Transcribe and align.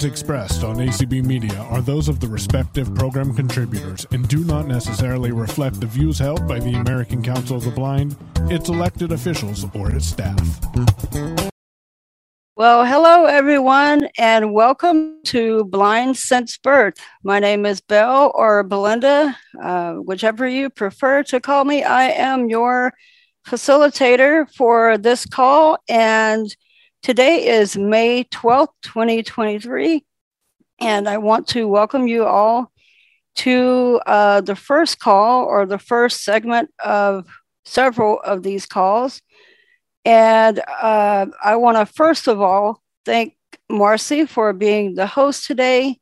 opinions 0.00 0.04
expressed 0.04 0.64
on 0.64 0.76
ACB 0.76 1.24
Media 1.24 1.58
are 1.70 1.82
those 1.82 2.08
of 2.08 2.20
the 2.20 2.28
respective 2.28 2.94
program 2.94 3.34
contributors 3.34 4.06
and 4.12 4.26
do 4.28 4.44
not 4.44 4.66
necessarily 4.66 5.30
reflect 5.32 5.80
the 5.80 5.86
views 5.86 6.18
held 6.18 6.46
by 6.48 6.58
the 6.58 6.74
American 6.74 7.22
Council 7.22 7.56
of 7.56 7.64
the 7.64 7.70
Blind, 7.70 8.16
its 8.50 8.68
elected 8.68 9.12
officials, 9.12 9.66
or 9.74 9.90
its 9.90 10.06
staff. 10.06 10.40
Well, 12.56 12.84
hello 12.84 13.26
everyone, 13.26 14.08
and 14.18 14.52
welcome 14.52 15.20
to 15.24 15.64
Blind 15.64 16.16
Since 16.16 16.58
Birth. 16.58 16.94
My 17.22 17.38
name 17.38 17.66
is 17.66 17.80
Bel 17.80 18.32
or 18.34 18.62
Belinda, 18.62 19.36
uh, 19.62 19.94
whichever 19.94 20.48
you 20.48 20.70
prefer 20.70 21.22
to 21.24 21.40
call 21.40 21.64
me. 21.64 21.82
I 21.82 22.10
am 22.10 22.48
your 22.48 22.92
facilitator 23.46 24.46
for 24.54 24.98
this 24.98 25.26
call, 25.26 25.78
and 25.88 26.54
Today 27.02 27.46
is 27.46 27.78
May 27.78 28.24
12th, 28.24 28.74
2023, 28.82 30.04
and 30.80 31.08
I 31.08 31.16
want 31.16 31.48
to 31.48 31.66
welcome 31.66 32.06
you 32.06 32.26
all 32.26 32.70
to 33.36 34.02
uh, 34.04 34.42
the 34.42 34.54
first 34.54 34.98
call 34.98 35.46
or 35.46 35.64
the 35.64 35.78
first 35.78 36.22
segment 36.22 36.70
of 36.84 37.26
several 37.64 38.20
of 38.20 38.42
these 38.42 38.66
calls. 38.66 39.22
And 40.04 40.58
uh, 40.58 41.28
I 41.42 41.56
want 41.56 41.78
to 41.78 41.86
first 41.90 42.28
of 42.28 42.42
all 42.42 42.82
thank 43.06 43.34
Marcy 43.70 44.26
for 44.26 44.52
being 44.52 44.94
the 44.94 45.06
host 45.06 45.46
today, 45.46 45.98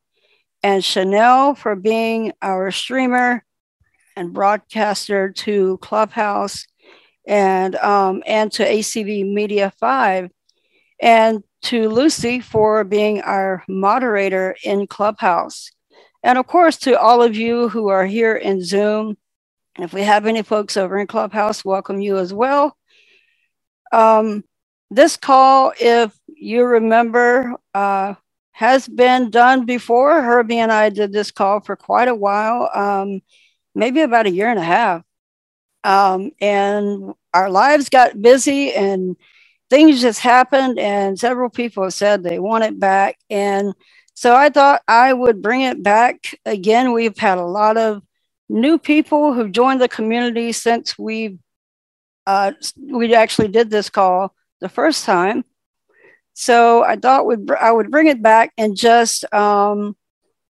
and 0.63 0.83
Chanel 0.83 1.55
for 1.55 1.77
being 1.77 2.33
our 2.41 2.71
streamer 2.71 3.45
and 4.17 4.33
broadcaster 4.33 5.31
to 5.31 5.77
Clubhouse 5.77 6.67
and 7.25 7.77
um, 7.77 8.21
and 8.25 8.51
to 8.51 8.65
ACB 8.65 9.31
Media 9.33 9.71
5 9.79 10.29
and 11.01 11.43
to 11.63 11.89
Lucy 11.89 12.39
for 12.39 12.83
being 12.83 13.21
our 13.21 13.63
moderator 13.67 14.55
in 14.63 14.87
Clubhouse. 14.87 15.71
And 16.23 16.37
of 16.37 16.47
course, 16.47 16.77
to 16.79 16.99
all 16.99 17.21
of 17.23 17.35
you 17.35 17.69
who 17.69 17.89
are 17.89 18.05
here 18.05 18.35
in 18.35 18.63
Zoom. 18.63 19.17
And 19.75 19.85
if 19.85 19.93
we 19.93 20.01
have 20.03 20.25
any 20.25 20.43
folks 20.43 20.77
over 20.77 20.97
in 20.99 21.07
Clubhouse, 21.07 21.65
welcome 21.65 22.01
you 22.01 22.17
as 22.17 22.33
well. 22.33 22.77
Um, 23.91 24.43
this 24.91 25.17
call, 25.17 25.73
if 25.79 26.17
you 26.27 26.65
remember, 26.65 27.55
uh, 27.73 28.15
has 28.53 28.87
been 28.87 29.29
done 29.31 29.65
before. 29.65 30.21
Herbie 30.21 30.59
and 30.59 30.71
I 30.71 30.89
did 30.89 31.13
this 31.13 31.31
call 31.31 31.61
for 31.61 31.75
quite 31.75 32.09
a 32.09 32.15
while, 32.15 32.69
um, 32.73 33.21
maybe 33.75 34.01
about 34.01 34.27
a 34.27 34.31
year 34.31 34.49
and 34.49 34.59
a 34.59 34.63
half. 34.63 35.03
Um, 35.83 36.31
and 36.41 37.13
our 37.33 37.49
lives 37.49 37.89
got 37.89 38.21
busy 38.21 38.73
and 38.73 39.15
things 39.69 40.01
just 40.01 40.19
happened 40.19 40.79
and 40.79 41.19
several 41.19 41.49
people 41.49 41.83
have 41.83 41.93
said 41.93 42.23
they 42.23 42.39
want 42.39 42.63
it 42.63 42.79
back. 42.79 43.17
And 43.29 43.73
so 44.15 44.35
i 44.35 44.49
thought 44.49 44.81
i 44.87 45.13
would 45.13 45.41
bring 45.41 45.61
it 45.61 45.83
back. 45.83 46.35
Again 46.45 46.93
we've 46.93 47.17
had 47.17 47.37
a 47.37 47.45
lot 47.45 47.77
of 47.77 48.01
new 48.49 48.77
people 48.79 49.33
who've 49.33 49.51
joined 49.51 49.81
the 49.81 49.87
community 49.89 50.51
since 50.51 50.97
we 50.97 51.39
uh, 52.27 52.51
we 52.77 53.13
actually 53.15 53.47
did 53.47 53.69
this 53.71 53.89
call 53.89 54.33
the 54.61 54.69
first 54.69 55.05
time. 55.05 55.45
So 56.33 56.83
i 56.83 56.95
thought 56.95 57.25
would 57.25 57.49
i 57.51 57.71
would 57.71 57.91
bring 57.91 58.07
it 58.07 58.21
back 58.21 58.53
and 58.57 58.75
just 58.77 59.31
um, 59.33 59.95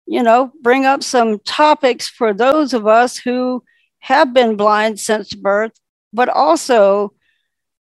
you 0.07 0.23
know 0.23 0.51
bring 0.61 0.85
up 0.85 1.03
some 1.03 1.39
topics 1.39 2.07
for 2.07 2.33
those 2.33 2.73
of 2.73 2.87
us 2.87 3.17
who 3.17 3.63
have 3.99 4.33
been 4.33 4.57
blind 4.57 4.99
since 4.99 5.33
birth 5.33 5.73
but 6.13 6.29
also 6.29 7.13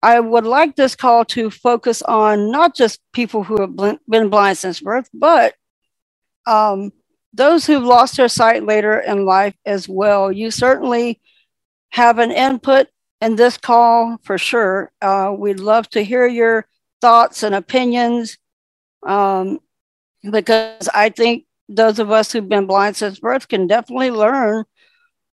I 0.01 0.19
would 0.19 0.45
like 0.45 0.75
this 0.75 0.95
call 0.95 1.25
to 1.25 1.49
focus 1.49 2.01
on 2.01 2.51
not 2.51 2.75
just 2.75 2.99
people 3.13 3.43
who 3.43 3.61
have 3.61 3.99
been 4.07 4.29
blind 4.29 4.57
since 4.57 4.79
birth, 4.79 5.09
but 5.13 5.55
um, 6.45 6.91
those 7.33 7.65
who've 7.65 7.83
lost 7.83 8.17
their 8.17 8.27
sight 8.27 8.63
later 8.63 8.99
in 8.99 9.25
life 9.25 9.55
as 9.65 9.89
well. 9.89 10.31
You 10.31 10.51
certainly 10.51 11.19
have 11.89 12.19
an 12.19 12.31
input 12.31 12.87
in 13.21 13.35
this 13.35 13.57
call 13.57 14.17
for 14.23 14.37
sure. 14.37 14.91
Uh, 15.01 15.33
we'd 15.37 15.59
love 15.59 15.89
to 15.89 16.03
hear 16.03 16.27
your 16.27 16.67
thoughts 17.01 17.43
and 17.43 17.55
opinions 17.55 18.37
um, 19.05 19.59
because 20.29 20.87
I 20.93 21.09
think 21.09 21.45
those 21.67 21.99
of 21.99 22.11
us 22.11 22.31
who've 22.31 22.47
been 22.47 22.67
blind 22.67 22.95
since 22.95 23.19
birth 23.19 23.47
can 23.47 23.67
definitely 23.67 24.11
learn 24.11 24.65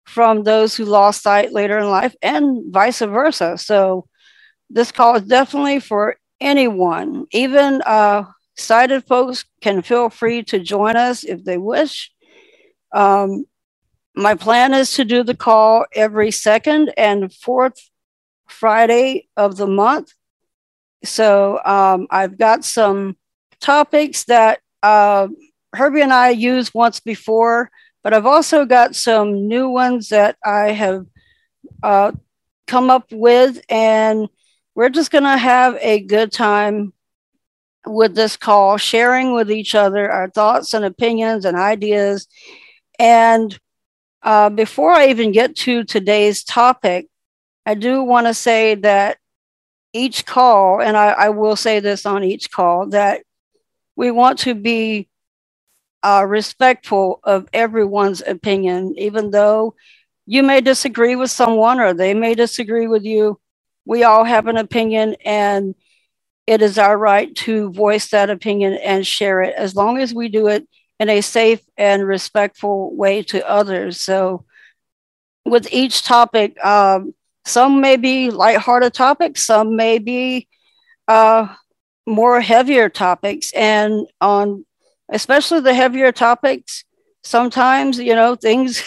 from 0.06 0.44
those 0.44 0.76
who 0.76 0.86
lost 0.86 1.24
sight 1.24 1.52
later 1.52 1.78
in 1.78 1.90
life 1.90 2.16
and 2.22 2.72
vice 2.74 3.00
versa. 3.00 3.58
So 3.58 4.08
this 4.74 4.92
call 4.92 5.16
is 5.16 5.24
definitely 5.24 5.80
for 5.80 6.16
anyone, 6.40 7.28
even 7.32 7.82
uh, 7.86 8.24
sighted 8.58 9.06
folks 9.06 9.46
can 9.62 9.82
feel 9.82 10.10
free 10.10 10.44
to 10.44 10.60
join 10.60 10.96
us 10.96 11.24
if 11.24 11.44
they 11.44 11.58
wish. 11.58 12.12
Um, 12.94 13.46
my 14.16 14.36
plan 14.36 14.74
is 14.74 14.94
to 14.94 15.06
do 15.06 15.24
the 15.24 15.36
call 15.36 15.86
every 15.94 16.32
second 16.32 16.94
and 16.98 17.34
fourth 17.34 17.90
Friday 18.48 19.28
of 19.38 19.58
the 19.58 19.68
month. 19.68 20.14
So 21.04 21.60
um, 21.66 22.08
I've 22.10 22.38
got 22.38 22.66
some 22.66 23.18
topics 23.60 24.26
that 24.26 24.60
uh, 24.84 25.28
Herbie 25.74 26.02
and 26.02 26.14
I 26.14 26.30
used 26.30 26.74
once 26.74 27.00
before, 27.00 27.72
but 28.04 28.14
I've 28.14 28.26
also 28.26 28.66
got 28.66 28.96
some 28.96 29.48
new 29.48 29.70
ones 29.70 30.10
that 30.10 30.36
I 30.44 30.72
have 30.72 31.06
uh, 31.82 32.12
come 32.68 32.90
up 32.90 33.06
with. 33.12 33.62
And 33.70 34.28
we're 34.76 34.90
just 34.90 35.12
going 35.12 35.24
to 35.24 35.38
have 35.38 35.78
a 35.82 36.00
good 36.00 36.32
time 36.32 36.94
with 37.86 38.16
this 38.16 38.38
call, 38.38 38.78
sharing 38.78 39.34
with 39.34 39.52
each 39.52 39.76
other 39.76 40.10
our 40.10 40.30
thoughts 40.30 40.74
and 40.74 40.86
opinions 40.86 41.46
and 41.46 41.58
ideas. 41.58 42.28
And 43.00 43.58
uh, 44.22 44.50
before 44.50 44.92
I 44.92 45.08
even 45.08 45.32
get 45.32 45.56
to 45.58 45.84
today's 45.84 46.44
topic, 46.44 47.08
I 47.66 47.74
do 47.74 48.04
want 48.04 48.28
to 48.28 48.34
say 48.34 48.76
that 48.76 49.18
each 49.94 50.26
call, 50.26 50.82
and 50.82 50.96
I, 50.96 51.10
I, 51.10 51.30
will 51.30 51.56
say 51.56 51.80
this 51.80 52.06
on 52.06 52.24
each 52.24 52.50
call, 52.50 52.88
that 52.90 53.24
we 53.96 54.10
want 54.10 54.40
to 54.40 54.56
be 54.56 55.10
uh, 56.02 56.26
respectful 56.28 57.20
of 57.24 57.48
everyone's 57.52 58.22
opinion, 58.26 58.96
even 58.98 59.32
though 59.32 59.76
you 60.26 60.44
may 60.44 60.62
disagree 60.62 61.16
with 61.16 61.30
someone 61.30 61.80
or 61.80 61.94
they 61.94 62.14
may 62.14 62.36
disagree 62.36 62.88
with 62.88 63.04
you 63.04 63.41
we 63.86 64.04
all 64.04 64.24
have 64.24 64.48
an 64.48 64.58
opinion 64.58 65.16
and 65.26 65.76
it 66.48 66.62
is 66.62 66.78
our 66.78 66.98
right 66.98 67.34
to 67.36 67.72
voice 67.72 68.10
that 68.10 68.30
opinion 68.30 68.74
and 68.74 69.06
share 69.06 69.42
it 69.42 69.56
as 69.56 69.76
long 69.76 69.98
as 69.98 70.14
we 70.14 70.28
do 70.28 70.48
it 70.48 70.68
in 71.00 71.10
a 71.10 71.22
safe 71.22 71.62
and 71.78 72.06
respectful 72.06 72.96
way 72.96 73.24
to 73.24 73.48
others. 73.50 74.00
So, 74.00 74.46
with 75.46 75.68
each 75.72 76.04
topic, 76.04 76.64
um, 76.64 77.14
some 77.46 77.82
may 77.82 77.96
be 77.96 78.30
lighthearted 78.30 78.94
topics, 78.94 79.44
some 79.46 79.76
may 79.76 79.98
be 79.98 80.48
uh, 81.08 81.48
more 82.06 82.42
heavier 82.42 82.90
topics. 82.90 83.52
And 83.54 84.08
on 84.20 84.66
especially 85.12 85.62
the 85.62 85.74
heavier 85.74 86.12
topics, 86.12 86.86
sometimes, 87.24 88.00
you 88.00 88.16
know, 88.16 88.36
things 88.36 88.84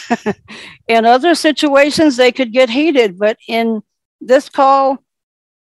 in 0.89 1.05
other 1.05 1.35
situations 1.35 2.17
they 2.17 2.33
could 2.33 2.53
get 2.53 2.71
heated, 2.71 3.19
but 3.19 3.37
in 3.49 3.83
this 4.21 4.49
call, 4.49 5.03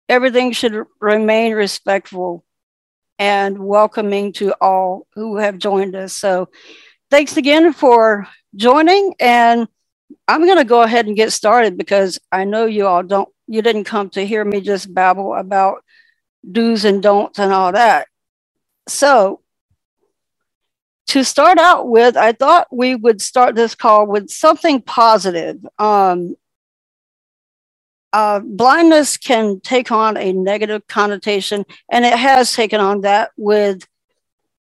everything 0.09 0.53
should 0.53 0.85
remain 1.01 1.55
respectful 1.55 2.45
and 3.19 3.59
welcoming 3.59 4.33
to 4.35 4.55
all 4.61 5.07
who 5.15 5.37
have 5.37 5.59
joined 5.59 5.95
us. 5.95 6.13
So, 6.13 6.49
thanks 7.11 7.37
again 7.37 7.73
for 7.73 8.27
joining. 8.57 9.15
And 9.21 9.69
I'm 10.27 10.45
going 10.45 10.59
to 10.59 10.65
go 10.65 10.83
ahead 10.83 11.07
and 11.07 11.17
get 11.17 11.33
started 11.33 11.77
because 11.77 12.19
I 12.31 12.45
know 12.45 12.67
you 12.67 12.87
all 12.87 13.03
don't, 13.03 13.29
you 13.47 13.62
didn't 13.62 13.85
come 13.85 14.11
to 14.11 14.27
hear 14.27 14.45
me 14.45 14.61
just 14.61 14.93
babble 14.93 15.35
about 15.35 15.85
do's 16.51 16.85
and 16.85 17.03
don'ts 17.03 17.39
and 17.39 17.53
all 17.53 17.73
that. 17.73 18.09
So, 18.88 19.41
to 21.09 21.25
start 21.25 21.59
out 21.59 21.88
with, 21.88 22.17
I 22.17 22.32
thought 22.32 22.69
we 22.73 22.94
would 22.94 23.21
start 23.21 23.55
this 23.55 23.75
call 23.75 24.06
with 24.06 24.31
something 24.31 24.81
positive. 24.81 25.59
Um, 25.79 26.37
uh, 28.12 28.41
blindness 28.41 29.17
can 29.17 29.61
take 29.61 29.91
on 29.91 30.17
a 30.17 30.32
negative 30.32 30.87
connotation, 30.87 31.64
and 31.91 32.05
it 32.05 32.14
has 32.14 32.53
taken 32.53 32.81
on 32.81 33.03
that 33.03 33.31
with 33.37 33.87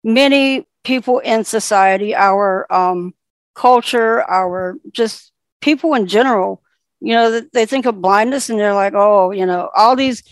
many 0.03 0.67
people 0.83 1.19
in 1.19 1.45
society, 1.45 2.15
our 2.15 2.71
um, 2.73 3.15
culture, 3.55 4.23
our 4.23 4.77
just 4.93 5.33
people 5.61 5.95
in 5.95 6.07
general. 6.07 6.63
You 7.01 7.15
know, 7.15 7.41
they 7.53 7.67
think 7.67 7.87
of 7.87 8.01
blindness 8.01 8.49
and 8.49 8.59
they're 8.59 8.75
like, 8.75 8.95
oh, 8.95 9.31
you 9.31 9.45
know, 9.45 9.71
all 9.75 9.97
these 9.97 10.23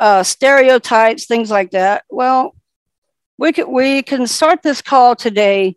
uh, 0.00 0.22
stereotypes, 0.22 1.26
things 1.26 1.50
like 1.50 1.72
that. 1.72 2.04
Well, 2.10 2.56
we 3.36 3.52
can, 3.52 3.70
we 3.70 4.02
can 4.02 4.26
start 4.26 4.62
this 4.62 4.82
call 4.82 5.14
today 5.14 5.76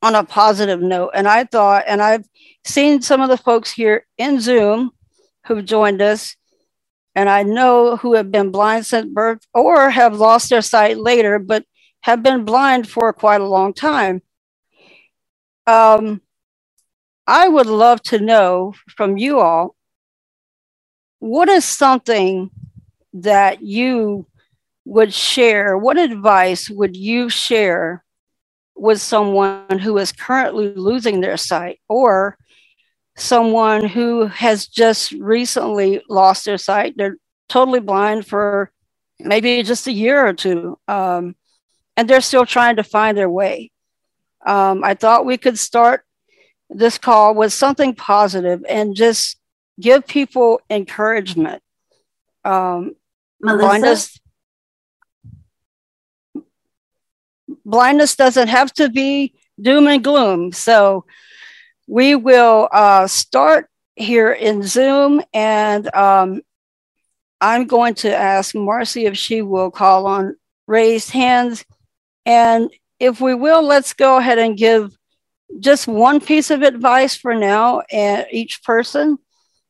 on 0.00 0.14
a 0.14 0.24
positive 0.24 0.80
note. 0.80 1.10
And 1.14 1.28
I 1.28 1.44
thought, 1.44 1.84
and 1.86 2.00
I've 2.00 2.26
seen 2.64 3.02
some 3.02 3.20
of 3.20 3.28
the 3.28 3.36
folks 3.36 3.70
here 3.70 4.06
in 4.16 4.40
Zoom 4.40 4.92
who've 5.48 5.64
joined 5.64 6.00
us, 6.00 6.36
and 7.14 7.28
I 7.28 7.42
know 7.42 7.96
who 7.96 8.14
have 8.14 8.30
been 8.30 8.50
blind 8.50 8.86
since 8.86 9.06
birth 9.12 9.40
or 9.52 9.90
have 9.90 10.16
lost 10.16 10.50
their 10.50 10.62
sight 10.62 10.98
later, 10.98 11.38
but 11.38 11.64
have 12.02 12.22
been 12.22 12.44
blind 12.44 12.88
for 12.88 13.12
quite 13.12 13.40
a 13.40 13.48
long 13.48 13.74
time. 13.74 14.22
Um, 15.66 16.20
I 17.26 17.48
would 17.48 17.66
love 17.66 18.00
to 18.04 18.20
know 18.20 18.74
from 18.96 19.18
you 19.18 19.40
all 19.40 19.74
what 21.18 21.48
is 21.48 21.64
something 21.64 22.50
that 23.12 23.62
you 23.62 24.26
would 24.84 25.12
share? 25.12 25.76
What 25.76 25.98
advice 25.98 26.70
would 26.70 26.96
you 26.96 27.28
share 27.28 28.04
with 28.76 29.00
someone 29.00 29.78
who 29.80 29.98
is 29.98 30.12
currently 30.12 30.72
losing 30.74 31.20
their 31.20 31.36
sight 31.36 31.80
or 31.88 32.38
someone 33.18 33.84
who 33.84 34.26
has 34.26 34.66
just 34.66 35.12
recently 35.12 36.02
lost 36.08 36.44
their 36.44 36.58
sight? 36.58 36.94
They're 36.96 37.16
totally 37.48 37.80
blind 37.80 38.26
for 38.26 38.70
maybe 39.18 39.62
just 39.62 39.86
a 39.86 39.92
year 39.92 40.26
or 40.26 40.32
two, 40.32 40.78
um, 40.86 41.34
and 41.96 42.08
they're 42.08 42.20
still 42.20 42.46
trying 42.46 42.76
to 42.76 42.84
find 42.84 43.18
their 43.18 43.30
way. 43.30 43.70
Um, 44.46 44.84
I 44.84 44.94
thought 44.94 45.26
we 45.26 45.36
could 45.36 45.58
start 45.58 46.04
this 46.70 46.98
call 46.98 47.34
with 47.34 47.52
something 47.52 47.94
positive 47.94 48.64
and 48.68 48.94
just 48.94 49.36
give 49.80 50.06
people 50.06 50.60
encouragement. 50.70 51.62
Um, 52.44 52.94
blindness, 53.40 54.20
blindness 57.64 58.16
doesn't 58.16 58.48
have 58.48 58.72
to 58.74 58.88
be 58.88 59.34
doom 59.60 59.88
and 59.88 60.04
gloom. 60.04 60.52
So 60.52 61.04
we 61.88 62.14
will 62.14 62.68
uh, 62.70 63.06
start 63.06 63.68
here 63.96 64.30
in 64.30 64.62
Zoom, 64.62 65.22
and 65.32 65.92
um, 65.94 66.42
I'm 67.40 67.66
going 67.66 67.94
to 67.94 68.14
ask 68.14 68.54
Marcy 68.54 69.06
if 69.06 69.16
she 69.16 69.40
will 69.40 69.70
call 69.70 70.06
on 70.06 70.36
raised 70.66 71.10
hands. 71.10 71.64
And 72.26 72.70
if 73.00 73.22
we 73.22 73.34
will, 73.34 73.62
let's 73.62 73.94
go 73.94 74.18
ahead 74.18 74.38
and 74.38 74.56
give 74.56 74.96
just 75.60 75.88
one 75.88 76.20
piece 76.20 76.50
of 76.50 76.60
advice 76.60 77.16
for 77.16 77.34
now 77.34 77.80
and 77.90 78.26
each 78.30 78.62
person. 78.62 79.18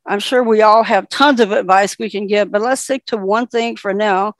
I'm 0.04 0.18
sure 0.18 0.42
we 0.42 0.62
all 0.62 0.82
have 0.82 1.08
tons 1.08 1.38
of 1.38 1.52
advice 1.52 1.98
we 1.98 2.10
can 2.10 2.26
give, 2.26 2.50
but 2.50 2.62
let's 2.62 2.82
stick 2.82 3.04
to 3.06 3.16
one 3.16 3.46
thing 3.46 3.76
for 3.76 3.94
now. 3.94 4.34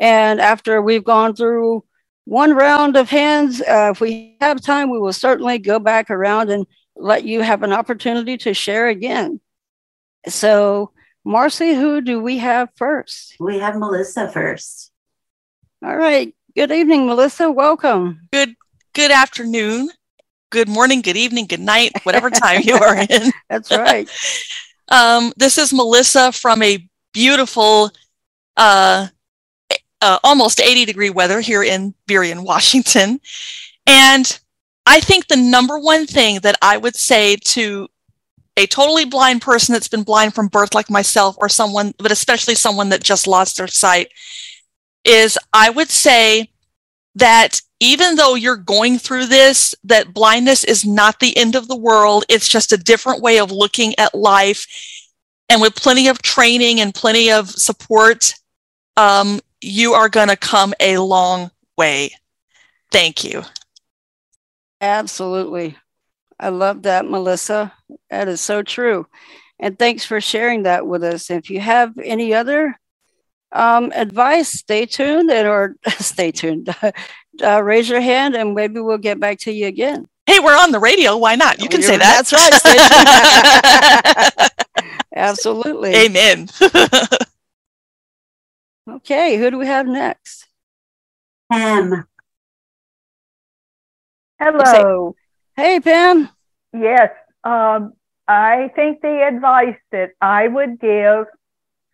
And 0.00 0.40
after 0.40 0.80
we've 0.80 1.04
gone 1.04 1.34
through 1.34 1.84
one 2.26 2.54
round 2.54 2.96
of 2.96 3.10
hands, 3.10 3.60
uh, 3.60 3.90
if 3.92 4.00
we 4.00 4.36
have 4.40 4.60
time, 4.60 4.88
we 4.88 5.00
will 5.00 5.12
certainly 5.12 5.58
go 5.58 5.80
back 5.80 6.10
around 6.10 6.50
and 6.50 6.64
let 6.96 7.24
you 7.24 7.42
have 7.42 7.62
an 7.62 7.72
opportunity 7.72 8.36
to 8.38 8.54
share 8.54 8.88
again. 8.88 9.40
So, 10.28 10.92
Marcy, 11.24 11.74
who 11.74 12.00
do 12.00 12.20
we 12.20 12.38
have 12.38 12.70
first? 12.76 13.36
We 13.40 13.58
have 13.58 13.76
Melissa 13.76 14.30
first. 14.30 14.90
All 15.84 15.96
right. 15.96 16.34
Good 16.56 16.70
evening, 16.70 17.06
Melissa. 17.06 17.50
Welcome. 17.50 18.28
Good 18.32 18.54
good 18.94 19.10
afternoon 19.10 19.90
good 20.54 20.68
morning, 20.68 21.00
good 21.00 21.16
evening, 21.16 21.46
good 21.46 21.58
night, 21.58 21.90
whatever 22.04 22.30
time 22.30 22.60
you 22.62 22.76
are 22.76 22.96
in. 23.10 23.32
That's 23.50 23.72
right. 23.72 24.08
um, 24.88 25.32
this 25.36 25.58
is 25.58 25.74
Melissa 25.74 26.30
from 26.30 26.62
a 26.62 26.88
beautiful, 27.12 27.90
uh, 28.56 29.08
uh, 30.00 30.18
almost 30.22 30.60
80 30.60 30.84
degree 30.84 31.10
weather 31.10 31.40
here 31.40 31.64
in 31.64 31.92
Burien, 32.08 32.44
Washington. 32.44 33.18
And 33.84 34.38
I 34.86 35.00
think 35.00 35.28
the 35.28 35.36
number 35.36 35.78
one 35.78 36.06
thing 36.06 36.40
that 36.40 36.56
I 36.60 36.76
would 36.76 36.96
say 36.96 37.36
to 37.36 37.88
a 38.56 38.66
totally 38.66 39.04
blind 39.04 39.42
person 39.42 39.72
that's 39.72 39.88
been 39.88 40.04
blind 40.04 40.34
from 40.34 40.48
birth, 40.48 40.74
like 40.74 40.90
myself, 40.90 41.36
or 41.38 41.48
someone, 41.48 41.92
but 41.98 42.12
especially 42.12 42.54
someone 42.54 42.90
that 42.90 43.02
just 43.02 43.26
lost 43.26 43.56
their 43.56 43.66
sight, 43.66 44.08
is 45.04 45.38
I 45.52 45.70
would 45.70 45.90
say 45.90 46.50
that 47.16 47.60
even 47.80 48.14
though 48.14 48.34
you're 48.34 48.56
going 48.56 48.98
through 48.98 49.26
this, 49.26 49.74
that 49.84 50.14
blindness 50.14 50.64
is 50.64 50.84
not 50.84 51.20
the 51.20 51.36
end 51.36 51.54
of 51.54 51.68
the 51.68 51.76
world. 51.76 52.24
It's 52.28 52.48
just 52.48 52.72
a 52.72 52.78
different 52.78 53.22
way 53.22 53.38
of 53.38 53.50
looking 53.50 53.94
at 53.98 54.14
life. 54.14 54.66
And 55.48 55.60
with 55.60 55.74
plenty 55.74 56.08
of 56.08 56.22
training 56.22 56.80
and 56.80 56.94
plenty 56.94 57.30
of 57.30 57.50
support, 57.50 58.34
um, 58.96 59.40
you 59.60 59.92
are 59.92 60.08
going 60.08 60.28
to 60.28 60.36
come 60.36 60.72
a 60.80 60.98
long 60.98 61.50
way. 61.76 62.10
Thank 62.90 63.24
you. 63.24 63.42
Absolutely. 64.84 65.76
I 66.38 66.50
love 66.50 66.82
that, 66.82 67.06
Melissa. 67.06 67.72
That 68.10 68.28
is 68.28 68.42
so 68.42 68.62
true. 68.62 69.06
And 69.58 69.78
thanks 69.78 70.04
for 70.04 70.20
sharing 70.20 70.64
that 70.64 70.86
with 70.86 71.02
us. 71.02 71.30
If 71.30 71.48
you 71.48 71.58
have 71.60 71.96
any 71.98 72.34
other 72.34 72.78
um, 73.50 73.92
advice, 73.94 74.50
stay 74.50 74.84
tuned 74.84 75.30
and 75.30 75.48
or 75.48 75.76
stay 75.98 76.32
tuned. 76.32 76.68
uh, 77.42 77.62
raise 77.62 77.88
your 77.88 78.02
hand 78.02 78.34
and 78.34 78.54
maybe 78.54 78.78
we'll 78.80 78.98
get 78.98 79.18
back 79.18 79.38
to 79.40 79.52
you 79.52 79.68
again. 79.68 80.06
Hey, 80.26 80.38
we're 80.38 80.56
on 80.56 80.70
the 80.70 80.80
radio. 80.80 81.16
Why 81.16 81.34
not? 81.34 81.62
You 81.62 81.70
can 81.70 81.80
say 81.82 81.96
that. 81.96 82.26
That's 82.28 82.32
right. 82.32 82.52
Absolutely. 85.14 85.94
Amen. 85.94 86.48
okay, 88.90 89.38
who 89.38 89.50
do 89.50 89.58
we 89.58 89.66
have 89.66 89.86
next? 89.86 90.46
Pam. 91.50 92.06
Hello. 94.40 95.14
Hey, 95.56 95.80
Pam. 95.80 96.28
Yes. 96.72 97.10
Um, 97.44 97.92
I 98.26 98.70
think 98.74 99.00
the 99.00 99.26
advice 99.26 99.76
that 99.92 100.10
I 100.20 100.48
would 100.48 100.80
give 100.80 101.26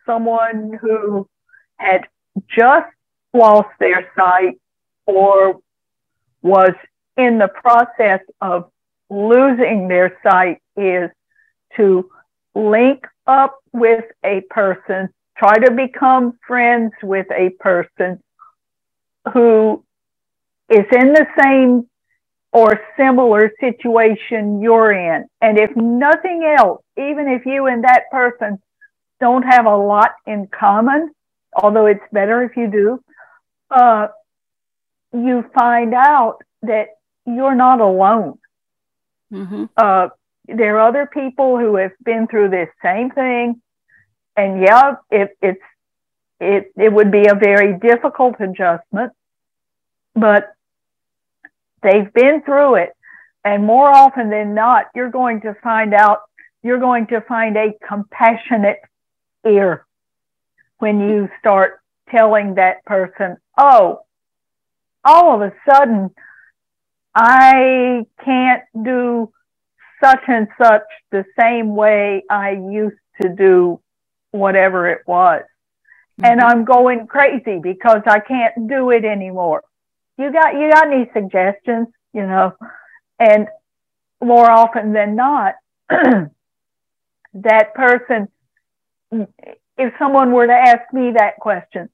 someone 0.05 0.77
who 0.81 1.27
had 1.77 2.07
just 2.49 2.87
lost 3.33 3.69
their 3.79 4.09
sight 4.17 4.59
or 5.05 5.59
was 6.41 6.73
in 7.17 7.37
the 7.37 7.47
process 7.47 8.21
of 8.39 8.71
losing 9.09 9.87
their 9.87 10.17
sight 10.23 10.61
is 10.75 11.09
to 11.75 12.09
link 12.55 13.05
up 13.27 13.59
with 13.71 14.05
a 14.25 14.41
person, 14.49 15.09
try 15.37 15.57
to 15.57 15.71
become 15.71 16.39
friends 16.47 16.93
with 17.03 17.27
a 17.31 17.49
person 17.59 18.21
who 19.33 19.83
is 20.69 20.85
in 20.91 21.13
the 21.13 21.27
same 21.41 21.87
or 22.53 22.79
similar 22.97 23.51
situation 23.59 24.61
you're 24.61 24.91
in. 24.91 25.25
And 25.39 25.57
if 25.57 25.75
nothing 25.75 26.43
else, 26.57 26.83
even 26.97 27.27
if 27.27 27.45
you 27.45 27.67
and 27.67 27.83
that 27.83 28.03
person 28.11 28.61
don't 29.19 29.43
have 29.43 29.65
a 29.65 29.75
lot 29.75 30.11
in 30.27 30.47
common, 30.47 31.13
although 31.53 31.85
it's 31.85 32.03
better 32.11 32.43
if 32.43 32.57
you 32.57 32.69
do, 32.69 33.03
uh, 33.69 34.07
you 35.13 35.45
find 35.57 35.93
out 35.93 36.39
that 36.63 36.87
you're 37.25 37.55
not 37.55 37.79
alone. 37.79 38.37
Mm-hmm. 39.31 39.65
Uh, 39.77 40.09
there 40.47 40.77
are 40.77 40.87
other 40.87 41.05
people 41.05 41.57
who 41.57 41.75
have 41.75 41.91
been 42.03 42.27
through 42.27 42.49
this 42.49 42.69
same 42.83 43.11
thing, 43.11 43.61
and 44.35 44.61
yeah, 44.61 44.95
it, 45.09 45.37
it's 45.41 45.61
it 46.39 46.71
it 46.75 46.91
would 46.91 47.11
be 47.11 47.27
a 47.27 47.35
very 47.35 47.77
difficult 47.79 48.35
adjustment, 48.39 49.13
but 50.15 50.53
they've 51.83 52.11
been 52.13 52.41
through 52.43 52.75
it, 52.75 52.89
and 53.43 53.65
more 53.65 53.89
often 53.89 54.29
than 54.29 54.53
not, 54.53 54.85
you're 54.95 55.11
going 55.11 55.41
to 55.41 55.55
find 55.63 55.93
out 55.93 56.19
you're 56.63 56.79
going 56.79 57.07
to 57.07 57.21
find 57.21 57.57
a 57.57 57.73
compassionate 57.87 58.79
ear 59.47 59.85
when 60.77 60.99
you 60.99 61.29
start 61.39 61.81
telling 62.09 62.55
that 62.55 62.85
person, 62.85 63.37
"Oh, 63.57 64.01
all 65.03 65.35
of 65.35 65.41
a 65.41 65.53
sudden, 65.69 66.11
I 67.15 68.05
can't 68.23 68.63
do 68.83 69.31
such 70.03 70.23
and 70.27 70.47
such 70.61 70.83
the 71.11 71.25
same 71.39 71.75
way 71.75 72.23
I 72.29 72.51
used 72.51 72.97
to 73.21 73.29
do 73.29 73.79
whatever 74.31 74.89
it 74.89 75.01
was. 75.05 75.41
Mm-hmm. 76.19 76.25
And 76.25 76.41
I'm 76.41 76.65
going 76.65 77.07
crazy 77.07 77.59
because 77.61 78.01
I 78.05 78.19
can't 78.19 78.67
do 78.67 78.91
it 78.91 79.05
anymore. 79.05 79.63
You 80.17 80.31
got, 80.31 80.53
you 80.53 80.71
got 80.71 80.87
any 80.87 81.09
suggestions, 81.13 81.87
you 82.13 82.25
know? 82.25 82.53
And 83.19 83.47
more 84.21 84.49
often 84.49 84.93
than 84.93 85.15
not, 85.15 85.55
that 85.89 87.73
person, 87.73 88.27
if 89.77 89.93
someone 89.97 90.31
were 90.31 90.47
to 90.47 90.53
ask 90.53 90.93
me 90.93 91.13
that 91.17 91.37
question, 91.39 91.89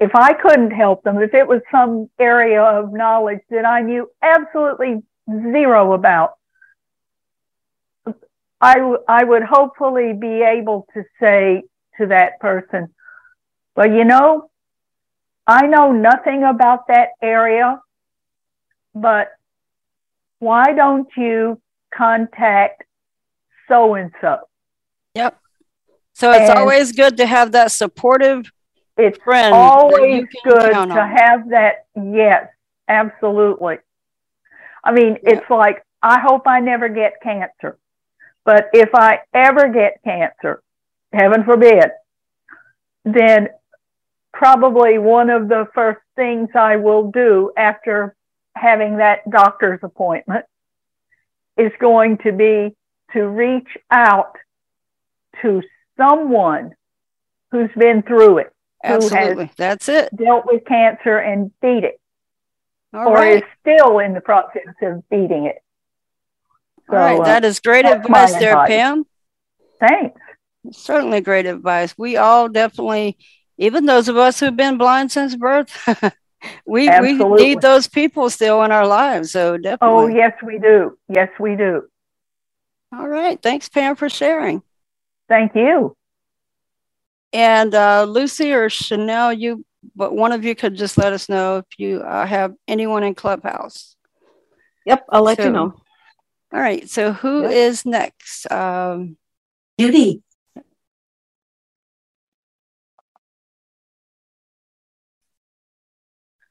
if 0.00 0.14
I 0.14 0.32
couldn't 0.34 0.70
help 0.70 1.02
them, 1.02 1.20
if 1.20 1.34
it 1.34 1.46
was 1.46 1.60
some 1.72 2.08
area 2.18 2.62
of 2.62 2.92
knowledge 2.92 3.40
that 3.50 3.64
I 3.64 3.82
knew 3.82 4.08
absolutely 4.22 5.02
zero 5.28 5.92
about, 5.92 6.34
I, 8.60 9.24
would 9.24 9.42
hopefully 9.44 10.12
be 10.12 10.42
able 10.42 10.86
to 10.94 11.04
say 11.20 11.62
to 11.98 12.06
that 12.06 12.40
person, 12.40 12.92
well, 13.76 13.90
you 13.90 14.04
know, 14.04 14.50
I 15.48 15.66
know 15.66 15.92
nothing 15.92 16.44
about 16.44 16.86
that 16.88 17.08
area, 17.22 17.80
but 18.94 19.28
why 20.38 20.72
don't 20.74 21.08
you 21.16 21.60
contact 21.92 22.84
so 23.66 23.94
and 23.94 24.12
so? 24.20 24.40
Yep. 25.14 25.36
So 26.12 26.30
it's 26.32 26.50
and, 26.50 26.58
always 26.58 26.92
good 26.92 27.16
to 27.16 27.26
have 27.26 27.52
that 27.52 27.72
supportive 27.72 28.50
it's 28.98 29.18
Friend 29.22 29.54
always 29.54 30.26
good 30.42 30.72
to 30.72 31.06
have 31.06 31.50
that. 31.50 31.86
Yes, 31.94 32.48
absolutely. 32.88 33.78
I 34.82 34.92
mean, 34.92 35.18
Yeah. 35.22 35.34
it's 35.34 35.48
like 35.48 35.84
I 36.02 36.18
hope 36.20 36.46
I 36.46 36.58
never 36.60 36.88
get 36.88 37.20
cancer, 37.22 37.78
but 38.44 38.68
if 38.72 38.90
I 38.94 39.20
ever 39.32 39.68
get 39.68 40.02
cancer, 40.02 40.62
heaven 41.12 41.44
forbid, 41.44 41.90
then 43.04 43.50
probably 44.38 44.98
one 44.98 45.30
of 45.30 45.48
the 45.48 45.66
first 45.74 45.98
things 46.14 46.48
I 46.54 46.76
will 46.76 47.10
do 47.10 47.50
after 47.56 48.14
having 48.54 48.98
that 48.98 49.28
doctor's 49.28 49.80
appointment 49.82 50.44
is 51.56 51.72
going 51.80 52.18
to 52.18 52.30
be 52.30 52.76
to 53.14 53.26
reach 53.26 53.76
out 53.90 54.36
to 55.42 55.60
someone 55.96 56.72
who's 57.50 57.70
been 57.76 58.02
through 58.02 58.38
it, 58.38 58.52
who 58.84 58.92
has 58.92 59.12
Absolutely. 59.12 59.50
That's 59.56 59.88
it. 59.88 60.16
dealt 60.16 60.46
with 60.46 60.64
cancer 60.66 61.18
and 61.18 61.50
beat 61.60 61.82
it, 61.82 62.00
All 62.94 63.08
or 63.08 63.14
right. 63.14 63.42
is 63.42 63.48
still 63.60 63.98
in 63.98 64.14
the 64.14 64.20
process 64.20 64.72
of 64.82 65.08
beating 65.08 65.46
it. 65.46 65.60
All 66.88 66.96
right. 66.96 67.20
uh, 67.20 67.24
that 67.24 67.44
is 67.44 67.58
great 67.58 67.84
my 67.84 67.92
advice 67.92 68.34
there, 68.36 68.52
advice. 68.52 68.68
Pam. 68.68 69.04
Thanks. 69.80 70.20
Certainly 70.70 71.22
great 71.22 71.46
advice. 71.46 71.92
We 71.98 72.16
all 72.16 72.48
definitely, 72.48 73.18
even 73.58 73.86
those 73.86 74.08
of 74.08 74.16
us 74.16 74.40
who've 74.40 74.56
been 74.56 74.78
blind 74.78 75.10
since 75.12 75.34
birth, 75.36 75.70
we 76.66 76.88
we 77.00 77.12
need 77.12 77.60
those 77.60 77.88
people 77.88 78.30
still 78.30 78.62
in 78.62 78.70
our 78.70 78.86
lives. 78.86 79.32
So 79.32 79.56
definitely. 79.58 80.04
Oh, 80.04 80.06
yes, 80.06 80.32
we 80.42 80.58
do. 80.58 80.96
Yes, 81.08 81.28
we 81.38 81.56
do. 81.56 81.82
All 82.96 83.08
right. 83.08 83.40
Thanks, 83.42 83.68
Pam, 83.68 83.96
for 83.96 84.08
sharing. 84.08 84.62
Thank 85.28 85.54
you. 85.54 85.94
And 87.32 87.74
uh, 87.74 88.04
Lucy 88.04 88.52
or 88.54 88.70
Chanel, 88.70 89.32
you, 89.32 89.64
but 89.94 90.14
one 90.14 90.32
of 90.32 90.44
you 90.44 90.54
could 90.54 90.74
just 90.76 90.96
let 90.96 91.12
us 91.12 91.28
know 91.28 91.58
if 91.58 91.66
you 91.78 92.00
uh, 92.00 92.24
have 92.24 92.54
anyone 92.66 93.02
in 93.02 93.14
Clubhouse. 93.14 93.96
Yep, 94.86 95.04
I'll 95.10 95.22
let 95.22 95.36
So- 95.38 95.44
you 95.44 95.50
know. 95.52 95.74
All 96.50 96.60
right. 96.60 96.88
So 96.88 97.12
who 97.12 97.42
Yep. 97.42 97.50
is 97.50 97.84
next? 97.84 98.50
Um, 98.50 99.18
Judy. 99.78 100.22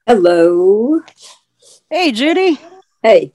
Hello. 0.08 1.02
hey, 1.90 2.12
Judy. 2.12 2.58
Hey. 3.02 3.34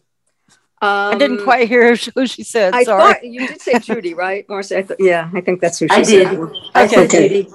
Um, 0.81 0.89
I 1.13 1.17
didn't 1.19 1.43
quite 1.43 1.67
hear 1.67 1.95
who 2.15 2.25
she 2.25 2.41
said. 2.43 2.73
I 2.73 2.83
Sorry. 2.83 2.99
thought 2.99 3.23
you 3.23 3.47
did 3.47 3.61
say 3.61 3.77
Judy, 3.77 4.15
right, 4.15 4.43
Marcy? 4.49 4.77
I 4.77 4.81
thought, 4.81 4.97
yeah, 4.99 5.29
I 5.35 5.41
think 5.41 5.61
that's 5.61 5.77
who 5.77 5.87
she 5.87 5.93
I 5.93 6.01
said. 6.01 6.29
did. 6.31 6.39
I 6.73 6.85
Okay. 6.85 6.95
said 6.95 7.05
Okay. 7.05 7.27
Judy. 7.27 7.51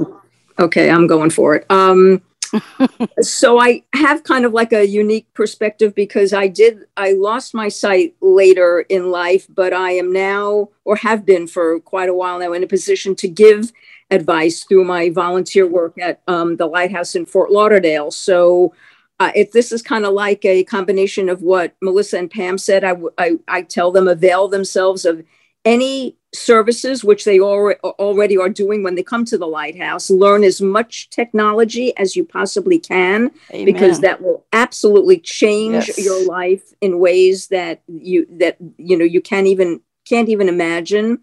Okay, 0.61 0.89
I'm 0.89 1.09
going 1.09 1.31
for 1.31 1.57
it. 1.57 1.67
Um, 1.69 2.23
so 3.21 3.59
I 3.61 3.83
have 3.93 4.23
kind 4.23 4.45
of 4.45 4.53
like 4.53 4.73
a 4.73 4.87
unique 4.87 5.27
perspective 5.35 5.97
because 5.97 6.33
I 6.33 6.47
did 6.47 6.85
I 6.97 7.11
lost 7.15 7.55
my 7.55 7.69
sight 7.69 8.15
later 8.21 8.87
in 8.89 9.11
life, 9.11 9.49
but 9.53 9.73
I 9.73 9.91
am 9.95 10.13
now 10.13 10.69
or 10.85 10.95
have 10.95 11.27
been 11.27 11.49
for 11.49 11.81
quite 11.81 12.09
a 12.09 12.15
while 12.15 12.39
now 12.39 12.53
in 12.53 12.63
a 12.63 12.69
position 12.69 13.17
to 13.17 13.27
give 13.27 13.73
advice 14.13 14.63
through 14.63 14.85
my 14.85 15.11
volunteer 15.11 15.67
work 15.67 15.99
at 16.01 16.23
um, 16.29 16.55
the 16.57 16.67
Lighthouse 16.67 17.17
in 17.17 17.27
Fort 17.27 17.51
Lauderdale. 17.51 18.13
So. 18.13 18.73
Uh, 19.21 19.33
if 19.35 19.51
this 19.53 19.73
is 19.73 19.83
kind 19.83 20.05
of 20.05 20.13
like 20.13 20.45
a 20.45 20.63
combination 20.65 21.29
of 21.29 21.43
what 21.43 21.75
Melissa 21.83 22.19
and 22.19 22.31
Pam 22.31 22.57
said, 22.57 22.85
I, 22.85 22.91
w- 22.91 23.11
I, 23.19 23.39
I 23.49 23.63
tell 23.63 23.91
them 23.91 24.07
avail 24.07 24.47
themselves 24.47 25.05
of 25.05 25.25
any 25.65 26.17
services 26.35 27.03
which 27.03 27.25
they 27.25 27.41
already 27.41 27.81
already 27.83 28.37
are 28.37 28.51
doing 28.51 28.83
when 28.83 28.95
they 28.95 29.03
come 29.03 29.25
to 29.25 29.39
the 29.39 29.47
lighthouse. 29.47 30.11
Learn 30.11 30.45
as 30.45 30.61
much 30.61 31.11
technology 31.11 31.97
as 31.97 32.17
you 32.17 32.25
possibly 32.25 32.79
can 32.79 33.31
because 33.65 34.01
that 34.01 34.23
will 34.23 34.45
absolutely 34.53 35.19
change 35.19 35.89
Yes. 35.89 35.99
your 35.99 36.25
life 36.27 36.73
in 36.81 36.99
ways 36.99 37.49
that 37.49 37.83
you 37.89 38.27
that 38.39 38.57
you 38.77 38.97
know 38.97 39.05
you 39.05 39.21
can't 39.21 39.47
even 39.47 39.81
can't 40.07 40.29
even 40.29 40.49
imagine 40.49 41.19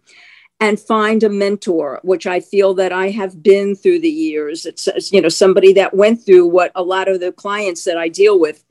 and 0.59 0.79
find 0.79 1.23
a 1.23 1.29
mentor 1.29 1.99
which 2.03 2.25
i 2.25 2.39
feel 2.39 2.73
that 2.73 2.91
i 2.91 3.09
have 3.09 3.43
been 3.43 3.75
through 3.75 3.99
the 3.99 4.09
years. 4.09 4.65
It's 4.65 5.11
you 5.11 5.21
know 5.21 5.29
somebody 5.29 5.73
that 5.73 5.93
went 5.93 6.25
through 6.25 6.47
what 6.47 6.71
a 6.75 6.83
lot 6.83 7.07
of 7.07 7.19
the 7.19 7.31
clients 7.31 7.83
that 7.83 7.97
i 7.97 8.07
deal 8.07 8.39
with 8.39 8.63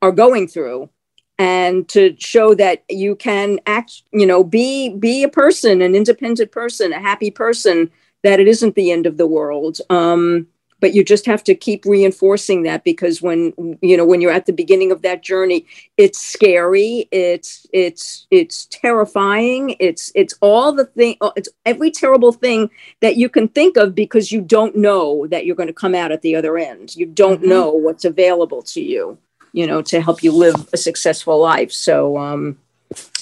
are 0.00 0.12
going 0.12 0.48
through. 0.48 0.90
And 1.38 1.88
to 1.88 2.14
show 2.18 2.54
that 2.54 2.84
you 2.88 3.16
can 3.16 3.58
act 3.66 4.02
you 4.12 4.26
know 4.26 4.44
be 4.44 4.90
be 4.90 5.24
a 5.24 5.28
person 5.28 5.82
an 5.82 5.94
independent 5.94 6.52
person 6.52 6.92
a 6.92 7.00
happy 7.00 7.30
person 7.30 7.90
that 8.22 8.38
it 8.38 8.46
isn't 8.46 8.76
the 8.76 8.92
end 8.92 9.06
of 9.06 9.16
the 9.16 9.26
world. 9.26 9.78
Um 9.90 10.46
but 10.82 10.92
you 10.94 11.02
just 11.04 11.24
have 11.24 11.42
to 11.44 11.54
keep 11.54 11.84
reinforcing 11.86 12.64
that 12.64 12.82
because 12.84 13.22
when 13.22 13.54
you 13.80 13.96
know 13.96 14.04
when 14.04 14.20
you're 14.20 14.32
at 14.32 14.44
the 14.46 14.52
beginning 14.52 14.90
of 14.92 15.00
that 15.00 15.22
journey 15.22 15.64
it's 15.96 16.20
scary 16.20 17.08
it's 17.12 17.66
it's 17.72 18.26
it's 18.30 18.66
terrifying 18.66 19.76
it's 19.78 20.12
it's 20.14 20.34
all 20.42 20.72
the 20.72 20.84
thing 20.84 21.16
it's 21.36 21.48
every 21.64 21.90
terrible 21.90 22.32
thing 22.32 22.68
that 23.00 23.16
you 23.16 23.28
can 23.30 23.48
think 23.48 23.76
of 23.78 23.94
because 23.94 24.30
you 24.32 24.40
don't 24.42 24.76
know 24.76 25.26
that 25.28 25.46
you're 25.46 25.56
going 25.56 25.68
to 25.68 25.72
come 25.84 25.94
out 25.94 26.12
at 26.12 26.20
the 26.22 26.34
other 26.36 26.58
end 26.58 26.94
you 26.96 27.06
don't 27.06 27.40
Mhm. 27.42 27.48
know 27.48 27.70
what's 27.70 28.04
available 28.04 28.60
to 28.74 28.82
you 28.82 29.16
you 29.52 29.66
know 29.66 29.80
to 29.82 30.00
help 30.02 30.22
you 30.24 30.32
live 30.32 30.56
a 30.72 30.76
successful 30.76 31.38
life 31.38 31.70
so 31.72 32.18
um 32.18 32.58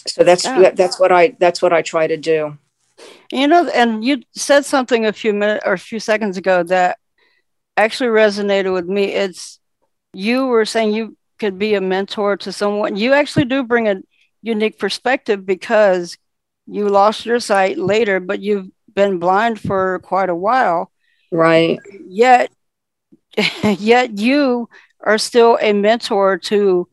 so 0.07 0.25
that's 0.25 0.45
Yeah. 0.45 0.71
that's 0.71 0.99
what 0.99 1.13
i 1.13 1.37
that's 1.39 1.61
what 1.61 1.73
i 1.73 1.83
try 1.83 2.07
to 2.07 2.17
do 2.17 2.57
You 3.33 3.47
know, 3.47 3.69
and 3.81 4.05
you 4.05 4.23
said 4.35 4.65
something 4.65 5.07
a 5.07 5.13
few 5.13 5.33
minutes 5.33 5.63
or 5.65 5.73
a 5.75 5.79
few 5.79 6.01
seconds 6.01 6.37
ago 6.37 6.65
that 6.65 6.99
actually 7.77 8.11
resonated 8.11 8.73
with 8.73 8.87
me. 8.87 9.05
It's 9.05 9.59
you 10.13 10.47
were 10.47 10.65
saying 10.65 10.93
you 10.93 11.17
could 11.39 11.59
be 11.59 11.75
a 11.75 11.81
mentor 11.81 12.37
to 12.39 12.53
someone. 12.53 12.97
You 12.97 13.13
actually 13.13 13.47
do 13.47 13.65
bring 13.65 13.89
a 13.89 14.03
unique 14.43 14.79
perspective 14.79 15.45
because 15.47 16.17
you 16.67 16.89
lost 16.89 17.27
your 17.27 17.41
sight 17.41 17.79
later, 17.79 18.21
but 18.21 18.41
you've 18.41 18.69
been 18.95 19.19
blind 19.19 19.61
for 19.61 19.99
quite 20.01 20.29
a 20.29 20.35
while. 20.35 20.91
right 21.31 21.79
Yet, 22.07 22.51
yet 23.65 24.19
you 24.19 24.69
are 25.01 25.19
still 25.19 25.59
a 25.61 25.73
mentor 25.73 26.39
to. 26.39 26.89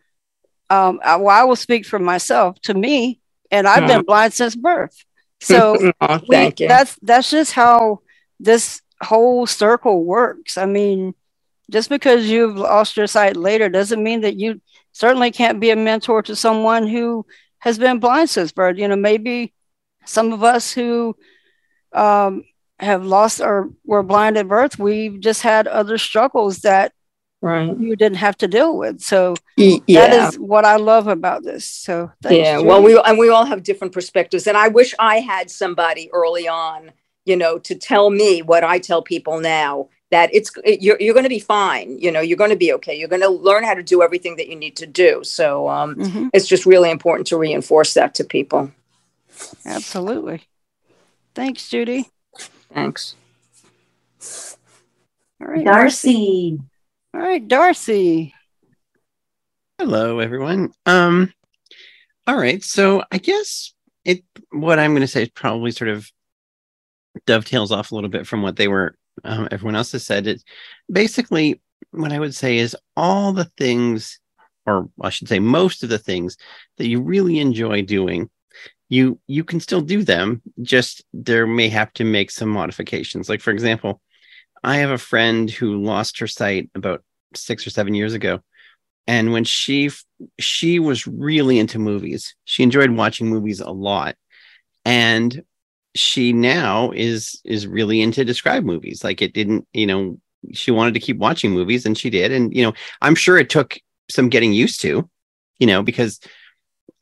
Um, 0.70 1.00
I, 1.04 1.16
well, 1.16 1.30
I 1.30 1.44
will 1.46 1.56
speak 1.56 1.86
for 1.86 2.00
myself. 2.00 2.60
To 2.62 2.74
me, 2.74 3.20
and 3.52 3.68
I've 3.68 3.88
been 3.88 4.04
blind 4.04 4.34
since 4.34 4.56
birth. 4.56 4.96
So 5.40 5.94
Aw, 6.02 6.20
we- 6.28 6.54
you 6.60 6.68
That's 6.68 6.98
that's 7.02 7.30
just 7.30 7.54
how 7.54 8.02
this 8.40 8.82
whole 9.02 9.46
circle 9.46 10.04
works. 10.04 10.58
I 10.58 10.66
mean, 10.66 11.14
just 11.70 11.90
because 11.90 12.30
you've 12.30 12.58
lost 12.58 12.98
your 12.98 13.08
sight 13.08 13.36
later 13.36 13.70
doesn't 13.70 14.04
mean 14.04 14.22
that 14.22 14.36
you 14.36 14.62
certainly 14.92 15.32
can't 15.32 15.60
be 15.60 15.70
a 15.70 15.76
mentor 15.76 16.22
to 16.24 16.36
someone 16.36 16.88
who 16.88 17.26
has 17.60 17.78
been 17.78 18.00
blind 18.00 18.30
since 18.30 18.52
birth. 18.52 18.78
You 18.78 18.88
know, 18.88 18.96
maybe 18.96 19.54
some 20.06 20.34
of 20.34 20.44
us 20.44 20.72
who 20.72 21.16
um, 21.94 22.44
have 22.80 23.06
lost 23.06 23.42
or 23.42 23.70
were 23.86 24.04
blind 24.04 24.38
at 24.38 24.48
birth, 24.48 24.80
we've 24.80 25.20
just 25.20 25.42
had 25.42 25.68
other 25.68 25.98
struggles 25.98 26.60
that 26.60 26.94
right 27.42 27.78
you 27.78 27.96
didn't 27.96 28.18
have 28.18 28.38
to 28.38 28.48
deal 28.48 28.78
with. 28.78 29.02
So 29.02 29.36
yeah 29.58 30.08
that 30.08 30.34
is 30.34 30.40
what 30.40 30.66
I 30.66 30.78
love 30.78 31.08
about 31.08 31.44
this. 31.44 31.70
So 31.70 32.12
yeah 32.30 32.60
well 32.60 32.82
we 32.82 33.00
and 33.00 33.18
we 33.18 33.30
all 33.30 33.46
have 33.46 33.64
different 33.64 33.94
perspectives 33.94 34.48
and 34.48 34.58
i 34.58 34.68
wish 34.68 34.94
i 35.00 35.20
had 35.20 35.52
somebody 35.52 36.10
early 36.12 36.48
on 36.48 36.92
you 37.28 37.36
know 37.36 37.60
to 37.60 37.76
tell 37.76 38.10
me 38.10 38.42
what 38.42 38.64
i 38.64 38.80
tell 38.80 39.02
people 39.02 39.40
now 39.40 39.88
that 40.10 40.34
it's 40.34 40.52
it, 40.64 40.82
you're, 40.82 40.98
you're 41.00 41.14
going 41.14 41.24
to 41.24 41.30
be 41.30 41.40
fine 41.40 41.98
you 42.00 42.12
know 42.12 42.22
you're 42.22 42.38
going 42.38 42.50
to 42.50 42.56
be 42.56 42.72
okay 42.74 42.98
you're 42.98 43.10
going 43.10 43.22
to 43.22 43.30
learn 43.30 43.64
how 43.64 43.74
to 43.74 43.84
do 43.84 44.02
everything 44.02 44.38
that 44.38 44.48
you 44.48 44.56
need 44.56 44.76
to 44.76 44.88
do 44.88 45.24
so 45.24 45.68
um, 45.68 45.96
Mhm, 45.96 46.30
it's 46.34 46.48
just 46.48 46.66
really 46.66 46.90
important 46.90 47.28
to 47.28 47.38
reinforce 47.38 47.94
that 47.94 48.16
to 48.16 48.24
people 48.24 48.72
absolutely. 49.66 50.42
Thanks, 51.36 51.70
Judy. 51.70 52.10
thanks 52.74 53.16
All 55.40 55.48
right, 55.48 55.64
Marcy. 55.66 56.58
Darcy. 56.58 56.60
All 57.14 57.22
right, 57.22 57.48
Darcy. 57.48 58.34
Hello, 59.78 60.18
everyone. 60.20 60.74
Um, 60.88 61.32
all 62.26 62.36
right. 62.36 62.64
So 62.64 63.04
I 63.12 63.20
guess 63.20 63.74
it 64.04 64.24
what 64.52 64.80
I'm 64.80 64.92
going 64.92 65.02
to 65.02 65.08
say 65.08 65.24
is 65.24 65.30
probably 65.30 65.72
sort 65.72 65.90
of 65.90 66.12
dovetails 67.26 67.72
off 67.72 67.92
a 67.92 67.96
little 67.96 68.10
bit 68.10 68.28
from 68.28 68.42
what 68.42 68.56
they 68.56 68.68
were 68.68 68.96
um, 69.24 69.48
everyone 69.52 69.76
else 69.76 69.92
has 69.94 70.06
said. 70.06 70.28
It 70.28 70.44
basically 70.92 71.62
what 71.92 72.12
I 72.12 72.20
would 72.20 72.36
say 72.36 72.58
is 72.58 72.76
all 72.96 73.34
the 73.34 73.50
things, 73.58 74.20
or 74.66 74.90
I 75.02 75.10
should 75.10 75.28
say, 75.28 75.40
most 75.40 75.84
of 75.84 75.90
the 75.90 75.98
things 75.98 76.38
that 76.78 76.88
you 76.88 77.02
really 77.02 77.40
enjoy 77.40 77.82
doing. 77.82 78.30
You 78.90 79.20
you 79.28 79.44
can 79.44 79.60
still 79.60 79.82
do 79.82 80.04
them. 80.04 80.42
Just 80.62 81.04
there 81.14 81.46
may 81.46 81.70
have 81.70 81.92
to 81.94 82.06
make 82.06 82.32
some 82.32 82.50
modifications. 82.50 83.28
Like 83.28 83.42
for 83.42 83.52
example, 83.52 84.02
I 84.64 84.78
have 84.78 84.92
a 84.92 84.98
friend 84.98 85.50
who 85.50 85.84
lost 85.84 86.20
her 86.20 86.28
sight 86.28 86.70
about 86.74 87.04
six 87.36 87.68
or 87.68 87.70
seven 87.70 87.94
years 87.94 88.14
ago 88.14 88.42
and 89.08 89.32
when 89.32 89.44
she 89.44 89.90
she 90.40 90.80
was 90.80 91.08
really 91.08 91.60
into 91.60 91.80
movies 91.80 92.36
she 92.46 92.64
enjoyed 92.64 92.92
watching 92.92 93.28
movies 93.28 93.60
a 93.60 93.70
lot 93.70 94.16
and 94.86 95.44
she 95.98 96.34
now 96.34 96.92
is 96.92 97.42
is 97.44 97.68
really 97.68 98.02
into 98.02 98.26
describe 98.26 98.64
movies. 98.64 99.04
Like 99.04 99.22
it 99.22 99.34
didn't 99.34 99.68
you 99.74 99.88
know 99.88 100.20
she 100.54 100.72
wanted 100.72 100.94
to 100.94 101.00
keep 101.00 101.18
watching 101.18 101.52
movies 101.52 101.86
and 101.86 101.98
she 101.98 102.10
did. 102.10 102.32
And 102.32 102.54
you 102.54 102.64
know 102.64 102.74
i'm 103.02 103.16
sure 103.16 103.38
it 103.38 103.50
took 103.50 103.80
some 104.10 104.30
getting 104.30 104.54
used 104.54 104.82
to 104.82 105.10
you 105.60 105.68
know 105.68 105.84
because 105.84 106.20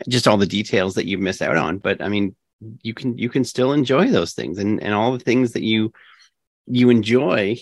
just 0.09 0.27
all 0.27 0.37
the 0.37 0.45
details 0.45 0.95
that 0.95 1.07
you 1.07 1.17
miss 1.17 1.41
out 1.41 1.57
on. 1.57 1.77
But 1.77 2.01
i 2.01 2.07
mean 2.07 2.35
you 2.81 2.93
can 2.93 3.17
you 3.17 3.29
can 3.29 3.43
still 3.43 3.73
enjoy 3.73 4.09
those 4.09 4.33
things 4.33 4.57
and 4.57 4.81
and 4.81 4.93
all 4.93 5.11
the 5.11 5.23
things 5.23 5.51
that 5.53 5.63
you 5.63 5.91
you 6.65 6.89
enjoy 6.89 7.57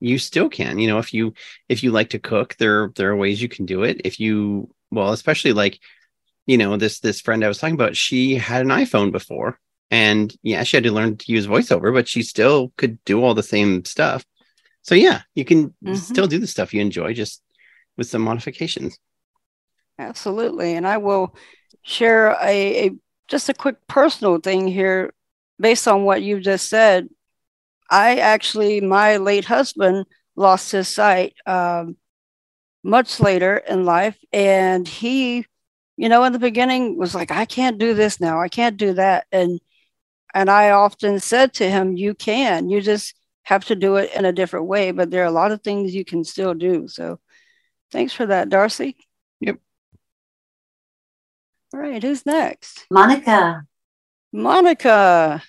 you 0.00 0.18
still 0.18 0.48
can. 0.48 0.78
You 0.78 0.88
know 0.88 0.98
if 0.98 1.12
you 1.12 1.34
if 1.68 1.82
you 1.82 1.90
like 1.90 2.10
to 2.10 2.18
cook 2.18 2.56
there 2.58 2.92
there 2.96 3.10
are 3.10 3.16
ways 3.16 3.42
you 3.42 3.48
can 3.48 3.66
do 3.66 3.82
it. 3.82 4.02
If 4.04 4.20
you 4.20 4.70
well 4.90 5.12
especially 5.12 5.52
like 5.52 5.80
you 6.46 6.56
know 6.56 6.76
this 6.78 7.00
this 7.00 7.20
friend 7.20 7.44
i 7.44 7.48
was 7.48 7.58
talking 7.58 7.74
about 7.74 7.94
she 7.94 8.34
had 8.36 8.62
an 8.62 8.68
iphone 8.68 9.12
before 9.12 9.60
and 9.90 10.36
yeah 10.42 10.62
she 10.62 10.76
had 10.76 10.84
to 10.84 10.92
learn 10.92 11.16
to 11.16 11.32
use 11.32 11.46
voiceover 11.46 11.92
but 11.92 12.08
she 12.08 12.22
still 12.22 12.72
could 12.76 13.02
do 13.04 13.22
all 13.22 13.34
the 13.34 13.42
same 13.42 13.84
stuff 13.84 14.24
so 14.82 14.94
yeah 14.94 15.22
you 15.34 15.44
can 15.44 15.68
mm-hmm. 15.68 15.94
still 15.94 16.26
do 16.26 16.38
the 16.38 16.46
stuff 16.46 16.74
you 16.74 16.80
enjoy 16.80 17.12
just 17.12 17.42
with 17.96 18.06
some 18.06 18.22
modifications 18.22 18.98
absolutely 19.98 20.74
and 20.74 20.86
i 20.86 20.96
will 20.96 21.34
share 21.82 22.36
a, 22.42 22.86
a 22.86 22.90
just 23.28 23.48
a 23.48 23.54
quick 23.54 23.76
personal 23.86 24.38
thing 24.38 24.68
here 24.68 25.12
based 25.58 25.88
on 25.88 26.04
what 26.04 26.22
you 26.22 26.40
just 26.40 26.68
said 26.68 27.08
I 27.90 28.16
actually, 28.16 28.80
my 28.80 29.16
late 29.16 29.44
husband 29.44 30.06
lost 30.36 30.72
his 30.72 30.88
sight 30.88 31.34
um, 31.46 31.96
much 32.82 33.20
later 33.20 33.56
in 33.56 33.84
life. 33.84 34.18
And 34.32 34.86
he, 34.86 35.46
you 35.96 36.08
know, 36.08 36.24
in 36.24 36.32
the 36.32 36.38
beginning 36.38 36.98
was 36.98 37.14
like, 37.14 37.30
I 37.30 37.44
can't 37.44 37.78
do 37.78 37.94
this 37.94 38.20
now. 38.20 38.40
I 38.40 38.48
can't 38.48 38.76
do 38.76 38.94
that. 38.94 39.26
And, 39.32 39.60
and 40.34 40.50
I 40.50 40.70
often 40.70 41.20
said 41.20 41.54
to 41.54 41.70
him, 41.70 41.96
you 41.96 42.14
can, 42.14 42.68
you 42.68 42.80
just 42.80 43.14
have 43.44 43.64
to 43.66 43.74
do 43.74 43.96
it 43.96 44.14
in 44.14 44.24
a 44.24 44.32
different 44.32 44.66
way. 44.66 44.90
But 44.90 45.10
there 45.10 45.22
are 45.22 45.26
a 45.26 45.30
lot 45.30 45.52
of 45.52 45.62
things 45.62 45.94
you 45.94 46.04
can 46.04 46.24
still 46.24 46.54
do. 46.54 46.86
So 46.88 47.18
thanks 47.90 48.12
for 48.12 48.26
that, 48.26 48.48
Darcy. 48.48 48.96
Yep. 49.40 49.58
All 51.72 51.80
right. 51.80 52.02
Who's 52.02 52.26
next? 52.26 52.86
Monica. 52.90 53.62
Monica. 54.32 55.42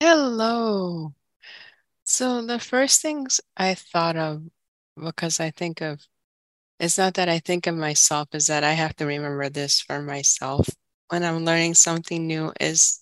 Hello. 0.00 1.14
So 2.04 2.44
the 2.44 2.58
first 2.58 3.02
things 3.02 3.40
I 3.56 3.74
thought 3.74 4.16
of, 4.16 4.42
because 5.02 5.40
I 5.40 5.50
think 5.50 5.80
of, 5.80 6.00
it's 6.78 6.98
not 6.98 7.14
that 7.14 7.28
I 7.28 7.38
think 7.38 7.66
of 7.66 7.74
myself, 7.74 8.28
is 8.32 8.48
that 8.48 8.64
I 8.64 8.72
have 8.72 8.94
to 8.96 9.06
remember 9.06 9.48
this 9.48 9.80
for 9.80 10.02
myself 10.02 10.68
when 11.08 11.24
I'm 11.24 11.44
learning 11.44 11.74
something 11.74 12.26
new 12.26 12.52
is 12.60 13.00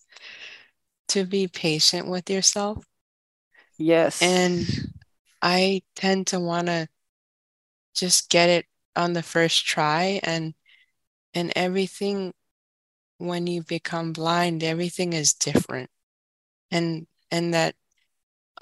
to 1.09 1.25
be 1.25 1.49
patient 1.49 2.09
with 2.09 2.31
yourself. 2.31 2.85
Yes. 3.79 4.23
And 4.23 4.67
I 5.43 5.83
tend 5.95 6.29
to 6.29 6.41
want 6.41 6.69
to 6.69 6.89
just 7.95 8.31
get 8.31 8.49
it 8.49 8.67
on 8.97 9.13
the 9.13 9.23
first 9.23 9.67
try 9.67 10.21
and 10.23 10.55
and 11.33 11.53
everything 11.57 12.33
when 13.19 13.47
you 13.47 13.63
become 13.63 14.13
blind 14.13 14.63
everything 14.63 15.13
is 15.13 15.35
different 15.35 15.91
and 16.71 17.07
and 17.31 17.55
that 17.55 17.75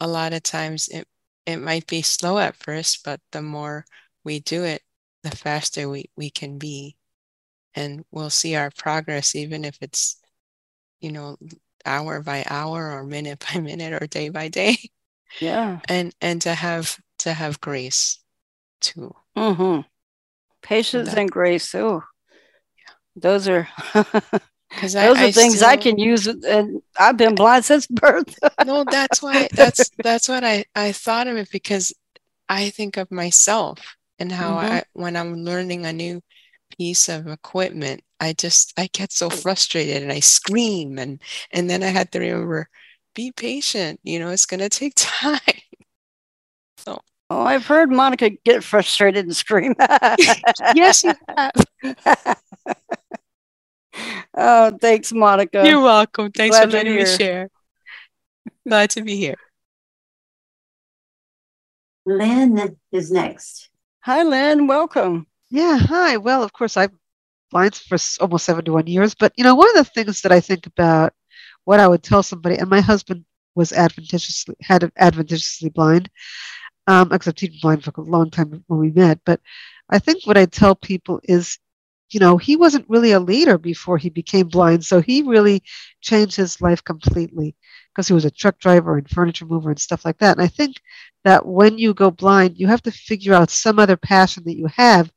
a 0.01 0.07
lot 0.07 0.33
of 0.33 0.43
times 0.43 0.89
it, 0.89 1.07
it 1.47 1.59
might 1.59 1.87
be 1.87 2.03
slow 2.03 2.39
at 2.39 2.57
first, 2.57 3.05
but 3.05 3.21
the 3.31 3.43
more 3.43 3.85
we 4.25 4.41
do 4.41 4.65
it, 4.65 4.83
the 5.23 5.31
faster 5.31 5.89
we, 5.89 6.11
we 6.17 6.31
can 6.31 6.59
be. 6.59 6.97
And 7.75 8.05
we'll 8.11 8.31
see 8.31 8.55
our 8.55 8.71
progress, 8.71 9.35
even 9.35 9.65
if 9.65 9.79
it's, 9.81 10.21
you 11.01 11.13
know, 11.13 11.37
hour 11.85 12.21
by 12.23 12.45
hour 12.49 12.93
or 12.93 13.05
minute 13.05 13.45
by 13.53 13.61
minute 13.61 14.01
or 14.01 14.07
day 14.07 14.29
by 14.29 14.49
day. 14.49 14.77
Yeah. 15.41 15.81
And 15.89 16.15
and 16.21 16.43
to 16.43 16.55
have 16.55 16.99
to 17.21 17.33
have 17.33 17.61
grace 17.61 18.19
too. 18.81 19.15
Mm-hmm. 19.37 19.81
Patience 20.63 21.09
and, 21.09 21.17
that, 21.17 21.21
and 21.21 21.31
grace. 21.31 21.75
Oh, 21.75 22.03
yeah. 22.77 22.95
those 23.17 23.49
are 23.49 23.69
because 23.95 24.93
those 24.93 24.97
I, 24.97 25.09
are 25.09 25.17
I 25.17 25.33
things 25.33 25.57
still, 25.57 25.69
I 25.69 25.77
can 25.77 25.99
use, 25.99 26.27
and 26.27 26.83
I've 26.99 27.17
been 27.17 27.35
blind 27.35 27.65
since 27.65 27.87
birth. 27.91 28.39
no, 28.65 28.85
that's 28.85 29.23
why. 29.23 29.49
That's 29.53 29.91
that's 30.03 30.29
what 30.29 30.45
I 30.45 30.65
I 30.75 30.93
thought 30.93 31.27
of 31.27 31.37
it 31.37 31.51
because 31.51 31.93
I 32.49 32.71
think 32.71 32.97
of 32.97 33.11
myself 33.11 33.97
and 34.19 34.31
how 34.31 34.57
mm-hmm. 34.57 34.73
I 34.73 34.85
when 34.93 35.17
I'm 35.17 35.37
learning 35.37 35.87
a 35.87 35.93
new 35.93 36.21
piece 36.77 37.09
of 37.09 37.27
equipment, 37.27 38.03
I 38.23 38.35
just 38.35 38.73
I 38.79 38.89
get 38.93 39.11
so 39.11 39.29
frustrated 39.29 40.01
and 40.01 40.13
I 40.13 40.21
scream 40.21 40.97
and 40.97 41.21
and 41.51 41.69
then 41.69 41.83
I 41.83 41.89
had 41.89 42.13
to 42.13 42.21
remember, 42.21 42.69
be 43.17 43.33
patient. 43.33 43.99
You 44.05 44.21
know, 44.21 44.31
it's 44.31 44.47
gonna 44.47 44.69
take 44.69 44.95
time. 44.97 45.41
So. 46.79 47.01
Oh, 47.31 47.43
I've 47.43 47.67
heard 47.67 47.91
Monica 47.91 48.31
get 48.45 48.63
frustrated 48.63 49.25
and 49.25 49.35
scream. 49.35 49.75
yes, 50.75 51.03
you 51.03 51.15
have. 51.37 52.37
Oh, 54.35 54.79
thanks, 54.81 55.13
Monica. 55.13 55.63
You're 55.67 55.83
welcome. 55.83 56.33
Thanks 56.33 56.57
Glad 56.57 56.71
for 56.71 56.77
letting 56.79 56.97
me 56.97 57.05
share. 57.05 57.51
Glad 58.67 58.89
to 58.91 59.03
be 59.03 59.17
here. 59.17 59.37
Lynn 62.07 62.79
is 62.91 63.13
next. 63.13 63.69
Hi, 64.01 64.23
Lynn. 64.23 64.67
Welcome. 64.67 65.27
Yeah. 65.51 65.77
Hi. 65.77 66.17
Well, 66.17 66.43
of 66.43 66.55
course, 66.55 66.79
I've 66.79 66.97
blind 67.53 67.77
for 67.77 67.99
almost 68.21 68.47
71 68.47 68.87
years, 68.89 69.15
but 69.15 69.33
you 69.37 69.45
know, 69.45 69.55
one 69.55 69.69
of 69.71 69.77
the 69.77 69.85
things 69.85 70.23
that 70.23 70.33
I 70.33 70.41
think 70.41 70.67
about 70.67 71.13
what 71.65 71.81
I 71.81 71.89
would 71.89 72.03
tell 72.03 72.23
somebody, 72.25 72.57
and 72.59 72.69
my 72.71 72.81
husband 72.81 73.25
was 73.55 73.73
adventitiously 73.73 74.57
had 74.63 74.91
adventitiously 74.99 75.71
blind, 75.71 76.11
um, 76.89 77.13
except 77.13 77.41
he'd 77.41 77.53
been 77.53 77.61
blind 77.63 77.85
for 77.85 77.93
a 77.97 78.05
long 78.05 78.31
time 78.31 78.65
when 78.67 78.81
we 78.81 78.91
met. 78.91 79.21
But 79.25 79.41
I 79.91 79.99
think 80.01 80.27
what 80.27 80.39
I 80.39 80.47
tell 80.47 80.75
people 80.75 81.21
is 81.25 81.59
you 82.13 82.21
know, 82.21 82.37
he 82.37 82.57
wasn't 82.57 82.89
really 82.89 83.13
a 83.13 83.21
leader 83.21 83.59
before 83.59 83.97
he 83.99 84.11
became 84.11 84.49
blind. 84.49 84.85
So 84.85 85.01
he 85.01 85.23
really 85.23 85.63
changed 86.03 86.37
his 86.37 86.61
life 86.61 86.85
completely 86.85 87.57
because 87.91 88.07
he 88.07 88.15
was 88.15 88.25
a 88.25 88.31
truck 88.31 88.59
driver 88.59 88.99
and 88.99 89.09
furniture 89.09 89.47
mover 89.47 89.71
and 89.71 89.81
stuff 89.81 90.05
like 90.05 90.19
that. 90.19 90.37
And 90.37 90.45
I 90.45 90.49
think 90.49 90.77
that 91.25 91.47
when 91.47 91.79
you 91.79 91.95
go 91.95 92.11
blind, 92.11 92.59
you 92.59 92.67
have 92.69 92.83
to 92.83 92.91
figure 92.91 93.35
out 93.35 93.51
some 93.51 93.79
other 93.79 93.97
passion 93.97 94.45
that 94.45 94.57
you 94.57 94.67
have 94.67 95.11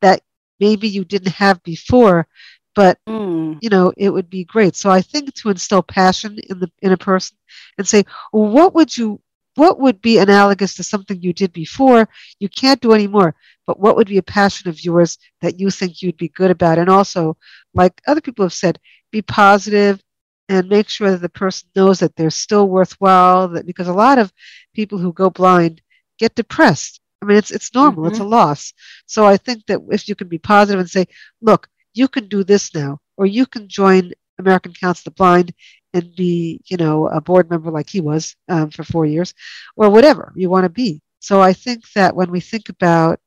that 0.00 0.22
maybe 0.60 0.88
you 0.88 1.04
didn't 1.04 1.32
have 1.32 1.62
before, 1.62 2.26
but 2.74 2.98
mm. 3.08 3.58
you 3.60 3.68
know, 3.68 3.92
it 3.96 4.10
would 4.10 4.30
be 4.30 4.44
great. 4.44 4.76
So 4.76 4.90
I 4.90 5.00
think 5.00 5.34
to 5.34 5.50
instill 5.50 5.82
passion 5.82 6.38
in 6.48 6.60
the 6.60 6.70
in 6.82 6.92
a 6.92 6.96
person 6.96 7.36
and 7.78 7.86
say, 7.86 8.04
well, 8.32 8.50
what 8.50 8.74
would 8.74 8.96
you 8.96 9.20
what 9.56 9.80
would 9.80 10.00
be 10.02 10.18
analogous 10.18 10.74
to 10.74 10.82
something 10.82 11.20
you 11.20 11.32
did 11.32 11.52
before 11.52 12.08
you 12.38 12.48
can't 12.48 12.80
do 12.80 12.92
anymore 12.92 13.34
but 13.66 13.80
what 13.80 13.96
would 13.96 14.06
be 14.06 14.18
a 14.18 14.22
passion 14.22 14.68
of 14.68 14.84
yours 14.84 15.18
that 15.40 15.58
you 15.58 15.70
think 15.70 16.00
you'd 16.00 16.16
be 16.16 16.28
good 16.28 16.50
about 16.50 16.78
and 16.78 16.88
also 16.88 17.36
like 17.74 18.00
other 18.06 18.20
people 18.20 18.44
have 18.44 18.52
said 18.52 18.78
be 19.10 19.22
positive 19.22 20.00
and 20.48 20.68
make 20.68 20.88
sure 20.88 21.10
that 21.10 21.22
the 21.22 21.28
person 21.28 21.68
knows 21.74 21.98
that 21.98 22.14
they're 22.14 22.30
still 22.30 22.68
worthwhile 22.68 23.48
that 23.48 23.66
because 23.66 23.88
a 23.88 23.92
lot 23.92 24.18
of 24.18 24.32
people 24.74 24.98
who 24.98 25.12
go 25.12 25.28
blind 25.30 25.80
get 26.18 26.34
depressed 26.34 27.00
i 27.22 27.24
mean 27.24 27.36
it's 27.36 27.50
it's 27.50 27.74
normal 27.74 28.04
mm-hmm. 28.04 28.12
it's 28.12 28.20
a 28.20 28.24
loss 28.24 28.72
so 29.06 29.24
i 29.24 29.36
think 29.36 29.64
that 29.66 29.80
if 29.90 30.08
you 30.08 30.14
can 30.14 30.28
be 30.28 30.38
positive 30.38 30.80
and 30.80 30.90
say 30.90 31.06
look 31.40 31.68
you 31.94 32.08
can 32.08 32.28
do 32.28 32.44
this 32.44 32.74
now 32.74 32.98
or 33.16 33.26
you 33.26 33.46
can 33.46 33.68
join 33.68 34.12
american 34.38 34.72
council 34.72 35.00
of 35.00 35.04
the 35.04 35.10
blind 35.16 35.54
and 35.96 36.14
be, 36.14 36.60
you 36.66 36.76
know, 36.76 37.08
a 37.08 37.20
board 37.20 37.48
member 37.50 37.70
like 37.70 37.88
he 37.88 38.00
was 38.00 38.36
um, 38.48 38.70
for 38.70 38.84
four 38.84 39.06
years, 39.06 39.32
or 39.76 39.88
whatever 39.90 40.32
you 40.36 40.50
want 40.50 40.64
to 40.64 40.68
be. 40.68 41.00
So 41.20 41.40
I 41.40 41.54
think 41.54 41.90
that 41.92 42.14
when 42.14 42.30
we 42.30 42.40
think 42.40 42.68
about 42.68 43.18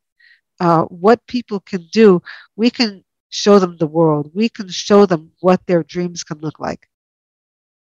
uh, 0.59 0.83
what 0.83 1.25
people 1.25 1.59
can 1.59 1.87
do, 1.91 2.21
we 2.55 2.69
can 2.69 3.03
show 3.29 3.57
them 3.57 3.77
the 3.77 3.87
world. 3.87 4.31
We 4.33 4.49
can 4.49 4.69
show 4.69 5.05
them 5.05 5.31
what 5.39 5.65
their 5.65 5.83
dreams 5.83 6.23
can 6.23 6.37
look 6.39 6.59
like. 6.59 6.87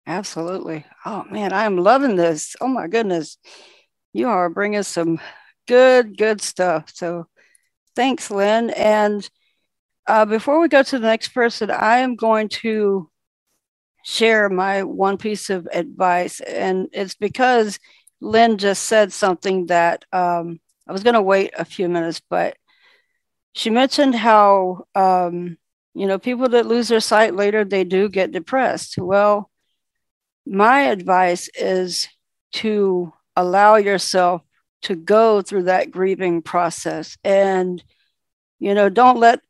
Absolutely. 0.07 0.87
Oh 1.05 1.25
man, 1.31 1.53
I'm 1.53 1.77
loving 1.77 2.17
this. 2.17 2.55
Oh 2.61 2.69
my 2.69 2.87
goodness, 2.87 3.39
you 4.13 4.29
are 4.29 4.49
bringing 4.49 4.85
some 4.85 5.21
good, 5.71 6.19
good 6.19 6.41
stuff. 6.41 6.91
So 6.93 7.29
thanks, 7.95 8.29
Lynn. 8.29 8.71
And 8.71 9.29
uh, 10.05 10.25
before 10.25 10.61
we 10.61 10.67
go 10.67 10.83
to 10.83 10.99
the 10.99 11.07
next 11.07 11.29
person, 11.29 11.71
I 11.71 11.99
am 11.99 12.17
going 12.17 12.49
to 12.65 13.09
share 14.05 14.49
my 14.49 14.83
one 14.83 15.17
piece 15.17 15.49
of 15.49 15.69
advice, 15.73 16.41
and 16.41 16.89
it's 16.93 17.15
because 17.15 17.79
Lynn 18.21 18.59
just 18.59 18.83
said 18.83 19.13
something 19.13 19.67
that 19.67 20.05
um, 20.13 20.59
I 20.89 20.93
was 20.93 21.05
going 21.05 21.15
to 21.15 21.23
wait 21.23 21.53
a 21.57 21.65
few 21.65 21.89
minutes, 21.89 22.21
but 22.29 22.57
she 23.55 23.71
mentioned 23.71 24.17
how 24.17 24.87
um, 24.97 25.57
you 25.95 26.09
know 26.09 26.19
people 26.19 26.49
that 26.49 26.67
lose 26.67 26.89
their 26.89 26.99
sight 26.99 27.37
later 27.37 27.65
they 27.65 27.85
do 27.85 28.09
get 28.09 28.33
depressed. 28.33 28.99
Well, 28.99 29.49
my 30.45 30.81
advice 30.81 31.49
is 31.55 32.09
to 32.55 33.13
allow 33.37 33.77
yourself 33.77 34.43
to 34.83 34.95
go 34.95 35.43
through 35.43 35.65
that 35.65 35.91
grieving 35.91 36.43
process. 36.43 37.17
And 37.25 37.83
you 38.59 38.75
know 38.75 38.89
don't 38.89 39.19
let 39.19 39.41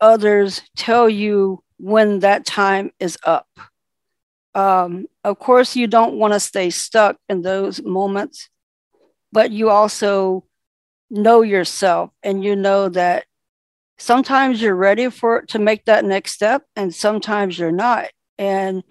others 0.00 0.62
tell 0.76 1.08
you 1.08 1.62
when 1.78 2.20
that 2.20 2.44
time 2.44 2.90
is 3.00 3.18
up. 3.24 3.48
Um, 4.54 5.06
of 5.24 5.38
course, 5.38 5.76
you 5.76 5.86
don't 5.86 6.18
want 6.18 6.32
to 6.34 6.40
stay 6.40 6.70
stuck 6.70 7.16
in 7.28 7.42
those 7.42 7.82
moments, 7.82 8.48
but 9.32 9.50
you 9.50 9.70
also 9.70 10.44
know 11.10 11.42
yourself 11.42 12.10
and 12.22 12.42
you 12.42 12.56
know 12.56 12.88
that 12.88 13.24
sometimes 13.98 14.60
you're 14.60 14.74
ready 14.74 15.10
for 15.10 15.42
to 15.42 15.58
make 15.58 15.84
that 15.84 16.04
next 16.04 16.32
step 16.32 16.64
and 16.76 16.94
sometimes 16.94 17.58
you're 17.58 17.72
not. 17.72 18.08
And 18.36 18.82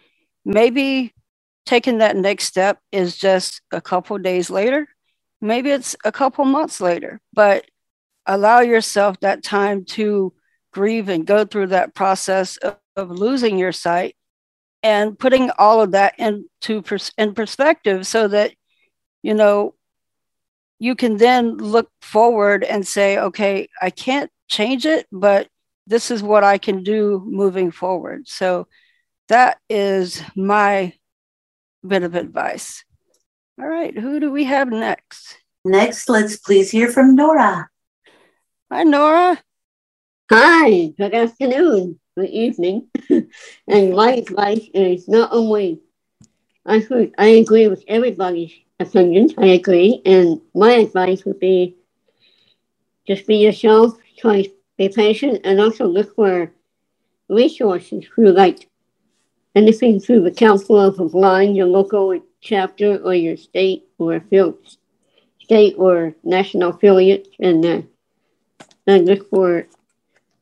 maybe 0.46 1.14
taking 1.66 2.00
that 2.00 2.16
next 2.16 2.46
step 2.46 2.80
is 2.92 3.18
just 3.18 3.62
a 3.72 3.82
couple 3.82 4.18
days 4.18 4.50
later 4.50 4.88
maybe 5.42 5.70
it's 5.70 5.96
a 6.04 6.12
couple 6.12 6.46
months 6.46 6.82
later 6.82 7.20
but 7.34 7.66
allow 8.26 8.60
yourself 8.60 9.20
that 9.20 9.44
time 9.44 9.86
to 9.86 10.34
grieve 10.72 11.10
and 11.10 11.26
go 11.26 11.46
through 11.46 11.68
that 11.68 11.94
process 11.96 12.58
of, 12.58 12.78
of 12.96 13.10
losing 13.10 13.58
your 13.58 13.72
sight 13.72 14.16
and 14.84 15.18
putting 15.18 15.50
all 15.58 15.82
of 15.82 15.92
that 15.92 16.14
into 16.20 16.82
pers- 16.82 17.12
in 17.18 17.34
perspective 17.34 18.06
so 18.06 18.28
that 18.28 18.54
you 19.24 19.34
know 19.34 19.74
you 20.80 20.96
can 20.96 21.18
then 21.18 21.58
look 21.58 21.90
forward 22.02 22.64
and 22.64 22.86
say 22.88 23.18
okay 23.18 23.68
i 23.82 23.90
can't 23.90 24.32
change 24.48 24.86
it 24.86 25.08
but 25.12 25.48
this 25.88 26.12
is 26.12 26.22
what 26.22 26.44
i 26.44 26.58
can 26.58 26.84
do 26.84 27.24
moving 27.26 27.72
forward. 27.72 28.28
So 28.28 28.68
that 29.30 29.58
is 29.70 30.22
my 30.36 30.94
bit 31.86 32.04
of 32.04 32.16
advice 32.16 32.84
all 33.60 33.68
right 33.68 33.98
who 33.98 34.20
do 34.20 34.32
we 34.32 34.44
have 34.44 34.70
next 34.70 35.38
Next, 35.66 36.08
let's 36.08 36.38
please 36.38 36.72
hear 36.72 36.90
from 36.90 37.16
Nora. 37.16 37.70
hi 38.72 38.84
nora 38.84 39.42
Hi, 40.30 40.88
good 40.98 41.14
afternoon, 41.14 42.00
good 42.18 42.30
evening. 42.30 42.90
and 43.68 43.94
my 43.96 44.12
advice 44.12 44.68
is 44.74 45.08
not 45.08 45.30
only 45.32 45.80
I 46.66 46.80
heard, 46.80 47.14
I 47.18 47.28
agree 47.28 47.70
with 47.70 47.86
everybody's 47.88 48.52
opinion. 48.78 49.30
I 49.38 49.48
agree, 49.48 50.02
and 50.06 50.42
my 50.54 50.72
advice 50.74 51.24
would 51.24 51.40
be 51.40 51.78
just 53.08 53.26
be 53.26 53.38
yourself, 53.38 53.98
try 54.18 54.44
to 54.44 54.52
be 54.78 54.90
patient, 54.90 55.42
and 55.46 55.62
also 55.62 55.86
look 55.88 56.14
for 56.16 56.52
resources 57.30 58.06
through 58.14 58.32
like 58.34 58.70
anything 59.56 60.00
through 60.02 60.24
the 60.24 60.32
Council 60.32 60.78
of 60.80 60.98
the 60.98 61.06
Blind, 61.06 61.56
your 61.56 61.68
local 61.68 62.20
chapter, 62.48 62.98
or 62.98 63.14
your 63.14 63.36
state 63.38 63.84
or 64.00 64.20
field, 64.30 64.58
state 65.44 65.76
or 65.78 66.16
national 66.24 66.70
affiliate, 66.72 67.28
and 67.40 67.66
uh, 67.66 67.82
and 68.88 69.06
look 69.06 69.30
for 69.30 69.68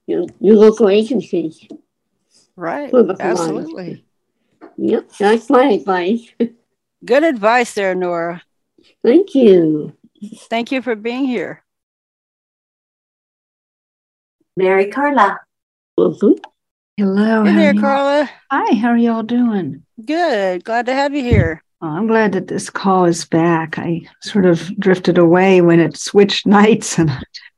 your, 0.06 0.26
your 0.39 0.56
local 0.56 0.88
agencies. 0.89 1.65
right 2.56 2.91
for 2.91 3.02
the 3.04 3.13
blind. 3.15 3.32
absolutely 3.32 4.06
Yep, 4.78 5.10
that's 5.18 5.50
my 5.50 5.65
advice. 5.72 6.30
good 7.06 7.24
advice 7.24 7.74
there 7.74 7.96
nora 7.96 8.44
Thank 9.04 9.34
you. 9.34 9.94
thank 10.50 10.72
you 10.72 10.82
for 10.82 10.96
being 10.96 11.26
here 11.26 11.63
Mary 14.58 14.89
Carla. 14.89 15.39
Welcome. 15.98 16.36
Hello. 16.98 17.44
hey 17.46 17.54
there 17.56 17.74
carla 17.74 18.30
Hi, 18.52 18.76
how 18.76 18.89
are 18.89 18.98
y'all 18.98 19.24
doing? 19.24 19.84
good 20.06 20.63
glad 20.63 20.86
to 20.86 20.94
have 20.94 21.13
you 21.13 21.24
here 21.24 21.64
I'm 21.81 22.07
glad 22.07 22.31
that 22.31 22.47
this 22.47 22.69
call 22.69 23.05
is 23.05 23.25
back. 23.25 23.77
I 23.77 24.01
sort 24.21 24.45
of 24.45 24.75
drifted 24.79 25.17
away 25.17 25.61
when 25.61 25.79
it 25.79 25.97
switched 25.97 26.45
nights 26.47 26.97
and 26.97 27.11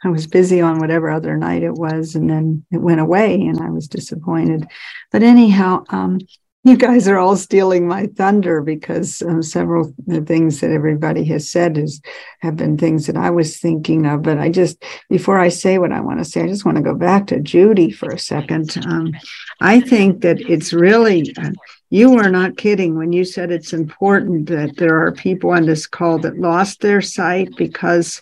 I 0.04 0.10
was 0.10 0.28
busy 0.28 0.62
on 0.62 0.80
whatever 0.80 1.10
other 1.10 1.38
night 1.38 1.64
it 1.64 1.74
was, 1.74 2.16
and 2.16 2.30
then 2.30 2.66
it 2.72 2.78
went 2.78 3.00
away 3.00 3.34
and 3.42 3.60
I 3.60 3.70
was 3.70 3.88
disappointed. 3.88 4.68
But 5.12 5.24
anyhow, 5.24 5.84
um, 5.90 6.20
you 6.64 6.76
guys 6.76 7.08
are 7.08 7.18
all 7.18 7.38
stealing 7.38 7.88
my 7.88 8.08
thunder 8.18 8.62
because 8.62 9.22
um, 9.22 9.42
several 9.42 9.86
of 9.86 9.94
the 10.06 10.22
things 10.22 10.60
that 10.60 10.72
everybody 10.72 11.24
has 11.26 11.50
said 11.50 11.78
is 11.78 12.02
have 12.42 12.58
been 12.58 12.78
things 12.78 13.08
that 13.08 13.16
I 13.16 13.30
was 13.30 13.58
thinking 13.58 14.06
of. 14.06 14.22
But 14.22 14.38
I 14.38 14.50
just, 14.50 14.84
before 15.10 15.40
I 15.40 15.48
say 15.48 15.78
what 15.78 15.94
I 15.94 16.02
want 16.02 16.20
to 16.20 16.26
say, 16.26 16.44
I 16.44 16.48
just 16.48 16.66
want 16.66 16.76
to 16.76 16.84
go 16.84 16.94
back 16.94 17.28
to 17.28 17.40
Judy 17.40 17.90
for 17.90 18.10
a 18.10 18.20
second. 18.20 18.76
Um, 18.86 19.14
I 19.62 19.80
think 19.80 20.22
that 20.22 20.42
it's 20.42 20.74
really 20.74 21.34
uh, 21.38 21.52
you 21.90 22.12
were 22.12 22.30
not 22.30 22.58
kidding 22.58 22.98
when 22.98 23.14
you 23.14 23.24
said 23.24 23.52
it's 23.52 23.74
important 23.74 24.48
that 24.50 24.76
there 24.78 25.02
are 25.02 25.12
people 25.12 25.52
on 25.52 25.66
this 25.66 25.88
call 25.88 26.20
that 26.20 26.40
lost 26.40 26.82
their 26.82 27.02
sight 27.02 27.50
because 27.58 28.22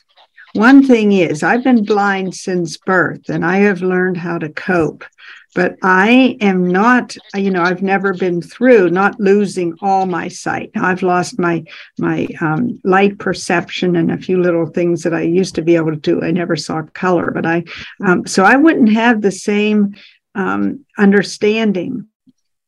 one 0.54 0.86
thing 0.86 1.12
is 1.12 1.43
I've 1.43 1.63
been 1.63 1.84
blind 1.84 2.36
since 2.36 2.78
birth 2.78 3.28
and 3.28 3.43
I 3.45 3.58
have 3.58 3.82
learned 3.82 4.17
how 4.17 4.38
to 4.38 4.49
cope. 4.49 5.04
But 5.54 5.78
I 5.84 6.38
am 6.41 6.69
not, 6.69 7.15
you 7.34 7.49
know, 7.49 7.62
I've 7.62 7.82
never 7.82 8.13
been 8.13 8.41
through 8.41 8.89
not 8.89 9.19
losing 9.21 9.73
all 9.82 10.06
my 10.06 10.28
sight. 10.28 10.71
I've 10.75 11.01
lost 11.01 11.39
my 11.39 11.63
my 11.97 12.28
um, 12.41 12.80
light 12.84 13.17
perception 13.19 13.95
and 13.95 14.12
a 14.12 14.17
few 14.17 14.41
little 14.41 14.65
things 14.65 15.04
that 15.04 15.13
I 15.13 15.21
used 15.21 15.56
to 15.56 15.62
be 15.62 15.78
able 15.78 15.91
to 15.91 15.97
do. 15.97 16.21
I 16.21 16.32
never 16.32 16.58
saw 16.58 16.82
color, 16.93 17.32
but 17.32 17.45
I, 17.45 17.63
um, 18.06 18.28
so 18.28 18.43
I 18.43 18.58
wouldn't 18.58 18.91
have 18.91 19.21
the 19.21 19.32
same 19.32 19.95
um, 20.36 20.86
understanding 20.97 22.08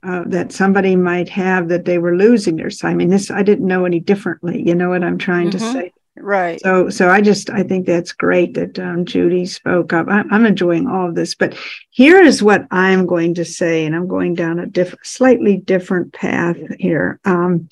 uh, 0.03 0.23
that 0.27 0.51
somebody 0.51 0.95
might 0.95 1.29
have 1.29 1.69
that 1.69 1.85
they 1.85 1.97
were 1.97 2.15
losing 2.15 2.55
their 2.55 2.69
sight. 2.69 2.91
I 2.91 2.95
mean, 2.95 3.09
this 3.09 3.31
I 3.31 3.43
didn't 3.43 3.67
know 3.67 3.85
any 3.85 3.99
differently. 3.99 4.61
You 4.65 4.75
know 4.75 4.89
what 4.89 5.03
I'm 5.03 5.17
trying 5.17 5.51
to 5.51 5.57
Mhm. 5.57 5.73
say? 5.73 5.91
right 6.19 6.59
So, 6.61 6.89
so 6.89 7.09
I 7.09 7.21
just 7.21 7.49
I 7.51 7.61
think 7.61 7.85
that's 7.85 8.11
great 8.11 8.55
that 8.55 8.79
um, 8.79 9.05
Judy 9.05 9.45
spoke 9.45 9.93
up. 9.93 10.07
I'm, 10.09 10.31
I'm 10.33 10.45
enjoying 10.47 10.87
all 10.87 11.09
of 11.09 11.15
this, 11.15 11.35
but 11.35 11.55
here 11.91 12.19
is 12.21 12.41
what 12.41 12.65
I'm 12.71 13.05
going 13.05 13.35
to 13.35 13.45
say, 13.45 13.85
and 13.85 13.95
I'm 13.95 14.07
going 14.07 14.33
down 14.33 14.59
a 14.59 14.65
different, 14.65 15.05
slightly 15.05 15.57
different 15.57 16.13
path 16.13 16.57
here. 16.79 17.19
Um, 17.25 17.69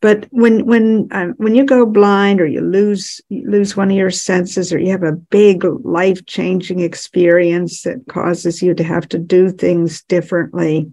but 0.00 0.26
when 0.30 0.64
when 0.66 1.08
uh, 1.10 1.28
when 1.38 1.54
you 1.54 1.64
go 1.64 1.84
blind 1.86 2.40
or 2.40 2.46
you 2.46 2.60
lose 2.60 3.20
you 3.30 3.50
lose 3.50 3.76
one 3.76 3.90
of 3.90 3.96
your 3.96 4.10
senses 4.10 4.72
or 4.72 4.78
you 4.78 4.90
have 4.90 5.02
a 5.02 5.12
big 5.12 5.64
life 5.64 6.24
changing 6.26 6.80
experience 6.80 7.82
that 7.82 8.06
causes 8.08 8.62
you 8.62 8.74
to 8.74 8.84
have 8.84 9.08
to 9.08 9.18
do 9.18 9.50
things 9.50 10.02
differently, 10.02 10.92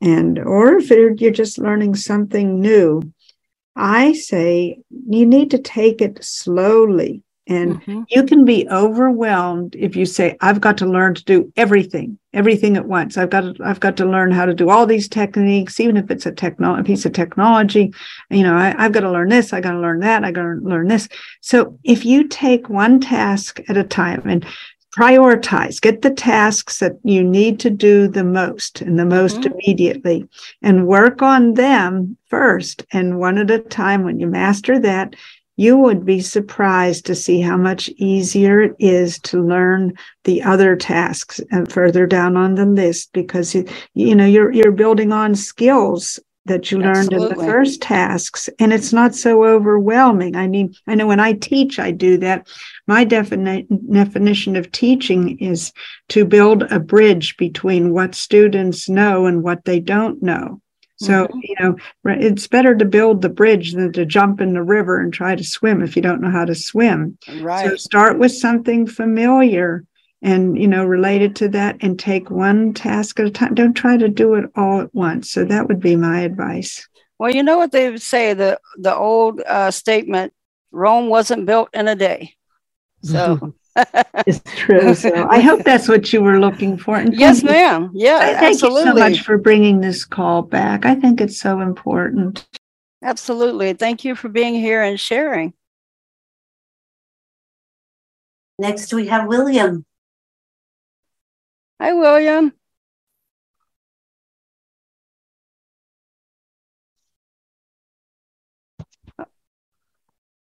and 0.00 0.38
or 0.38 0.76
if 0.76 0.90
you're, 0.90 1.30
just 1.30 1.58
learning 1.58 1.94
something 1.94 2.60
new, 2.60 3.02
I 3.74 4.12
say 4.12 4.78
you 5.08 5.26
need 5.26 5.50
to 5.50 5.58
take 5.58 6.00
it 6.00 6.24
slowly. 6.24 7.22
And 7.48 7.80
Mhm. 7.82 8.06
you 8.08 8.24
can 8.24 8.44
be 8.44 8.66
overwhelmed 8.68 9.76
if 9.76 9.94
you 9.94 10.04
say, 10.04 10.36
I've 10.40 10.60
got 10.60 10.76
to 10.78 10.86
learn 10.86 11.14
to 11.14 11.24
do 11.24 11.52
everything, 11.56 12.18
everything 12.32 12.76
at 12.76 12.88
once. 12.88 13.16
I've 13.16 13.30
got 13.30 13.42
to, 13.42 13.64
I've 13.64 13.78
got 13.78 13.96
to 13.98 14.04
learn 14.04 14.32
how 14.32 14.46
to 14.46 14.54
do 14.54 14.68
all 14.68 14.84
these 14.84 15.08
techniques, 15.08 15.78
even 15.78 15.96
if 15.96 16.10
it's 16.10 16.26
a 16.26 16.32
techno 16.32 16.74
a 16.76 16.82
piece 16.82 17.06
of 17.06 17.12
technology. 17.12 17.92
You 18.30 18.42
know, 18.42 18.54
I, 18.54 18.74
I've 18.76 18.90
got 18.90 19.00
to 19.00 19.12
learn 19.12 19.28
this, 19.28 19.52
I 19.52 19.60
got 19.60 19.72
to 19.72 19.78
learn 19.80 20.00
that, 20.00 20.24
I 20.24 20.32
got 20.32 20.42
to 20.42 20.58
learn 20.60 20.88
this. 20.88 21.08
So 21.40 21.78
if 21.84 22.04
you 22.04 22.26
take 22.26 22.68
one 22.68 22.98
task 22.98 23.60
at 23.68 23.76
a 23.76 23.84
time 23.84 24.22
and 24.26 24.44
prioritize, 24.96 25.80
get 25.80 26.02
the 26.02 26.10
tasks 26.10 26.78
that 26.78 26.92
you 27.04 27.22
need 27.22 27.60
to 27.60 27.70
do 27.70 28.08
the 28.08 28.24
most 28.24 28.80
and 28.80 28.98
the 28.98 29.04
most 29.04 29.42
Mhm. 29.42 29.52
immediately 29.52 30.28
and 30.62 30.86
work 30.86 31.22
on 31.22 31.54
them 31.54 32.16
first. 32.30 32.84
And 32.92 33.18
one 33.18 33.38
at 33.38 33.50
a 33.50 33.58
time, 33.58 34.04
when 34.04 34.18
you 34.18 34.26
master 34.26 34.78
that, 34.80 35.14
you 35.58 35.76
would 35.78 36.04
be 36.04 36.20
surprised 36.20 37.06
to 37.06 37.14
see 37.14 37.40
how 37.40 37.56
much 37.56 37.88
easier 37.96 38.60
it 38.60 38.74
is 38.78 39.18
to 39.20 39.42
learn 39.42 39.92
the 40.24 40.42
other 40.42 40.76
tasks 40.76 41.40
and 41.50 41.70
further 41.72 42.06
down 42.06 42.36
on 42.36 42.54
the 42.54 42.66
list 42.66 43.10
because 43.12 43.54
you, 43.54 43.64
you 43.94 44.14
know 44.14 44.26
you're 44.26 44.52
you're 44.52 44.72
building 44.72 45.12
on 45.12 45.34
skills 45.34 46.20
that 46.46 46.70
you 46.70 46.78
learned 46.78 47.12
in 47.12 47.20
the 47.20 47.34
first 47.46 47.82
tasks 47.82 48.48
and 48.58 48.72
it's 48.72 48.92
not 48.92 49.14
so 49.14 49.44
overwhelming. 49.44 50.36
I 50.36 50.46
mean 50.48 50.74
i 50.86 50.94
know 50.94 51.06
when 51.06 51.20
i 51.20 51.32
teach 51.32 51.78
i 51.78 51.90
do 51.90 52.16
that. 52.18 52.46
My 52.86 53.04
defini- 53.04 53.66
definition 53.92 54.56
of 54.56 54.70
teaching 54.72 55.38
is 55.38 55.72
to 56.10 56.24
build 56.24 56.62
a 56.64 56.78
bridge 56.80 57.36
between 57.36 57.92
what 57.92 58.14
students 58.14 58.88
know 58.88 59.26
and 59.26 59.42
what 59.42 59.64
they 59.64 59.80
don't 59.80 60.22
know. 60.22 60.60
So 60.98 61.26
Mhm. 61.26 61.40
you 61.42 61.54
know 61.60 61.76
It's 62.06 62.46
better 62.46 62.74
to 62.74 62.84
build 62.84 63.20
the 63.22 63.28
bridge 63.28 63.74
than 63.74 63.92
to 63.92 64.06
jump 64.06 64.40
in 64.40 64.54
the 64.54 64.62
river 64.62 64.98
and 65.00 65.12
try 65.12 65.34
to 65.36 65.44
swim 65.44 65.82
if 65.82 65.96
you 65.96 66.02
don't 66.02 66.20
know 66.22 66.30
how 66.30 66.44
to 66.44 66.54
swim. 66.54 67.18
right. 67.40 67.70
So 67.70 67.76
start 67.76 68.18
with 68.18 68.32
something 68.32 68.86
familiar 68.86 69.84
and 70.22 70.58
you 70.58 70.66
know 70.68 70.84
related 70.84 71.36
to 71.36 71.48
that 71.48 71.76
and 71.80 71.98
take 71.98 72.30
one 72.30 72.72
task 72.74 73.20
at 73.20 73.26
a 73.26 73.30
time. 73.30 73.54
Don't 73.54 73.74
try 73.74 73.96
to 73.96 74.08
do 74.08 74.34
it 74.34 74.50
all 74.56 74.80
at 74.80 74.94
once. 74.94 75.30
So 75.30 75.44
that 75.44 75.68
would 75.68 75.80
be 75.80 75.96
my 75.96 76.20
advice. 76.20 76.88
well 77.18 77.34
you 77.34 77.42
know 77.42 77.58
what 77.58 77.72
they 77.72 77.90
would 77.90 78.02
say 78.02 78.34
the 78.34 78.58
the 78.78 78.94
old 78.94 79.40
uh, 79.46 79.70
statement 79.70 80.32
rome 80.72 81.08
wasn't 81.08 81.46
built 81.46 81.68
in 81.72 81.88
a 81.88 81.94
day 81.94 82.34
so 83.02 83.54
It's 84.26 84.40
true. 84.56 84.94
So 84.94 85.26
I 85.28 85.40
hope 85.40 85.62
that's 85.62 85.86
what 85.88 86.10
you 86.12 86.22
were 86.22 86.40
looking 86.40 86.78
for. 86.78 86.96
And 86.96 87.14
yes 87.14 87.42
you- 87.42 87.50
ma'am 87.50 87.90
yeah 87.94 88.18
Thank 88.18 88.42
absolutely 88.62 88.80
you 88.80 88.86
so 88.86 88.94
much 88.94 89.20
for 89.20 89.36
bringing 89.38 89.80
this 89.80 90.04
call 90.04 90.42
back. 90.42 90.84
I 90.86 90.94
think 90.94 91.20
it's 91.20 91.38
so 91.38 91.60
important. 91.60 92.46
absolutely 93.04 93.74
thank 93.74 94.04
you 94.04 94.14
for 94.14 94.28
being 94.28 94.54
here 94.54 94.82
and 94.82 94.98
sharing 94.98 95.52
Next, 98.58 98.94
we 98.94 99.06
have 99.08 99.28
William. 99.28 99.84
Hi 101.80 101.92
william 101.92 102.52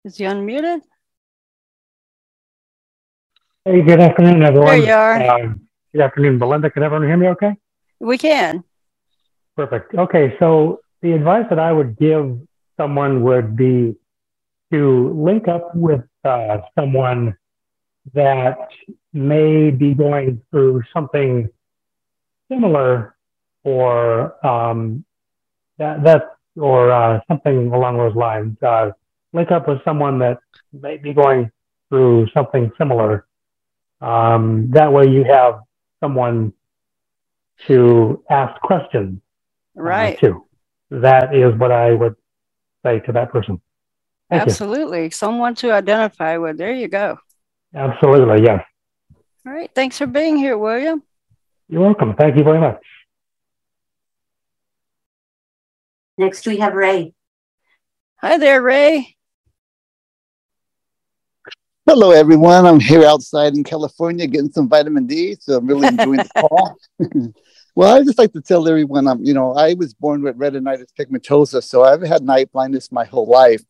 is 0.05 0.16
he 0.16 0.25
unmuted 0.25 0.81
Hey, 3.66 3.81
good 3.81 3.99
afternoon, 3.99 4.42
everyone. 4.42 4.81
There 4.81 4.88
you 4.88 4.92
are. 4.92 5.40
Um, 5.40 5.66
good 5.90 6.03
afternoon, 6.03 6.38
Belinda. 6.38 6.68
Can 6.68 6.83
everyone 6.83 7.09
hear 7.09 7.16
me 7.16 7.29
okay? 7.29 7.57
We 7.99 8.18
can. 8.18 8.62
Perfect. 9.57 9.94
Okay, 9.94 10.37
so 10.38 10.81
the 11.01 11.12
advice 11.12 11.47
that 11.49 11.59
I 11.59 11.73
would 11.73 11.97
give 11.97 12.40
someone 12.77 13.23
would 13.23 13.57
be 13.57 13.97
to 14.70 15.14
link 15.14 15.49
up 15.49 15.75
with 15.75 16.03
uh, 16.25 16.59
someone 16.79 17.38
that 18.12 18.68
may 19.14 19.70
be 19.70 19.94
going 19.94 20.42
through 20.50 20.83
something 20.92 21.48
similar 22.50 23.14
or 23.62 24.46
um, 24.46 25.05
that, 25.79 26.03
that 26.05 26.37
or 26.57 26.90
uh, 26.90 27.20
something 27.29 27.72
along 27.72 27.96
those 27.96 28.14
lines. 28.14 28.57
Uh, 28.62 28.90
link 29.33 29.50
up 29.50 29.68
with 29.68 29.83
someone 29.85 30.18
that 30.18 30.38
may 30.72 30.96
be 30.96 31.12
going 31.12 31.50
through 31.88 32.29
something 32.35 32.70
similar. 32.79 33.27
Um, 34.00 34.70
that 34.72 34.92
way 34.92 35.09
you 35.09 35.24
have 35.24 35.61
someone 36.00 36.53
to 37.66 38.22
ask 38.31 38.61
questions 38.61 39.20
uh, 39.77 39.83
Right. 39.83 40.18
to. 40.20 40.44
That 40.90 41.35
is 41.35 41.59
what 41.59 41.72
I 41.72 41.92
would 41.92 42.16
say 42.85 43.00
to 43.00 43.12
that 43.12 43.33
person. 43.33 43.61
Thank 44.31 44.46
you. 44.46 44.50
Absolutely. 44.50 45.11
Someone 45.11 45.55
to 45.57 45.72
identify 45.72 46.37
with. 46.37 46.59
There 46.59 46.72
you 46.72 46.88
go. 46.88 47.18
Absolutely, 47.74 48.44
yes. 48.44 48.62
All 49.46 49.52
right. 49.52 49.70
Thanks 49.74 49.98
for 49.98 50.07
being 50.07 50.37
here, 50.37 50.57
William. 50.57 51.02
You're 51.68 51.83
welcome. 51.83 52.14
Thank 52.14 52.37
you 52.37 52.44
very 52.44 52.61
much. 52.61 52.80
Next, 56.16 56.46
we 56.46 56.59
have 56.59 56.72
Ray. 56.72 57.12
Hi 58.20 58.38
there, 58.38 58.62
Ray. 58.62 59.16
Hello, 61.87 62.12
everyone. 62.12 62.64
I'm 62.64 62.80
here 62.80 63.04
outside 63.04 63.54
in 63.54 63.64
California 63.64 64.26
getting 64.26 64.50
some 64.50 64.66
vitamin 64.66 65.07
D, 65.07 65.37
so 65.38 65.59
I'm 65.59 65.66
really 65.66 65.88
enjoying 65.88 66.16
the 66.16 66.30
call. 66.40 66.76
well, 67.74 67.94
I 67.94 68.02
just 68.02 68.16
like 68.16 68.33
to 68.33 68.40
tell 68.40 68.66
everyone, 68.66 69.07
I'm, 69.07 69.22
you 69.22 69.35
know, 69.35 69.52
I 69.52 69.74
was 69.74 69.92
born 69.92 70.22
with 70.22 70.38
retinitis 70.38 70.87
pigmentosa, 70.98 71.62
so 71.62 71.85
I've 71.85 72.00
had 72.00 72.22
night 72.22 72.50
blindness 72.50 72.90
my 72.90 73.04
whole 73.04 73.26
life. 73.26 73.62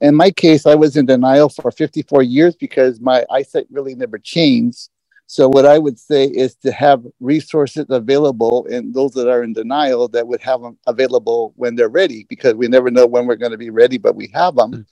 In 0.00 0.14
my 0.14 0.30
case, 0.30 0.64
I 0.64 0.74
was 0.74 0.96
in 0.96 1.04
denial 1.04 1.50
for 1.50 1.70
54 1.70 2.22
years 2.22 2.56
because 2.56 2.98
my 2.98 3.26
eyesight 3.30 3.66
really 3.70 3.94
never 3.94 4.18
changed. 4.18 4.88
So, 5.32 5.48
what 5.48 5.64
I 5.64 5.78
would 5.78 5.98
say 5.98 6.26
is 6.26 6.56
to 6.56 6.70
have 6.72 7.06
resources 7.18 7.86
available, 7.88 8.66
and 8.70 8.92
those 8.92 9.12
that 9.12 9.30
are 9.30 9.42
in 9.42 9.54
denial 9.54 10.06
that 10.08 10.28
would 10.28 10.42
have 10.42 10.60
them 10.60 10.76
available 10.86 11.54
when 11.56 11.74
they're 11.74 11.88
ready, 11.88 12.26
because 12.28 12.52
we 12.52 12.68
never 12.68 12.90
know 12.90 13.06
when 13.06 13.24
we're 13.24 13.36
going 13.36 13.52
to 13.52 13.56
be 13.56 13.70
ready, 13.70 13.96
but 13.96 14.14
we 14.14 14.30
have 14.34 14.56
them. 14.56 14.84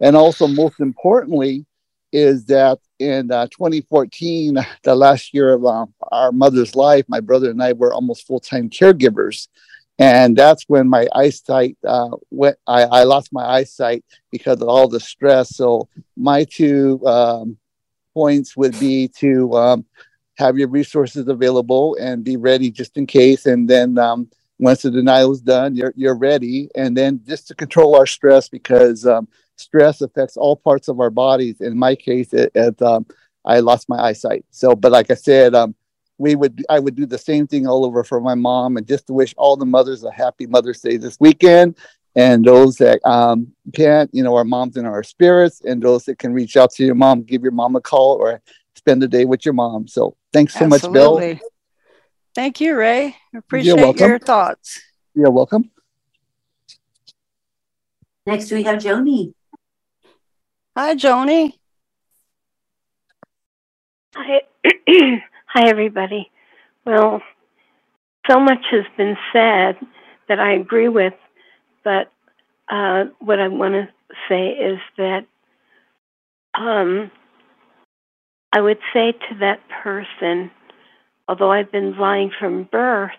And 0.00 0.16
also, 0.16 0.48
most 0.48 0.80
importantly, 0.80 1.64
is 2.12 2.44
that 2.46 2.80
in 2.98 3.30
uh, 3.30 3.46
2014, 3.52 4.58
the 4.82 4.96
last 4.96 5.32
year 5.32 5.52
of 5.52 5.64
uh, 5.64 5.86
our 6.10 6.32
mother's 6.32 6.74
life, 6.74 7.04
my 7.06 7.20
brother 7.20 7.48
and 7.48 7.62
I 7.62 7.72
were 7.74 7.94
almost 7.94 8.26
full 8.26 8.40
time 8.40 8.70
caregivers. 8.70 9.46
And 10.00 10.36
that's 10.36 10.64
when 10.66 10.88
my 10.88 11.06
eyesight 11.14 11.78
uh, 11.86 12.16
went, 12.32 12.56
I, 12.66 12.82
I 12.82 13.04
lost 13.04 13.32
my 13.32 13.44
eyesight 13.44 14.04
because 14.32 14.60
of 14.60 14.66
all 14.66 14.88
the 14.88 14.98
stress. 14.98 15.54
So, 15.54 15.88
my 16.16 16.42
two 16.42 17.00
um, 17.06 17.58
points 18.14 18.56
would 18.56 18.78
be 18.78 19.08
to 19.08 19.52
um, 19.54 19.84
have 20.36 20.56
your 20.56 20.68
resources 20.68 21.28
available 21.28 21.96
and 22.00 22.24
be 22.24 22.36
ready 22.36 22.70
just 22.70 22.96
in 22.96 23.06
case. 23.06 23.46
And 23.46 23.68
then 23.68 23.98
um, 23.98 24.30
once 24.58 24.82
the 24.82 24.90
denial 24.90 25.32
is 25.32 25.40
done, 25.40 25.74
you're, 25.74 25.92
you're 25.96 26.16
ready. 26.16 26.70
And 26.74 26.96
then 26.96 27.20
just 27.26 27.48
to 27.48 27.54
control 27.54 27.96
our 27.96 28.06
stress 28.06 28.48
because 28.48 29.06
um, 29.06 29.28
stress 29.56 30.00
affects 30.00 30.36
all 30.36 30.56
parts 30.56 30.88
of 30.88 31.00
our 31.00 31.10
bodies. 31.10 31.60
In 31.60 31.78
my 31.78 31.94
case, 31.94 32.32
it, 32.32 32.52
it 32.54 32.80
um, 32.80 33.06
I 33.44 33.60
lost 33.60 33.88
my 33.88 33.98
eyesight. 33.98 34.44
So, 34.50 34.74
but 34.74 34.92
like 34.92 35.10
I 35.10 35.14
said, 35.14 35.54
um, 35.54 35.74
we 36.18 36.36
would 36.36 36.64
I 36.70 36.78
would 36.78 36.94
do 36.94 37.06
the 37.06 37.18
same 37.18 37.46
thing 37.46 37.66
all 37.66 37.84
over 37.84 38.04
for 38.04 38.20
my 38.20 38.34
mom, 38.34 38.76
and 38.76 38.86
just 38.86 39.06
to 39.08 39.12
wish 39.12 39.34
all 39.36 39.56
the 39.56 39.66
mothers 39.66 40.04
a 40.04 40.12
happy 40.12 40.46
Mother's 40.46 40.80
Day 40.80 40.96
this 40.96 41.18
weekend. 41.18 41.76
And 42.16 42.44
those 42.44 42.76
that 42.76 43.00
um, 43.04 43.52
can't, 43.74 44.08
you 44.12 44.22
know, 44.22 44.36
our 44.36 44.44
moms 44.44 44.76
in 44.76 44.86
our 44.86 45.02
spirits, 45.02 45.60
and 45.64 45.82
those 45.82 46.04
that 46.04 46.18
can 46.18 46.32
reach 46.32 46.56
out 46.56 46.70
to 46.72 46.84
your 46.84 46.94
mom, 46.94 47.22
give 47.22 47.42
your 47.42 47.52
mom 47.52 47.74
a 47.74 47.80
call 47.80 48.16
or 48.16 48.40
spend 48.76 49.02
the 49.02 49.08
day 49.08 49.24
with 49.24 49.44
your 49.44 49.54
mom. 49.54 49.88
So, 49.88 50.16
thanks 50.32 50.54
so 50.54 50.66
much, 50.68 50.82
Bel. 50.92 51.38
Thank 52.34 52.60
you, 52.60 52.76
Ray. 52.76 53.16
Appreciate 53.34 53.76
welcome. 53.76 54.08
your 54.08 54.18
thoughts. 54.18 54.80
You're 55.14 55.30
welcome. 55.30 55.70
Next, 58.26 58.50
we 58.50 58.62
have 58.64 58.78
Joni. 58.78 59.34
Hi, 60.76 60.94
Joni. 60.94 61.52
Hi, 64.16 64.42
hi, 65.46 65.68
everybody. 65.68 66.30
Well, 66.84 67.22
so 68.28 68.40
much 68.40 68.64
has 68.70 68.84
been 68.96 69.16
said 69.32 69.76
that 70.28 70.40
I 70.40 70.54
agree 70.54 70.88
with, 70.88 71.14
but 71.84 72.10
uh, 72.68 73.04
what 73.20 73.38
I 73.38 73.48
want 73.48 73.74
to 73.74 73.88
say 74.28 74.48
is 74.48 74.78
that 74.96 75.26
um, 76.54 77.10
I 78.52 78.60
would 78.60 78.78
say 78.92 79.12
to 79.12 79.34
that 79.40 79.60
person, 79.82 80.50
although 81.28 81.52
I've 81.52 81.70
been 81.70 81.94
blind 81.94 82.32
from 82.38 82.64
birth, 82.64 83.10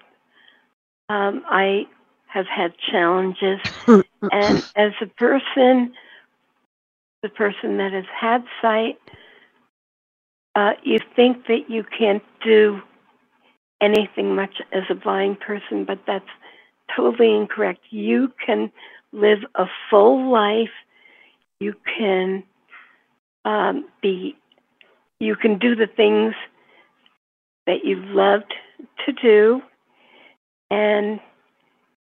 um, 1.10 1.44
I 1.48 1.86
have 2.28 2.48
had 2.48 2.74
challenges, 2.92 3.60
and 4.32 4.64
as 4.76 4.92
a 5.02 5.06
person, 5.18 5.94
the 7.22 7.30
person 7.30 7.78
that 7.78 7.94
has 7.94 8.06
had 8.20 8.44
sight, 8.62 9.00
uh, 10.56 10.72
you 10.84 11.00
think 11.16 11.48
that 11.48 11.70
you 11.70 11.84
can't 11.98 12.24
do 12.44 12.82
anything 13.82 14.36
much 14.36 14.62
as 14.72 14.84
a 14.90 14.96
blind 14.96 15.40
person, 15.40 15.86
but 15.86 16.00
that's 16.08 16.30
totally 16.94 17.36
incorrect. 17.36 17.80
You 17.90 18.34
can 18.46 18.72
live 19.12 19.40
a 19.56 19.66
full 19.90 20.32
life. 20.32 20.70
You 21.60 21.74
can 21.98 22.44
um, 23.46 23.86
be, 24.02 24.36
you 25.20 25.36
can 25.36 25.58
do 25.58 25.76
the 25.76 25.88
things 25.88 26.34
that 27.66 27.84
you 27.84 27.96
loved 27.96 28.54
to 29.06 29.14
do, 29.14 29.62
and 30.70 31.20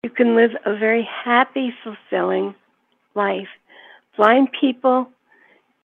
you 0.03 0.11
can 0.11 0.37
live 0.37 0.53
a 0.65 0.77
very 0.77 1.09
happy, 1.25 1.73
fulfilling 1.83 2.55
life. 3.15 3.49
Blind 4.17 4.49
people 4.61 5.09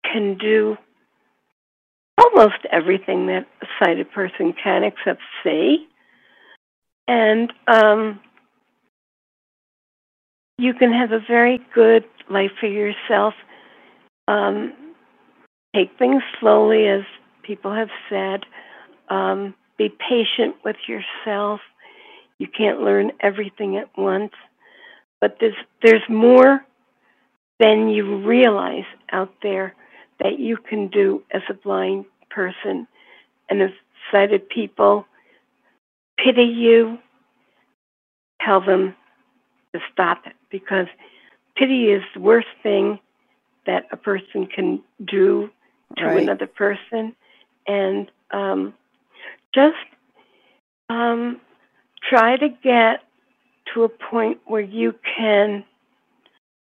can 0.04 0.38
do 0.38 0.76
almost 2.18 2.58
everything 2.70 3.26
that 3.26 3.46
a 3.62 3.66
sighted 3.78 4.10
person 4.12 4.52
can 4.52 4.84
except 4.84 5.20
see. 5.42 5.86
And 7.08 7.52
um, 7.66 8.20
you 10.60 10.74
can 10.74 10.92
have 10.92 11.10
a 11.10 11.20
very 11.26 11.58
good 11.74 12.04
life 12.28 12.50
for 12.60 12.66
yourself. 12.66 13.34
Um, 14.28 14.74
take 15.74 15.90
things 15.98 16.22
slowly, 16.38 16.86
as 16.86 17.02
people 17.42 17.72
have 17.72 17.88
said. 18.10 18.44
Um, 19.08 19.54
be 19.78 19.88
patient 19.88 20.56
with 20.64 20.76
yourself. 20.86 21.60
You 22.38 22.46
can't 22.46 22.80
learn 22.82 23.12
everything 23.20 23.76
at 23.78 23.88
once, 23.96 24.32
but 25.20 25.38
there's 25.40 25.56
there's 25.82 26.08
more 26.08 26.64
than 27.58 27.88
you 27.88 28.18
realize 28.26 28.84
out 29.12 29.32
there 29.42 29.74
that 30.20 30.38
you 30.38 30.56
can 30.56 30.88
do 30.88 31.22
as 31.32 31.42
a 31.48 31.54
blind 31.54 32.04
person. 32.30 32.86
And 33.48 33.62
if 33.62 33.72
sighted 34.12 34.48
people 34.48 35.06
pity 36.22 36.44
you, 36.44 36.98
tell 38.44 38.60
them 38.60 38.94
to 39.74 39.80
stop 39.92 40.26
it 40.26 40.34
because 40.50 40.86
pity 41.56 41.90
is 41.90 42.02
the 42.14 42.20
worst 42.20 42.48
thing 42.62 42.98
that 43.66 43.86
a 43.92 43.96
person 43.96 44.46
can 44.46 44.82
do 45.04 45.50
to 45.96 46.04
Right. 46.04 46.22
another 46.22 46.46
person. 46.46 47.14
And 47.66 48.10
um, 48.30 48.74
just 49.54 49.76
um, 50.88 51.40
try 52.08 52.36
to 52.36 52.48
get 52.48 53.04
to 53.74 53.84
a 53.84 53.88
point 53.88 54.38
where 54.46 54.60
you 54.60 54.94
can 55.16 55.64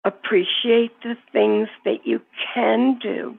appreciate 0.05 0.91
the 1.01 1.17
things 1.33 1.67
that 1.83 2.05
you 2.05 2.21
can 2.53 2.99
do 2.99 3.37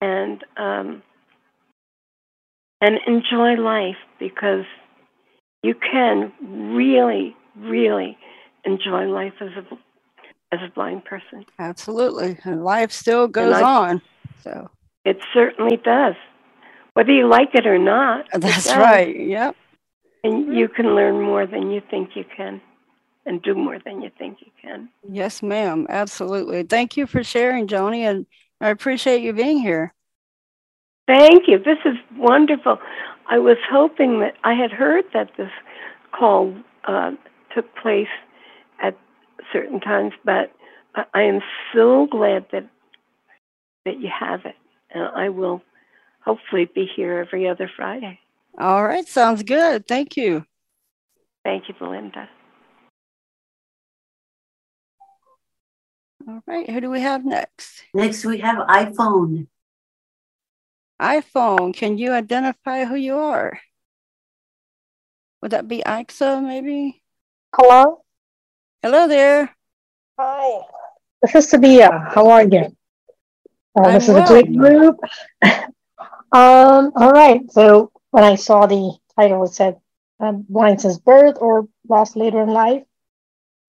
and 0.00 0.44
um, 0.56 1.02
and 2.80 2.98
enjoy 3.06 3.54
life 3.54 3.96
because 4.18 4.64
you 5.62 5.74
can 5.74 6.32
really 6.74 7.36
really 7.56 8.18
enjoy 8.64 9.04
life 9.06 9.34
as 9.40 9.50
a 9.56 9.64
as 10.54 10.60
a 10.62 10.72
blind 10.74 11.04
person 11.04 11.44
Absolutely. 11.58 12.38
And 12.44 12.64
life 12.64 12.92
still 12.92 13.26
goes 13.28 13.54
I- 13.56 13.62
on. 13.62 14.02
So 14.42 14.70
it 15.04 15.18
certainly 15.32 15.76
does 15.78 16.14
whether 16.94 17.10
you 17.12 17.26
like 17.28 17.50
it 17.54 17.66
or 17.66 17.78
not 17.78 18.26
that's 18.32 18.68
right. 18.74 19.14
Yep. 19.18 19.56
and 20.22 20.54
you 20.56 20.68
can 20.68 20.94
learn 20.94 21.20
more 21.20 21.46
than 21.46 21.70
you 21.70 21.80
think 21.90 22.10
you 22.14 22.24
can 22.36 22.60
and 23.26 23.42
do 23.42 23.54
more 23.54 23.78
than 23.84 24.00
you 24.02 24.10
think 24.18 24.38
you 24.40 24.50
can 24.62 24.88
Yes, 25.08 25.42
ma'am. 25.42 25.86
Absolutely. 25.88 26.62
Thank 26.62 26.96
you 26.96 27.06
for 27.06 27.24
sharing, 27.24 27.66
Joni, 27.66 28.00
and 28.08 28.26
I 28.60 28.68
appreciate 28.68 29.22
you 29.22 29.32
being 29.32 29.58
here. 29.58 29.92
Thank 31.06 31.48
you. 31.48 31.58
This 31.58 31.78
is 31.84 31.96
wonderful. 32.16 32.78
I 33.30 33.38
was 33.38 33.56
hoping 33.70 34.20
that 34.20 34.34
I 34.44 34.54
had 34.54 34.70
heard 34.70 35.04
that 35.12 35.30
this 35.36 35.50
call 36.12 36.54
uh, 36.86 37.12
took 37.54 37.74
place 37.76 38.08
at 38.80 38.96
certain 39.52 39.80
times, 39.80 40.12
but 40.24 40.52
I, 40.94 41.04
I 41.14 41.22
am 41.22 41.40
so 41.74 42.06
glad 42.06 42.46
that 42.52 42.68
that 43.84 44.00
you 44.00 44.08
have 44.08 44.46
it, 44.46 44.56
and 44.90 45.04
I 45.04 45.28
will 45.28 45.62
hopefully 46.24 46.64
be 46.64 46.86
here 46.86 47.18
every 47.18 47.48
other 47.48 47.70
Friday. 47.76 48.18
All 48.58 48.84
right, 48.84 49.06
sounds 49.06 49.42
good. 49.42 49.86
Thank 49.86 50.16
you. 50.16 50.46
Thank 51.44 51.68
you, 51.68 51.74
Belinda. 51.78 52.28
All 56.26 56.42
right, 56.46 56.68
who 56.70 56.80
do 56.80 56.88
we 56.88 57.00
have 57.00 57.24
next? 57.24 57.82
Next, 57.92 58.24
we 58.24 58.38
have 58.38 58.66
iPhone. 58.66 59.48
iPhone, 61.00 61.74
can 61.74 61.98
you 61.98 62.12
identify 62.12 62.84
who 62.84 62.94
you 62.94 63.16
are? 63.16 63.60
Would 65.42 65.50
that 65.50 65.68
be 65.68 65.82
Ixa, 65.84 66.42
maybe? 66.42 67.02
Hello? 67.54 68.03
Hello 68.84 69.08
there. 69.08 69.48
Hi. 70.18 70.60
This 71.22 71.34
is 71.34 71.50
Sabia. 71.50 72.12
How 72.12 72.28
are 72.28 72.44
you? 72.44 72.76
Uh, 73.74 73.92
this 73.92 74.10
is 74.10 74.14
I'm 74.14 74.24
a 74.24 74.26
great 74.26 74.54
group. 74.54 74.98
um, 75.42 76.92
all 76.94 77.10
right. 77.10 77.40
So 77.50 77.92
when 78.10 78.24
I 78.24 78.34
saw 78.34 78.66
the 78.66 78.94
title, 79.18 79.42
it 79.44 79.54
said 79.54 79.80
um, 80.20 80.44
blind 80.50 80.82
since 80.82 80.98
birth 80.98 81.38
or 81.40 81.66
lost 81.88 82.14
later 82.14 82.42
in 82.42 82.50
life. 82.50 82.82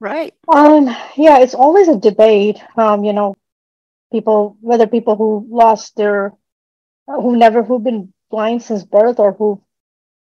Right. 0.02 0.34
Um, 0.50 0.88
yeah, 1.16 1.40
it's 1.40 1.56
always 1.56 1.88
a 1.88 1.96
debate. 1.96 2.60
Um, 2.76 3.06
you 3.06 3.14
know, 3.14 3.36
people 4.12 4.58
whether 4.60 4.86
people 4.86 5.16
who 5.16 5.48
lost 5.50 5.96
their 5.96 6.34
uh, 7.08 7.22
who 7.22 7.38
never 7.38 7.64
who've 7.64 7.82
been 7.82 8.12
blind 8.30 8.64
since 8.64 8.84
birth 8.84 9.18
or 9.20 9.32
who 9.32 9.64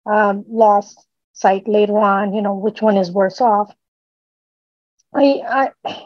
um, 0.05 0.45
lost 0.47 1.05
sight 1.33 1.67
later 1.67 1.99
on. 1.99 2.33
You 2.33 2.41
know, 2.41 2.55
which 2.55 2.81
one 2.81 2.95
is 2.95 3.11
worse 3.11 3.41
off? 3.41 3.75
I, 5.15 5.71
I 5.87 6.05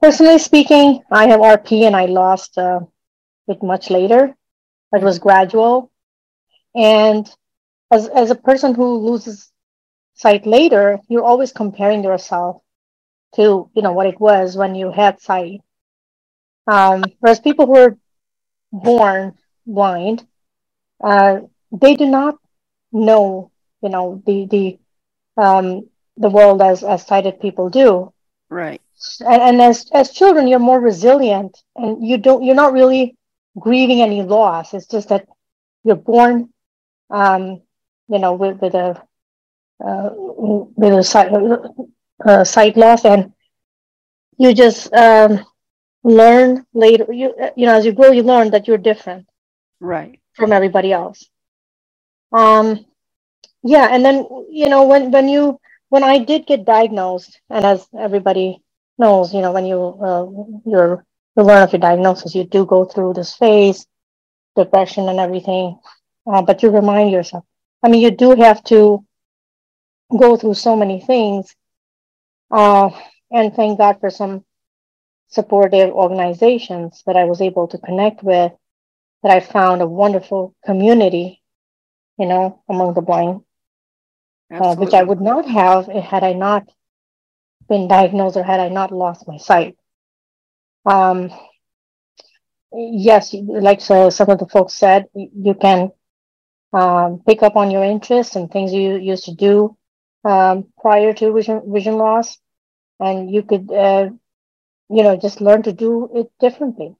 personally 0.00 0.38
speaking, 0.38 1.02
I 1.10 1.26
have 1.28 1.40
RP 1.40 1.82
and 1.82 1.96
I 1.96 2.06
lost 2.06 2.56
uh, 2.56 2.80
it 3.48 3.62
much 3.62 3.90
later. 3.90 4.34
It 4.92 5.02
was 5.02 5.18
gradual, 5.18 5.90
and 6.74 7.28
as 7.90 8.06
as 8.08 8.30
a 8.30 8.36
person 8.36 8.74
who 8.74 8.98
loses 8.98 9.50
sight 10.14 10.46
later, 10.46 10.98
you're 11.08 11.24
always 11.24 11.52
comparing 11.52 12.04
yourself 12.04 12.62
to 13.34 13.68
you 13.74 13.82
know 13.82 13.92
what 13.92 14.06
it 14.06 14.20
was 14.20 14.56
when 14.56 14.74
you 14.76 14.92
had 14.92 15.20
sight. 15.20 15.60
Um, 16.68 17.04
whereas 17.18 17.40
people 17.40 17.66
who 17.66 17.76
are 17.76 17.96
born 18.72 19.34
blind, 19.66 20.24
uh, 21.02 21.40
they 21.72 21.94
do 21.96 22.06
not 22.06 22.36
know 22.92 23.50
you 23.82 23.88
know 23.88 24.22
the 24.24 24.46
the 24.46 24.78
um, 25.42 25.88
the 26.16 26.30
world 26.30 26.62
as 26.62 26.84
as 26.84 27.04
sighted 27.04 27.40
people 27.40 27.70
do. 27.70 28.12
Right. 28.50 28.82
And, 29.20 29.42
and 29.42 29.62
as 29.62 29.90
as 29.92 30.12
children, 30.12 30.46
you're 30.48 30.58
more 30.70 30.80
resilient, 30.80 31.56
and 31.76 32.06
you 32.06 32.18
don't 32.18 32.42
you're 32.42 32.54
not 32.54 32.72
really 32.72 33.16
grieving 33.58 34.02
any 34.02 34.22
loss. 34.22 34.74
It's 34.74 34.86
just 34.86 35.08
that 35.08 35.26
you're 35.84 35.96
born, 35.96 36.50
um, 37.10 37.62
you 38.08 38.18
know, 38.18 38.34
with 38.34 38.60
with 38.60 38.74
a 38.74 39.02
uh, 39.84 40.10
with 40.14 40.94
a 40.94 41.02
sight, 41.02 41.32
uh, 42.26 42.44
sight 42.44 42.76
loss, 42.76 43.04
and 43.04 43.32
you 44.38 44.54
just 44.54 44.92
um, 44.94 45.44
learn 46.04 46.64
later. 46.74 47.06
You 47.12 47.34
you 47.56 47.66
know, 47.66 47.74
as 47.74 47.84
you 47.86 47.92
grow, 47.92 48.10
you 48.12 48.22
learn 48.22 48.50
that 48.50 48.66
you're 48.68 48.78
different 48.78 49.26
Right. 49.80 50.20
from 50.34 50.52
everybody 50.52 50.92
else. 50.92 51.28
Um, 52.32 52.84
yeah, 53.62 53.88
and 53.90 54.04
then 54.04 54.26
you 54.50 54.68
know 54.68 54.86
when 54.86 55.10
when 55.10 55.28
you 55.28 55.60
when 55.90 56.04
I 56.04 56.18
did 56.18 56.46
get 56.46 56.64
diagnosed, 56.64 57.40
and 57.50 57.64
as 57.66 57.86
everybody 57.98 58.62
knows, 58.96 59.34
you 59.34 59.42
know 59.42 59.52
when 59.52 59.66
you 59.66 59.78
uh, 59.80 60.26
you're 60.64 61.04
you 61.36 61.42
learn 61.42 61.62
of 61.62 61.72
your 61.72 61.80
diagnosis, 61.80 62.34
you 62.34 62.44
do 62.44 62.64
go 62.64 62.84
through 62.84 63.14
this 63.14 63.34
phase, 63.34 63.86
depression 64.56 65.08
and 65.08 65.20
everything, 65.20 65.78
uh, 66.26 66.42
but 66.42 66.62
you 66.62 66.70
remind 66.70 67.10
yourself. 67.10 67.44
I 67.82 67.88
mean, 67.88 68.00
you 68.00 68.10
do 68.10 68.34
have 68.36 68.62
to 68.64 69.04
go 70.16 70.36
through 70.36 70.54
so 70.54 70.76
many 70.76 71.00
things, 71.00 71.54
uh, 72.50 72.90
and 73.32 73.54
thank 73.54 73.78
God 73.78 73.98
for 74.00 74.10
some 74.10 74.44
supportive 75.28 75.90
organizations 75.90 77.02
that 77.06 77.16
I 77.16 77.24
was 77.24 77.40
able 77.40 77.68
to 77.68 77.78
connect 77.78 78.22
with. 78.22 78.52
That 79.22 79.32
I 79.32 79.40
found 79.40 79.82
a 79.82 79.86
wonderful 79.86 80.54
community, 80.64 81.42
you 82.16 82.26
know, 82.26 82.62
among 82.68 82.94
the 82.94 83.02
blind 83.02 83.42
uh, 84.50 84.74
which 84.76 84.94
I 84.94 85.02
would 85.02 85.20
not 85.20 85.46
have 85.48 85.86
had 85.86 86.24
I 86.24 86.32
not 86.32 86.68
been 87.68 87.88
diagnosed 87.88 88.36
or 88.36 88.42
had 88.42 88.60
I 88.60 88.68
not 88.68 88.92
lost 88.92 89.28
my 89.28 89.36
sight. 89.36 89.76
Um, 90.84 91.30
yes, 92.72 93.34
like 93.34 93.80
so 93.80 94.10
some 94.10 94.30
of 94.30 94.38
the 94.38 94.48
folks 94.48 94.74
said, 94.74 95.06
you 95.14 95.54
can 95.54 95.92
um, 96.72 97.22
pick 97.26 97.42
up 97.42 97.56
on 97.56 97.70
your 97.70 97.84
interests 97.84 98.36
and 98.36 98.50
things 98.50 98.72
you 98.72 98.96
used 98.96 99.24
to 99.24 99.34
do 99.34 99.76
um, 100.24 100.66
prior 100.80 101.12
to 101.14 101.32
vision, 101.32 101.62
vision 101.72 101.96
loss, 101.96 102.38
and 102.98 103.30
you 103.30 103.42
could, 103.42 103.70
uh, 103.72 104.10
you 104.88 105.02
know, 105.02 105.16
just 105.16 105.40
learn 105.40 105.62
to 105.62 105.72
do 105.72 106.10
it 106.14 106.30
differently. 106.40 106.94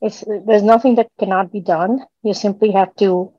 It's 0.00 0.24
there's 0.46 0.64
nothing 0.64 0.96
that 0.96 1.10
cannot 1.18 1.52
be 1.52 1.60
done. 1.60 2.00
You 2.24 2.34
simply 2.34 2.72
have 2.72 2.94
to 2.96 3.32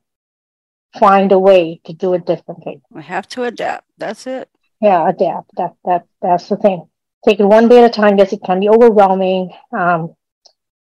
find 0.98 1.32
a 1.32 1.38
way 1.38 1.80
to 1.84 1.92
do 1.92 2.14
it 2.14 2.26
differently. 2.26 2.80
We 2.90 3.02
have 3.02 3.28
to 3.28 3.44
adapt. 3.44 3.86
That's 3.98 4.26
it. 4.26 4.48
Yeah, 4.80 5.08
adapt. 5.08 5.50
That 5.56 5.74
that 5.84 6.04
that's 6.20 6.48
the 6.48 6.56
thing. 6.56 6.88
Take 7.24 7.40
it 7.40 7.44
one 7.44 7.68
day 7.68 7.82
at 7.82 7.90
a 7.90 7.94
time. 7.94 8.18
Yes, 8.18 8.32
it 8.32 8.40
can 8.44 8.60
be 8.60 8.68
overwhelming. 8.68 9.50
Um, 9.72 10.14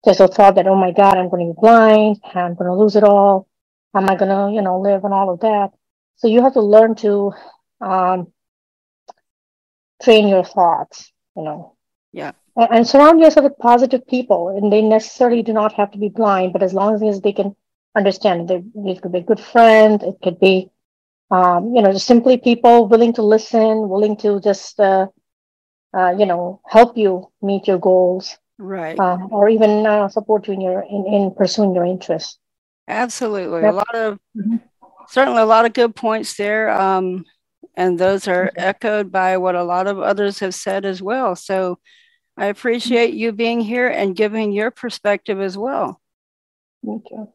just 0.05 0.21
a 0.21 0.29
thought 0.29 0.55
that 0.55 0.67
oh 0.67 0.77
my 0.77 0.93
God, 0.93 1.17
I'm 1.19 1.29
going 1.29 1.47
to 1.49 1.53
be 1.55 1.61
blind. 1.61 2.19
I'm 2.35 2.55
going 2.55 2.71
to 2.71 2.75
lose 2.75 2.97
it 2.97 3.05
all. 3.05 3.47
Am 3.95 4.09
I 4.09 4.15
going 4.17 4.31
to 4.31 4.55
you 4.55 4.63
know 4.63 4.81
live 4.81 5.05
and 5.05 5.13
all 5.13 5.31
of 5.31 5.41
that? 5.41 5.71
So 6.17 6.29
you 6.29 6.43
have 6.43 6.55
to 6.55 6.61
learn 6.63 6.95
to 6.97 7.33
um, 7.81 8.33
train 10.03 10.29
your 10.29 10.45
thoughts. 10.45 11.13
You 11.37 11.43
know, 11.45 11.77
Yeah. 12.13 12.33
and, 12.57 12.69
and 12.71 12.87
surround 12.89 13.21
yourself 13.21 13.45
with 13.45 13.59
positive 13.59 14.07
people. 14.07 14.49
And 14.49 14.73
they 14.73 14.83
necessarily 14.83 15.43
do 15.43 15.53
not 15.53 15.75
have 15.75 15.91
to 15.93 15.99
be 15.99 16.09
blind, 16.09 16.53
but 16.53 16.63
as 16.63 16.75
long 16.75 17.03
as 17.07 17.21
they 17.21 17.33
can 17.33 17.55
understand, 17.97 18.49
they, 18.49 18.63
it 18.91 19.03
could 19.03 19.13
be 19.13 19.19
a 19.19 19.23
good 19.23 19.41
friend. 19.41 20.03
It 20.03 20.17
could 20.23 20.39
be 20.39 20.71
um, 21.31 21.75
you 21.75 21.83
know, 21.83 21.93
just 21.93 22.07
simply 22.07 22.39
people 22.39 22.89
willing 22.89 23.13
to 23.15 23.23
listen, 23.23 23.89
willing 23.89 24.17
to 24.19 24.41
just, 24.41 24.81
uh, 24.81 25.07
uh, 25.97 26.15
you 26.19 26.27
know, 26.27 26.61
help 26.69 26.97
you 26.97 27.31
meet 27.41 27.69
your 27.69 27.79
goals, 27.79 28.37
Right. 28.59 28.99
uh, 28.99 29.17
or 29.31 29.49
even 29.49 29.87
uh, 29.87 30.09
support 30.09 30.49
you 30.49 30.55
in 30.55 30.61
your 30.61 30.83
in, 30.83 31.07
in 31.07 31.35
pursuing 31.35 31.75
your 31.75 31.85
interests. 31.85 32.39
Absolutely. 32.89 33.63
Yep. 33.63 33.73
A 33.73 33.77
lot 33.77 33.95
of 33.95 34.19
certainly 35.09 35.41
a 35.41 35.47
lot 35.47 35.67
of 35.67 35.73
good 35.73 35.95
points 35.95 36.37
there. 36.37 36.71
Um, 36.71 37.25
and 37.77 37.99
those 37.99 38.27
are 38.27 38.51
echoed 38.57 39.13
by 39.13 39.37
what 39.37 39.55
a 39.55 39.63
lot 39.63 39.87
of 39.87 40.01
others 40.01 40.41
have 40.41 40.55
said 40.55 40.85
as 40.85 41.01
well. 41.01 41.37
So 41.37 41.79
I 42.37 42.47
appreciate 42.47 43.15
you 43.15 43.33
being 43.33 43.61
here 43.61 43.89
and 43.89 44.17
giving 44.17 44.51
your 44.51 44.71
perspective 44.71 45.41
as 45.41 45.57
well. 45.57 46.01
Thank 46.85 47.05
you. 47.11 47.33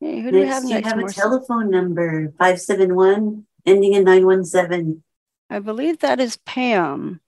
Hey, 0.00 0.20
who 0.20 0.30
do 0.30 0.38
we 0.38 0.44
Next, 0.44 0.64
you 0.68 0.74
next? 0.74 0.88
have 0.88 0.98
a 0.98 1.08
telephone 1.12 1.70
number, 1.70 2.32
571, 2.38 3.44
ending 3.66 3.94
in 3.94 4.04
917. 4.04 5.02
I 5.50 5.58
believe 5.58 5.98
that 6.00 6.20
is 6.20 6.36
Pam. 6.36 7.20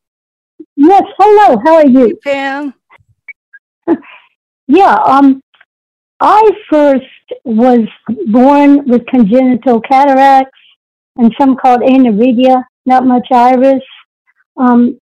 Yes, 0.77 1.03
hello, 1.18 1.61
how 1.64 1.75
are 1.77 1.87
you? 1.87 2.18
Pam. 2.23 2.75
Yeah, 4.73 4.95
um, 5.05 5.43
I 6.21 6.49
first 6.71 7.05
was 7.43 7.89
born 8.27 8.87
with 8.87 9.05
congenital 9.07 9.81
cataracts 9.81 10.61
and 11.16 11.35
some 11.41 11.57
called 11.57 11.81
aniridia, 11.81 12.62
not 12.87 13.05
much 13.05 13.27
iris. 13.33 13.83
Um, 14.57 15.01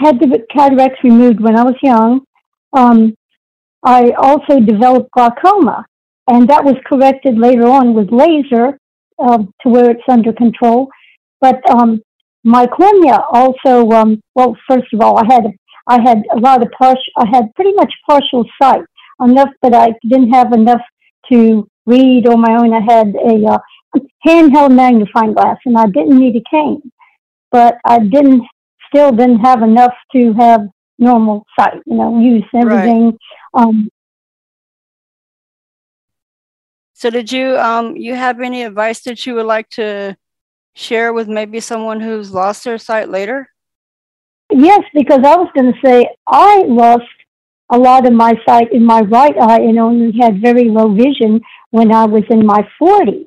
had 0.00 0.18
the 0.18 0.46
cataracts 0.50 1.04
removed 1.04 1.40
when 1.40 1.54
I 1.54 1.64
was 1.64 1.74
young. 1.82 2.22
Um, 2.72 3.14
I 3.82 4.12
also 4.12 4.58
developed 4.58 5.10
glaucoma, 5.10 5.84
and 6.28 6.48
that 6.48 6.64
was 6.64 6.76
corrected 6.86 7.38
later 7.38 7.66
on 7.66 7.94
with 7.94 8.10
laser 8.10 8.78
um, 9.18 9.52
to 9.62 9.68
where 9.68 9.90
it's 9.90 10.02
under 10.08 10.32
control. 10.32 10.88
But 11.40 11.58
um, 11.70 12.02
my 12.44 12.66
cornea 12.66 13.18
also, 13.32 13.90
um, 13.90 14.20
well, 14.34 14.56
first 14.68 14.92
of 14.92 15.00
all, 15.00 15.18
I 15.18 15.24
had 15.32 15.44
I 15.88 16.00
had 16.00 16.22
a 16.34 16.38
lot 16.38 16.62
of 16.62 16.68
partial, 16.78 17.12
I 17.16 17.26
had 17.26 17.52
pretty 17.56 17.72
much 17.72 17.92
partial 18.08 18.44
sight, 18.60 18.84
enough 19.20 19.50
that 19.62 19.74
I 19.74 19.94
didn't 20.08 20.32
have 20.32 20.52
enough 20.52 20.80
to 21.32 21.68
read 21.86 22.26
on 22.28 22.40
my 22.40 22.54
own. 22.54 22.72
I 22.72 22.80
had 22.80 23.14
a 23.16 23.46
uh, 23.46 23.58
handheld 24.26 24.74
magnifying 24.74 25.34
glass, 25.34 25.58
and 25.64 25.76
I 25.76 25.86
didn't 25.86 26.18
need 26.18 26.36
a 26.36 26.42
cane, 26.50 26.92
but 27.50 27.76
I 27.84 27.98
didn't 27.98 28.42
still 28.88 29.10
didn't 29.10 29.40
have 29.40 29.62
enough 29.62 29.94
to 30.14 30.32
have 30.34 30.60
normal 30.98 31.44
sight. 31.58 31.80
You 31.86 31.96
know, 31.96 32.20
use 32.20 32.44
everything. 32.54 33.18
Um, 33.54 33.88
So 37.02 37.10
did 37.10 37.32
you 37.32 37.58
um 37.58 37.96
you 37.96 38.14
have 38.14 38.40
any 38.40 38.62
advice 38.62 39.00
that 39.06 39.26
you 39.26 39.34
would 39.34 39.46
like 39.46 39.68
to 39.70 40.16
share 40.76 41.12
with 41.12 41.26
maybe 41.26 41.58
someone 41.58 42.00
who's 42.00 42.30
lost 42.30 42.62
their 42.62 42.78
sight 42.78 43.08
later? 43.08 43.48
Yes, 44.52 44.82
because 44.94 45.18
I 45.24 45.34
was 45.34 45.48
going 45.52 45.72
to 45.72 45.78
say 45.84 46.06
I 46.28 46.62
lost 46.68 47.16
a 47.70 47.76
lot 47.76 48.06
of 48.06 48.12
my 48.12 48.34
sight 48.46 48.72
in 48.72 48.84
my 48.84 49.00
right 49.00 49.36
eye 49.36 49.62
and 49.62 49.80
only 49.80 50.16
had 50.20 50.40
very 50.40 50.68
low 50.68 50.94
vision 50.94 51.40
when 51.70 51.92
I 51.92 52.04
was 52.04 52.22
in 52.30 52.46
my 52.46 52.60
40s. 52.80 53.26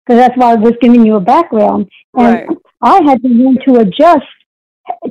Because 0.00 0.18
that's 0.20 0.36
why 0.36 0.50
I 0.50 0.56
was 0.56 0.72
giving 0.80 1.06
you 1.06 1.14
a 1.16 1.20
background. 1.20 1.88
And 2.16 2.48
Right. 2.48 2.58
I 2.82 2.96
had 3.04 3.22
to 3.22 3.28
learn 3.28 3.58
to 3.68 3.76
adjust 3.76 4.32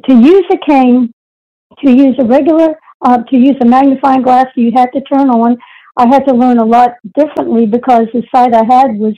to 0.07 0.13
use 0.13 0.47
a 0.51 0.57
cane, 0.69 1.13
to 1.85 1.89
use 1.89 2.17
a 2.19 2.25
regular, 2.25 2.69
uh, 3.05 3.19
to 3.29 3.37
use 3.37 3.55
a 3.61 3.65
magnifying 3.65 4.23
glass 4.23 4.47
you 4.55 4.71
had 4.75 4.89
to 4.91 4.99
turn 5.01 5.29
on. 5.29 5.57
I 5.97 6.07
had 6.07 6.25
to 6.27 6.35
learn 6.35 6.59
a 6.59 6.65
lot 6.65 6.91
differently 7.17 7.65
because 7.65 8.07
the 8.13 8.23
sight 8.33 8.53
I 8.53 8.65
had 8.65 8.97
was 8.97 9.15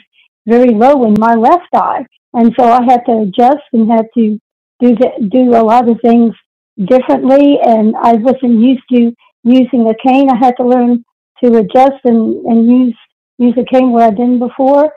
very 0.48 0.74
low 0.74 1.06
in 1.06 1.16
my 1.20 1.36
left 1.36 1.74
eye. 1.76 2.06
And 2.34 2.54
so 2.60 2.66
I 2.66 2.84
had 2.84 3.06
to 3.08 3.24
adjust 3.24 3.64
and 3.74 3.92
had 3.92 4.08
to 4.16 4.40
do 4.82 4.96
the, 4.96 5.30
do 5.32 5.52
a 5.52 5.64
lot 5.64 5.90
of 5.90 6.00
things 6.02 6.34
differently. 6.88 7.60
And 7.64 7.96
I 8.02 8.14
wasn't 8.14 8.62
used 8.62 8.84
to 8.94 9.14
using 9.44 9.90
a 9.90 9.96
cane. 10.08 10.30
I 10.30 10.38
had 10.38 10.56
to 10.58 10.68
learn 10.68 11.04
to 11.44 11.58
adjust 11.58 12.02
and, 12.06 12.46
and 12.46 12.72
use 12.72 12.98
use 13.40 13.56
a 13.58 13.66
cane 13.74 13.92
where 13.92 14.08
I 14.08 14.12
didn't 14.12 14.40
before, 14.40 14.92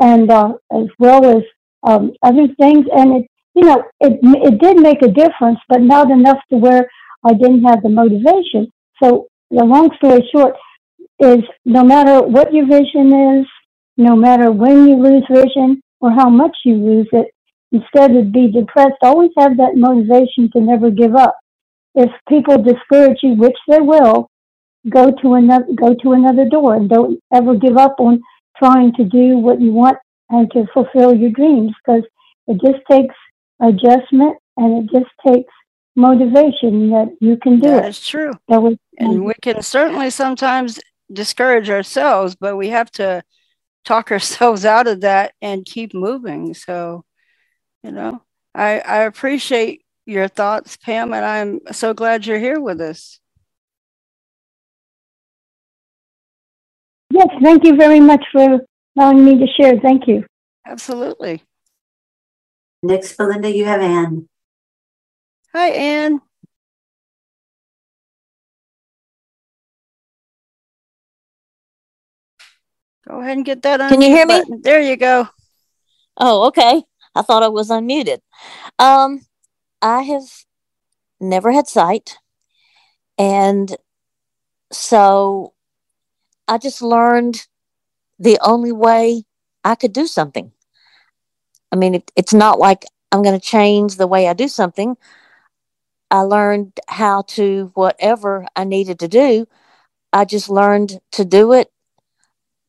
and 0.00 0.30
uh, 0.30 0.54
as 0.72 0.86
well 0.98 1.26
as 1.26 1.42
um, 1.86 2.12
other 2.22 2.48
things. 2.60 2.86
And 2.96 3.16
it 3.18 3.26
you 3.54 3.64
know 3.64 3.84
it 4.00 4.18
it 4.22 4.60
did 4.60 4.80
make 4.80 5.02
a 5.02 5.08
difference, 5.08 5.58
but 5.68 5.82
not 5.82 6.10
enough 6.10 6.38
to 6.50 6.56
where 6.58 6.88
I 7.24 7.34
didn't 7.34 7.64
have 7.64 7.82
the 7.82 7.90
motivation. 7.90 8.68
So 9.02 9.28
the 9.50 9.64
long 9.64 9.90
story 9.96 10.28
short 10.34 10.56
is 11.22 11.44
no 11.64 11.84
matter 11.84 12.22
what 12.22 12.52
your 12.52 12.66
vision 12.66 13.38
is, 13.38 13.46
no 13.96 14.16
matter 14.16 14.50
when 14.50 14.88
you 14.88 14.96
lose 14.96 15.24
vision 15.30 15.80
or 16.00 16.10
how 16.10 16.28
much 16.28 16.56
you 16.64 16.74
lose 16.74 17.08
it, 17.12 17.28
instead 17.70 18.14
of 18.16 18.32
be 18.32 18.50
depressed, 18.50 18.96
always 19.02 19.30
have 19.38 19.56
that 19.56 19.76
motivation 19.76 20.50
to 20.52 20.60
never 20.60 20.90
give 20.90 21.14
up. 21.14 21.36
If 21.94 22.10
people 22.28 22.62
discourage 22.62 23.18
you, 23.22 23.34
which 23.34 23.56
they 23.68 23.80
will, 23.80 24.28
go 24.90 25.12
to 25.22 25.34
another 25.34 25.66
go 25.76 25.94
to 26.02 26.12
another 26.12 26.48
door 26.48 26.74
and 26.74 26.90
don't 26.90 27.20
ever 27.32 27.54
give 27.54 27.76
up 27.76 27.94
on 28.00 28.20
trying 28.58 28.92
to 28.94 29.04
do 29.04 29.38
what 29.38 29.60
you 29.60 29.72
want 29.72 29.96
and 30.30 30.50
to 30.50 30.66
fulfill 30.74 31.14
your 31.14 31.30
dreams 31.30 31.72
because 31.84 32.02
it 32.48 32.60
just 32.60 32.82
takes 32.90 33.14
adjustment 33.60 34.36
and 34.56 34.84
it 34.84 34.92
just 34.92 35.10
takes 35.24 35.52
motivation 35.94 36.90
that 36.90 37.14
you 37.20 37.36
can 37.36 37.60
do 37.60 37.68
That 37.68 37.82
That's 37.84 38.08
true. 38.08 38.32
That 38.48 38.62
was, 38.62 38.76
And 38.98 39.24
we 39.24 39.34
can 39.40 39.62
certainly 39.62 40.10
sometimes 40.10 40.80
discourage 41.12 41.70
ourselves, 41.70 42.36
but 42.36 42.56
we 42.56 42.68
have 42.68 42.90
to 42.92 43.22
talk 43.84 44.10
ourselves 44.12 44.64
out 44.64 44.86
of 44.86 45.00
that 45.02 45.34
and 45.40 45.64
keep 45.64 45.94
moving. 45.94 46.54
So, 46.54 47.04
you 47.82 47.92
know, 47.92 48.22
I, 48.54 48.80
I 48.80 48.98
appreciate 48.98 49.84
your 50.06 50.28
thoughts, 50.28 50.76
Pam, 50.76 51.12
and 51.12 51.24
I'm 51.24 51.60
so 51.72 51.94
glad 51.94 52.26
you're 52.26 52.38
here 52.38 52.60
with 52.60 52.80
us. 52.80 53.20
yes, 57.12 57.28
thank 57.42 57.64
you 57.64 57.76
very 57.76 58.00
much 58.00 58.24
for 58.32 58.60
allowing 58.96 59.24
me 59.24 59.38
to 59.38 59.46
share. 59.46 59.78
Thank 59.80 60.08
you. 60.08 60.24
Absolutely. 60.66 61.42
Next, 62.82 63.16
Belinda, 63.16 63.54
you 63.54 63.64
have 63.64 63.80
Anne. 63.80 64.28
Hi, 65.52 65.68
Anne. 65.68 66.20
Go 73.12 73.20
ahead 73.20 73.36
and 73.36 73.44
get 73.44 73.60
that 73.60 73.78
on. 73.78 73.90
Can 73.90 74.00
you 74.00 74.08
hear 74.08 74.24
me? 74.24 74.42
There 74.62 74.80
you 74.80 74.96
go. 74.96 75.28
Oh, 76.16 76.46
okay. 76.46 76.82
I 77.14 77.20
thought 77.20 77.42
I 77.42 77.48
was 77.48 77.68
unmuted. 77.68 78.20
Um, 78.78 79.26
I 79.82 80.00
have 80.00 80.22
never 81.20 81.52
had 81.52 81.68
sight. 81.68 82.16
And 83.18 83.76
so 84.72 85.52
I 86.48 86.56
just 86.56 86.80
learned 86.80 87.46
the 88.18 88.38
only 88.40 88.72
way 88.72 89.24
I 89.62 89.74
could 89.74 89.92
do 89.92 90.06
something. 90.06 90.50
I 91.70 91.76
mean, 91.76 91.96
it, 91.96 92.10
it's 92.16 92.32
not 92.32 92.58
like 92.58 92.86
I'm 93.12 93.22
going 93.22 93.38
to 93.38 93.46
change 93.46 93.96
the 93.96 94.06
way 94.06 94.26
I 94.26 94.32
do 94.32 94.48
something. 94.48 94.96
I 96.10 96.20
learned 96.20 96.80
how 96.88 97.24
to, 97.28 97.72
whatever 97.74 98.46
I 98.56 98.64
needed 98.64 99.00
to 99.00 99.08
do, 99.08 99.46
I 100.14 100.24
just 100.24 100.48
learned 100.48 100.98
to 101.10 101.26
do 101.26 101.52
it 101.52 101.70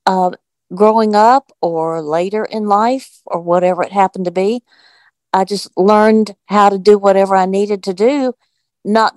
uh, 0.06 0.32
growing 0.74 1.16
up 1.16 1.52
or 1.62 2.02
later 2.02 2.46
in 2.46 2.66
life 2.66 3.22
or 3.26 3.42
whatever 3.42 3.84
it 3.84 3.92
happened 3.92 4.26
to 4.26 4.32
be. 4.32 4.64
I 5.32 5.46
just 5.46 5.70
learned 5.78 6.36
how 6.46 6.70
to 6.70 6.78
do 6.78 6.98
whatever 6.98 7.36
I 7.36 7.46
needed 7.46 7.84
to 7.84 7.94
do, 7.94 8.34
not 8.84 9.16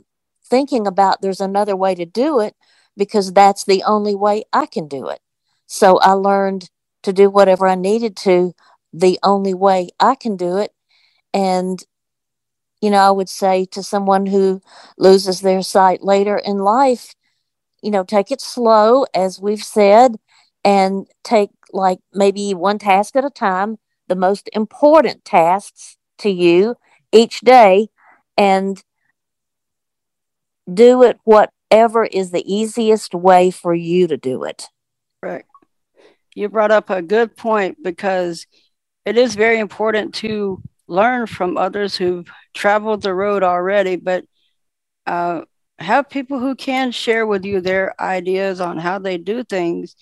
thinking 0.49 0.87
about 0.87 1.21
there's 1.21 1.41
another 1.41 1.77
way 1.77 1.95
to 1.95 2.07
do 2.07 2.41
it 2.41 2.55
because 2.97 3.33
that's 3.33 3.65
the 3.65 3.83
only 3.83 4.15
way 4.15 4.45
I 4.53 4.67
can 4.67 4.89
do 4.89 5.09
it. 5.09 5.21
So 5.67 5.99
I 5.99 6.13
learned 6.13 6.71
to 7.03 7.13
do 7.13 7.29
whatever 7.29 7.67
I 7.67 7.75
needed 7.75 8.17
to 8.19 8.55
the 8.93 9.19
only 9.23 9.53
way 9.53 9.91
I 10.01 10.15
can 10.15 10.37
do 10.37 10.57
it. 10.57 10.73
And, 11.35 11.83
you 12.81 12.91
know, 12.91 12.99
I 12.99 13.11
would 13.11 13.29
say 13.29 13.67
to 13.73 13.83
someone 13.83 14.27
who 14.27 14.63
loses 14.97 15.41
their 15.41 15.63
sight 15.63 16.03
later 16.03 16.39
in 16.39 16.59
life, 16.59 17.15
you 17.83 17.91
know, 17.91 18.05
take 18.05 18.31
it 18.31 18.41
slow, 18.41 19.05
as 19.15 19.41
we've 19.41 19.63
said, 19.63 20.17
and 20.67 21.07
take 21.23 21.51
like 21.73 22.01
maybe 22.13 22.53
one 22.53 22.79
task 22.79 23.15
at 23.15 23.25
a 23.25 23.31
time, 23.31 23.79
the 24.09 24.17
most 24.17 24.51
important 24.53 25.25
tasks 25.25 25.97
to 26.19 26.29
you 26.29 26.75
each 27.13 27.41
day, 27.41 27.89
and 28.37 28.83
do 30.73 31.05
it 31.05 31.19
whatever 31.23 32.05
is 32.05 32.33
the 32.33 32.53
easiest 32.53 33.15
way 33.15 33.53
for 33.53 33.73
you 33.73 34.09
to 34.09 34.17
do 34.17 34.43
it. 34.43 34.65
Right. 35.23 35.45
You 36.35 36.49
brought 36.49 36.73
up 36.73 36.91
a 36.91 37.01
good 37.01 37.37
point 37.37 37.79
because 37.83 38.45
it 39.05 39.17
is 39.17 39.37
very 39.37 39.61
important 39.61 40.15
to 40.17 40.61
learn 40.89 41.29
from 41.29 41.57
others 41.57 41.97
who've 41.97 42.29
traveled 42.55 43.03
the 43.03 43.15
road 43.15 43.45
already, 43.45 43.95
but 43.95 44.25
uh, 45.07 45.43
have 45.79 46.11
people 46.11 46.41
who 46.41 46.57
can 46.57 46.91
share 46.91 47.25
with 47.25 47.45
you 47.45 47.61
their 47.61 47.99
ideas 48.01 48.61
on 48.61 48.79
how 48.79 48.99
they 48.99 49.17
do 49.17 49.45
things, 49.45 49.95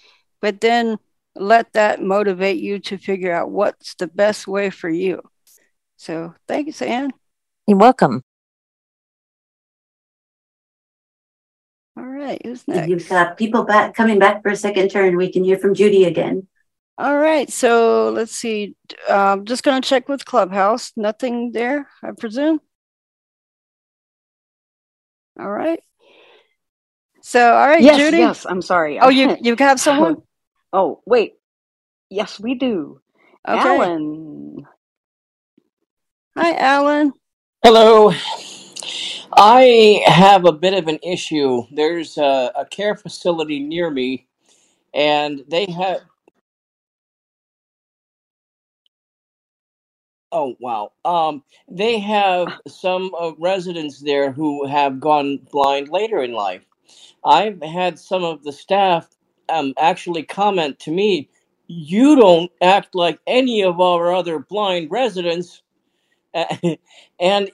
but 0.45 0.61
then 0.61 0.99
let 1.35 1.73
that 1.73 2.03
motivate 2.03 2.59
you 2.59 2.79
to 2.79 2.99
figure 2.99 3.33
out 3.33 3.51
what's 3.51 3.95
the 3.95 4.07
best 4.07 4.47
way 4.47 4.69
for 4.69 4.91
you. 4.91 5.23
So 5.97 6.35
thanks, 6.47 6.83
Anne. 6.83 7.15
You're 7.67 7.79
welcome. 7.79 8.23
All 11.97 12.05
right, 12.05 12.39
who's 12.45 12.63
And 12.69 12.77
next? 12.77 12.89
You've 12.91 13.09
got 13.09 13.39
people 13.39 13.65
back 13.65 13.95
coming 13.95 14.19
back 14.19 14.43
for 14.43 14.51
a 14.51 14.57
second 14.57 14.91
turn. 14.91 15.17
We 15.17 15.33
can 15.33 15.45
hear 15.45 15.57
from 15.57 15.73
Judy 15.73 16.05
again. 16.05 16.47
All 16.99 17.17
right, 17.17 17.51
so 17.51 18.11
let's 18.11 18.33
see. 18.37 18.77
I'm 19.09 19.47
just 19.47 19.63
going 19.63 19.81
to 19.81 19.89
check 19.89 20.11
with 20.11 20.27
Clubhouse. 20.27 20.93
Nothing 20.95 21.53
there, 21.53 21.89
I 22.03 22.11
presume. 22.11 22.61
All 25.41 25.51
right. 25.51 25.81
So, 27.23 27.55
all 27.55 27.67
right, 27.67 27.81
yes, 27.81 27.97
Judy. 27.97 28.19
yes. 28.19 28.45
I'm 28.47 28.61
sorry. 28.61 29.01
Oh, 29.01 29.09
you 29.09 29.39
you 29.41 29.57
have 29.59 29.81
someone? 29.81 30.17
Oh, 30.75 31.01
wait. 31.07 31.37
Yes, 32.11 32.39
we 32.39 32.55
do. 32.55 33.01
Okay. 33.49 33.59
Alan. 33.59 34.67
Hi, 36.37 36.55
Alan. 36.57 37.13
Hello. 37.63 38.13
I 39.37 40.03
have 40.07 40.45
a 40.45 40.53
bit 40.53 40.75
of 40.75 40.89
an 40.89 40.99
issue. 41.03 41.63
There's 41.73 42.19
a, 42.19 42.53
a 42.57 42.67
care 42.67 42.97
facility 42.97 43.61
near 43.61 43.91
me, 43.91 44.27
and 44.93 45.43
they 45.49 45.67
have. 45.67 46.01
Oh 50.31 50.57
wow. 50.61 50.93
Um, 51.05 51.45
they 51.69 51.99
have 52.01 52.49
some 52.67 53.13
uh, 53.19 53.33
residents 53.39 54.01
there 54.01 54.33
who 54.33 54.67
have 54.67 55.01
gone 55.01 55.39
blind 55.51 55.89
later 55.89 56.23
in 56.23 56.33
life. 56.33 56.65
I've 57.25 57.63
had 57.63 57.99
some 57.99 58.25
of 58.25 58.43
the 58.43 58.53
staff 58.53 59.09
um, 59.49 59.75
actually 59.79 60.23
comment 60.23 60.79
to 60.81 60.91
me, 60.91 61.29
"You 61.67 62.17
don't 62.17 62.51
act 62.61 62.95
like 62.95 63.19
any 63.27 63.63
of 63.63 63.81
our 63.81 64.15
other 64.15 64.39
blind 64.39 64.91
residents." 64.91 65.63
and 66.35 66.79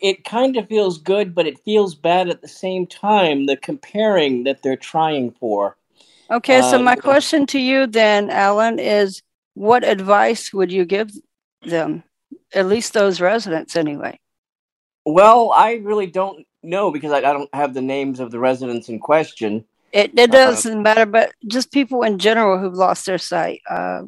it 0.00 0.24
kind 0.24 0.56
of 0.56 0.66
feels 0.66 0.96
good, 0.96 1.34
but 1.34 1.46
it 1.46 1.58
feels 1.66 1.94
bad 1.94 2.30
at 2.30 2.40
the 2.40 2.48
same 2.48 2.86
time. 2.86 3.44
The 3.46 3.56
comparing 3.56 4.44
that 4.44 4.62
they're 4.62 4.76
trying 4.76 5.32
for. 5.32 5.76
Okay, 6.30 6.62
so 6.62 6.76
Um, 6.76 6.84
my 6.84 6.96
question 6.96 7.44
to 7.46 7.58
you 7.58 7.86
then, 7.86 8.30
Alan, 8.30 8.78
is 8.78 9.22
what 9.54 9.84
advice 9.84 10.52
would 10.52 10.70
you 10.70 10.84
give 10.84 11.10
them? 11.62 12.04
At 12.54 12.66
least 12.66 12.92
those 12.92 13.20
residents, 13.20 13.74
anyway. 13.76 14.18
Well, 15.04 15.52
I 15.52 15.74
really 15.74 16.06
don't 16.06 16.46
know 16.62 16.90
because 16.90 17.10
I, 17.10 17.18
I 17.18 17.32
don't 17.32 17.52
have 17.54 17.74
the 17.74 17.82
names 17.82 18.20
of 18.20 18.30
the 18.30 18.38
residents 18.38 18.88
in 18.88 19.00
question. 19.00 19.64
It, 19.92 20.12
it 20.18 20.30
Uh, 20.30 20.32
doesn't 20.32 20.82
matter, 20.82 21.06
but 21.06 21.32
just 21.46 21.72
people 21.72 22.02
in 22.02 22.18
general 22.18 22.58
who've 22.58 22.74
lost 22.74 23.06
their 23.06 23.18
sight 23.18 23.60
uh, 23.68 24.02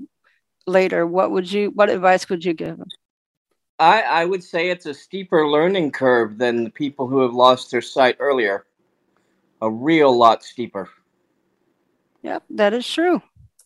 later, 0.66 1.07
what 1.07 1.30
would 1.33 1.51
you, 1.51 1.70
what 1.70 1.91
advice 1.91 2.28
would 2.28 2.45
you 2.45 2.55
give 2.55 2.78
them? 2.78 2.89
I, 3.78 4.03
I 4.03 4.24
would 4.24 4.45
say 4.45 4.70
it's 4.70 4.87
a 4.87 4.95
steeper 4.95 5.49
learning 5.49 5.91
curve 5.91 6.39
than 6.39 6.62
the 6.62 6.70
people 6.70 7.09
who 7.09 7.20
have 7.22 7.35
lost 7.35 7.70
their 7.70 7.80
sight 7.83 8.16
earlier. 8.20 8.64
A 9.61 9.70
real 9.70 10.16
lot 10.16 10.45
steeper. 10.45 10.89
Yep, 12.22 12.45
that 12.51 12.74
is 12.74 12.89
true. 12.89 13.22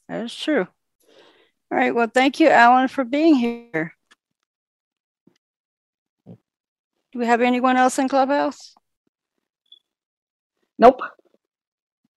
That 0.08 0.24
is 0.24 0.34
true. 0.34 0.66
All 1.70 1.78
right. 1.78 1.94
Well, 1.94 2.10
thank 2.12 2.40
you, 2.40 2.48
Alan, 2.48 2.88
for 2.88 3.04
being 3.04 3.34
here. 3.34 3.92
Do 6.26 7.18
we 7.18 7.26
have 7.26 7.40
anyone 7.40 7.76
else 7.76 7.98
in 7.98 8.08
Clubhouse? 8.08 8.74
Nope. 10.78 11.00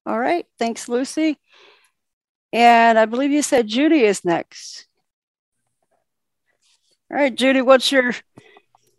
All 0.10 0.20
right. 0.20 0.48
Thanks, 0.58 0.90
Lucy. 0.90 1.38
And 2.52 2.98
I 2.98 3.06
believe 3.06 3.30
you 3.30 3.44
said 3.44 3.68
Judy 3.68 4.02
is 4.02 4.26
next. 4.26 4.88
All 7.12 7.18
right, 7.18 7.36
Judy, 7.36 7.62
what's 7.62 7.92
your 7.92 8.16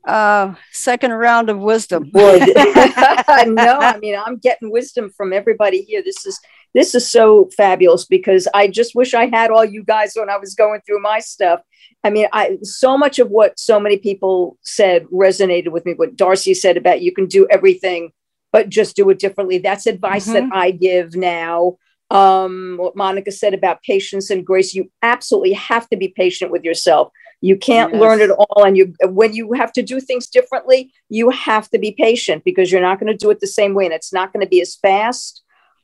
uh, 0.06 0.54
second 0.70 1.10
round 1.10 1.50
of 1.50 1.58
wisdom? 1.58 2.12
would. 2.14 2.42
no, 2.46 3.78
I 3.80 3.98
mean 4.00 4.16
I'm 4.24 4.36
getting 4.36 4.70
wisdom 4.70 5.10
from 5.10 5.32
everybody 5.32 5.82
here. 5.82 6.00
This 6.00 6.24
is 6.26 6.38
this 6.74 6.94
is 6.94 7.10
so 7.10 7.50
fabulous 7.56 8.04
because 8.04 8.46
I 8.54 8.68
just 8.68 8.94
wish 8.94 9.12
I 9.12 9.26
had 9.26 9.50
all 9.50 9.64
you 9.64 9.82
guys 9.82 10.12
when 10.14 10.30
I 10.30 10.36
was 10.36 10.54
going 10.54 10.80
through 10.86 11.02
my 11.02 11.18
stuff. 11.18 11.60
I 12.04 12.10
mean, 12.10 12.28
I 12.32 12.58
so 12.62 12.96
much 12.96 13.18
of 13.18 13.30
what 13.30 13.58
so 13.58 13.80
many 13.80 13.96
people 13.96 14.58
said 14.62 15.06
resonated 15.06 15.72
with 15.72 15.84
me. 15.84 15.94
What 15.94 16.14
Darcy 16.14 16.54
said 16.54 16.76
about 16.76 17.02
you 17.02 17.12
can 17.12 17.26
do 17.26 17.48
everything, 17.50 18.12
but 18.52 18.68
just 18.68 18.96
do 18.96 19.08
it 19.10 19.18
differently. 19.18 19.58
That's 19.58 19.86
advice 19.86 20.26
that 20.26 20.44
Mhm. 20.44 20.50
I 20.52 20.70
give 20.70 21.14
now. 21.14 21.76
Um, 22.10 22.76
what 22.78 22.96
Monica 22.96 23.30
said 23.30 23.54
about 23.54 23.82
patience 23.82 24.30
and 24.30 24.44
grace, 24.44 24.74
you 24.74 24.90
absolutely 25.02 25.52
have 25.52 25.88
to 25.90 25.96
be 25.96 26.08
patient 26.08 26.50
with 26.50 26.64
yourself. 26.64 27.12
You 27.40 27.56
can't 27.56 27.94
learn 27.94 28.20
it 28.20 28.30
all, 28.30 28.64
and 28.64 28.76
you 28.76 28.94
when 29.04 29.32
you 29.32 29.52
have 29.52 29.72
to 29.74 29.82
do 29.82 30.00
things 30.00 30.26
differently, 30.26 30.92
you 31.08 31.30
have 31.30 31.70
to 31.70 31.78
be 31.78 31.92
patient 31.92 32.44
because 32.44 32.70
you're 32.70 32.82
not 32.82 33.00
going 33.00 33.12
to 33.12 33.16
do 33.16 33.30
it 33.30 33.40
the 33.40 33.46
same 33.46 33.74
way, 33.74 33.84
and 33.84 33.94
it's 33.94 34.12
not 34.12 34.32
going 34.32 34.44
to 34.44 34.48
be 34.48 34.60
as 34.60 34.74
fast. 34.74 35.42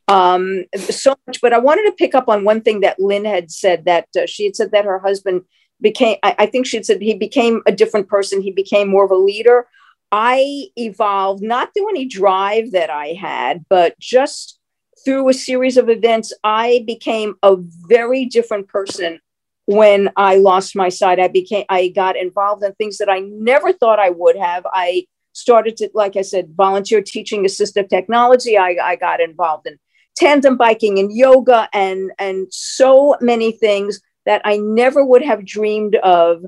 Um, 0.08 0.64
so 0.76 1.14
much, 1.26 1.40
but 1.40 1.52
I 1.52 1.58
wanted 1.58 1.84
to 1.84 1.92
pick 1.92 2.14
up 2.14 2.28
on 2.28 2.44
one 2.44 2.60
thing 2.60 2.80
that 2.80 3.00
Lynn 3.00 3.24
had 3.24 3.50
said 3.50 3.86
that 3.86 4.08
uh, 4.16 4.26
she 4.26 4.44
had 4.44 4.54
said 4.54 4.70
that 4.72 4.84
her 4.84 4.98
husband 4.98 5.42
became. 5.80 6.16
I, 6.22 6.34
I 6.40 6.46
think 6.46 6.66
she 6.66 6.76
had 6.76 6.86
said 6.86 7.00
he 7.00 7.14
became 7.14 7.62
a 7.66 7.72
different 7.72 8.08
person. 8.08 8.42
He 8.42 8.50
became 8.52 8.88
more 8.88 9.04
of 9.04 9.10
a 9.10 9.16
leader. 9.16 9.66
I 10.12 10.68
evolved 10.76 11.42
not 11.42 11.70
through 11.74 11.90
any 11.90 12.06
drive 12.06 12.72
that 12.72 12.90
I 12.90 13.08
had, 13.08 13.64
but 13.68 13.98
just 13.98 14.58
through 15.04 15.28
a 15.28 15.34
series 15.34 15.76
of 15.76 15.88
events. 15.88 16.32
I 16.44 16.84
became 16.86 17.34
a 17.42 17.56
very 17.58 18.24
different 18.24 18.68
person 18.68 19.20
when 19.66 20.10
I 20.16 20.36
lost 20.36 20.76
my 20.76 20.88
sight. 20.88 21.20
I 21.20 21.28
became 21.28 21.64
I 21.68 21.88
got 21.88 22.16
involved 22.16 22.62
in 22.64 22.72
things 22.74 22.98
that 22.98 23.08
I 23.08 23.20
never 23.20 23.72
thought 23.72 23.98
I 23.98 24.10
would 24.10 24.36
have. 24.36 24.66
I 24.72 25.06
started 25.32 25.76
to, 25.76 25.90
like 25.92 26.16
I 26.16 26.22
said, 26.22 26.54
volunteer 26.56 27.02
teaching 27.02 27.44
assistive 27.44 27.88
technology. 27.88 28.56
I, 28.56 28.76
I 28.82 28.96
got 28.96 29.20
involved 29.20 29.66
in 29.66 29.78
tandem 30.16 30.56
biking 30.56 30.98
and 30.98 31.14
yoga 31.14 31.68
and 31.72 32.10
and 32.18 32.46
so 32.50 33.16
many 33.20 33.52
things 33.52 34.00
that 34.24 34.40
I 34.44 34.56
never 34.56 35.04
would 35.04 35.22
have 35.22 35.44
dreamed 35.44 35.96
of 35.96 36.44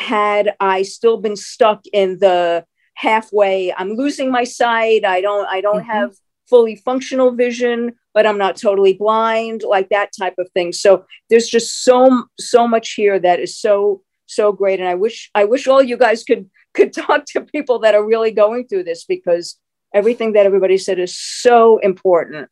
had 0.00 0.54
I 0.58 0.82
still 0.82 1.18
been 1.18 1.36
stuck 1.36 1.84
in 1.92 2.18
the 2.18 2.64
halfway. 2.94 3.72
I'm 3.72 3.94
losing 3.94 4.30
my 4.30 4.44
sight. 4.44 5.04
I 5.04 5.20
don't 5.20 5.46
I 5.48 5.60
don't 5.60 5.80
mm-hmm. 5.80 5.90
have 5.90 6.14
fully 6.48 6.76
functional 6.76 7.30
vision, 7.32 7.94
but 8.12 8.26
I'm 8.26 8.38
not 8.38 8.56
totally 8.56 8.92
blind, 8.92 9.62
like 9.62 9.88
that 9.88 10.10
type 10.18 10.34
of 10.38 10.50
thing. 10.50 10.72
So 10.72 11.04
there's 11.30 11.48
just 11.48 11.84
so 11.84 12.24
so 12.38 12.68
much 12.68 12.92
here 12.92 13.18
that 13.18 13.40
is 13.40 13.56
so 13.58 14.02
so 14.26 14.52
great, 14.52 14.80
and 14.80 14.88
I 14.88 14.94
wish 14.94 15.30
I 15.34 15.44
wish 15.44 15.66
all 15.66 15.82
you 15.82 15.96
guys 15.96 16.24
could 16.24 16.50
could 16.74 16.92
talk 17.04 17.24
to 17.28 17.40
people 17.40 17.78
that 17.80 17.94
are 17.94 18.04
really 18.04 18.30
going 18.30 18.66
through 18.66 18.84
this 18.84 19.04
because 19.04 19.58
everything 19.94 20.32
that 20.32 20.46
everybody 20.46 20.78
said 20.78 20.98
is 20.98 21.18
so 21.18 21.78
important. 21.78 22.48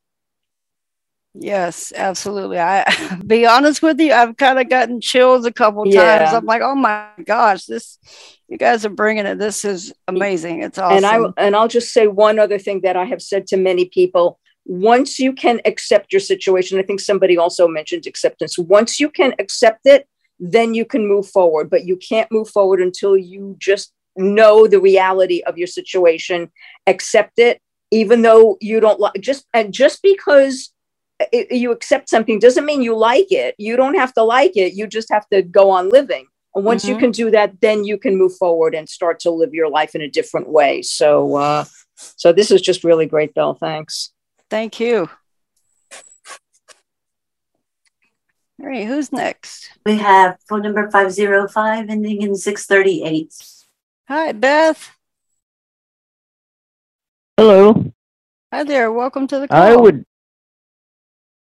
Yes, 1.34 1.92
absolutely. 1.94 2.58
I 2.58 2.84
be 3.26 3.46
honest 3.46 3.82
with 3.82 4.00
you, 4.00 4.12
I've 4.12 4.36
kind 4.36 4.58
of 4.58 4.68
gotten 4.68 5.00
chills 5.00 5.46
a 5.46 5.52
couple 5.52 5.84
times. 5.84 5.94
Yeah. 5.94 6.36
I'm 6.36 6.44
like, 6.44 6.62
oh 6.62 6.74
my 6.74 7.08
gosh, 7.24 7.66
this 7.66 7.98
you 8.48 8.58
guys 8.58 8.84
are 8.84 8.90
bringing 8.90 9.26
it. 9.26 9.38
This 9.38 9.64
is 9.64 9.92
amazing. 10.08 10.62
It's 10.62 10.78
awesome. 10.78 11.04
And 11.04 11.06
I 11.06 11.44
and 11.44 11.56
I'll 11.56 11.68
just 11.68 11.92
say 11.92 12.08
one 12.08 12.38
other 12.38 12.58
thing 12.58 12.80
that 12.82 12.96
I 12.96 13.04
have 13.04 13.22
said 13.22 13.46
to 13.48 13.56
many 13.56 13.86
people. 13.86 14.38
Once 14.66 15.18
you 15.18 15.32
can 15.32 15.60
accept 15.64 16.12
your 16.12 16.20
situation, 16.20 16.78
I 16.78 16.82
think 16.82 17.00
somebody 17.00 17.38
also 17.38 17.66
mentioned 17.66 18.06
acceptance. 18.06 18.58
Once 18.58 19.00
you 19.00 19.08
can 19.08 19.34
accept 19.38 19.86
it, 19.86 20.06
then 20.38 20.74
you 20.74 20.84
can 20.84 21.06
move 21.06 21.28
forward. 21.28 21.70
But 21.70 21.84
you 21.84 21.96
can't 21.96 22.30
move 22.32 22.48
forward 22.50 22.80
until 22.80 23.16
you 23.16 23.56
just 23.58 23.92
know 24.16 24.66
the 24.66 24.80
reality 24.80 25.42
of 25.46 25.56
your 25.56 25.66
situation, 25.68 26.50
accept 26.86 27.38
it, 27.38 27.60
even 27.92 28.22
though 28.22 28.58
you 28.60 28.80
don't 28.80 29.00
like 29.00 29.20
just 29.20 29.46
and 29.54 29.72
just 29.72 30.02
because 30.02 30.72
it, 31.32 31.52
you 31.52 31.70
accept 31.72 32.08
something 32.08 32.38
doesn't 32.38 32.64
mean 32.64 32.82
you 32.82 32.96
like 32.96 33.30
it. 33.30 33.54
You 33.58 33.76
don't 33.76 33.94
have 33.94 34.12
to 34.14 34.22
like 34.22 34.56
it. 34.56 34.74
You 34.74 34.86
just 34.86 35.10
have 35.10 35.28
to 35.28 35.42
go 35.42 35.70
on 35.70 35.88
living. 35.90 36.26
And 36.54 36.64
once 36.64 36.84
you 36.84 36.96
Mhm. 36.96 37.00
can 37.00 37.10
do 37.12 37.30
that, 37.30 37.60
then 37.60 37.84
you 37.84 37.96
can 37.98 38.16
move 38.16 38.36
forward 38.36 38.74
and 38.74 38.88
start 38.88 39.20
to 39.20 39.30
live 39.30 39.54
your 39.54 39.68
life 39.68 39.94
in 39.94 40.00
a 40.00 40.08
different 40.08 40.48
way. 40.48 40.82
So, 40.82 41.36
uh, 41.36 41.64
so 41.94 42.32
this 42.32 42.50
is 42.50 42.60
just 42.60 42.82
really 42.82 43.06
great, 43.06 43.34
Bill. 43.34 43.54
Thanks. 43.54 44.12
Thank 44.48 44.80
you. 44.80 45.08
All 48.60 48.66
right, 48.66 48.86
who's 48.86 49.12
next? 49.12 49.70
We 49.86 49.96
have 49.98 50.36
phone 50.48 50.62
number 50.62 50.90
505 50.90 51.88
ending 51.88 52.20
in 52.20 52.34
638. 52.34 53.32
Hi, 54.08 54.32
Beth. 54.32 54.90
Hello. 57.38 57.92
Hi 58.52 58.64
there. 58.64 58.92
Welcome 58.92 59.26
to 59.28 59.38
the 59.38 59.48
call. 59.48 59.62
I 59.62 59.76
would. 59.76 60.04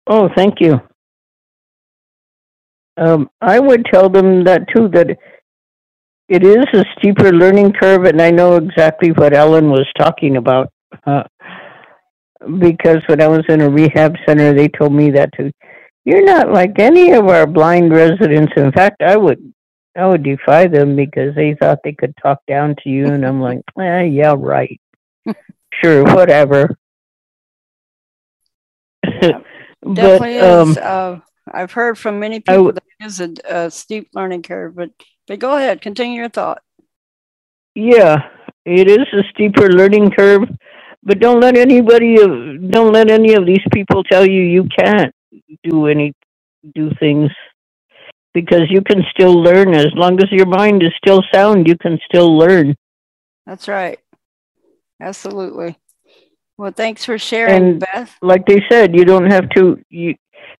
Oh, 0.07 0.29
thank 0.35 0.61
you. 0.61 0.79
Um, 2.97 3.29
I 3.41 3.59
would 3.59 3.85
tell 3.85 4.09
them 4.09 4.43
that 4.45 4.67
too. 4.75 4.87
That 4.89 5.17
it 6.29 6.43
is 6.43 6.65
a 6.73 6.83
steeper 6.97 7.31
learning 7.31 7.73
curve, 7.73 8.05
and 8.05 8.21
I 8.21 8.31
know 8.31 8.55
exactly 8.55 9.11
what 9.11 9.33
Ellen 9.33 9.69
was 9.69 9.87
talking 9.97 10.37
about. 10.37 10.71
Uh, 11.05 11.23
because 12.59 13.01
when 13.07 13.21
I 13.21 13.27
was 13.27 13.43
in 13.49 13.61
a 13.61 13.69
rehab 13.69 14.15
center, 14.25 14.53
they 14.53 14.67
told 14.67 14.93
me 14.93 15.11
that 15.11 15.29
too. 15.35 15.51
You're 16.05 16.23
not 16.25 16.51
like 16.51 16.79
any 16.79 17.11
of 17.11 17.27
our 17.27 17.45
blind 17.45 17.91
residents. 17.91 18.53
In 18.55 18.71
fact, 18.71 19.01
I 19.01 19.17
would, 19.17 19.53
I 19.97 20.07
would 20.07 20.23
defy 20.23 20.67
them 20.67 20.95
because 20.95 21.35
they 21.35 21.55
thought 21.55 21.79
they 21.83 21.93
could 21.93 22.13
talk 22.21 22.39
down 22.47 22.75
to 22.83 22.89
you, 22.89 23.07
and 23.07 23.25
I'm 23.25 23.41
like, 23.41 23.59
eh, 23.79 24.03
yeah, 24.03 24.35
right. 24.37 24.79
sure, 25.83 26.03
whatever. 26.03 26.69
But 29.81 30.21
Definitely 30.21 30.37
um, 30.39 30.75
is. 30.75 30.77
Uh, 30.77 31.19
I've 31.51 31.71
heard 31.71 31.97
from 31.97 32.19
many 32.19 32.39
people 32.39 32.71
w- 32.71 32.73
that 32.73 32.83
it 32.99 33.05
is 33.05 33.19
a, 33.21 33.33
a 33.45 33.71
steep 33.71 34.09
learning 34.13 34.43
curve, 34.43 34.75
but 34.75 34.91
but 35.27 35.39
go 35.39 35.55
ahead, 35.57 35.81
continue 35.81 36.19
your 36.19 36.29
thought. 36.29 36.61
yeah, 37.75 38.17
it 38.65 38.89
is 38.89 39.07
a 39.13 39.23
steeper 39.31 39.69
learning 39.69 40.11
curve, 40.11 40.43
but 41.03 41.19
don't 41.19 41.39
let 41.39 41.57
anybody 41.57 42.15
don't 42.17 42.93
let 42.93 43.09
any 43.09 43.33
of 43.33 43.45
these 43.45 43.63
people 43.73 44.03
tell 44.03 44.25
you 44.25 44.41
you 44.41 44.67
can't 44.77 45.13
do 45.63 45.87
any 45.87 46.13
do 46.75 46.91
things 46.99 47.29
because 48.33 48.63
you 48.69 48.81
can 48.81 49.03
still 49.11 49.33
learn 49.41 49.73
as 49.73 49.87
long 49.95 50.21
as 50.21 50.31
your 50.31 50.45
mind 50.47 50.83
is 50.83 50.93
still 50.97 51.23
sound. 51.33 51.67
You 51.67 51.77
can 51.77 51.99
still 52.09 52.37
learn. 52.37 52.75
That's 53.45 53.67
right. 53.67 53.99
Absolutely. 54.99 55.77
Well, 56.57 56.71
thanks 56.71 57.05
for 57.05 57.17
sharing, 57.19 57.55
and 57.55 57.79
Beth. 57.79 58.15
like 58.21 58.45
they 58.47 58.61
said, 58.69 58.95
you 58.95 59.05
don't 59.05 59.29
have 59.31 59.49
to. 59.51 59.79
You 59.89 60.15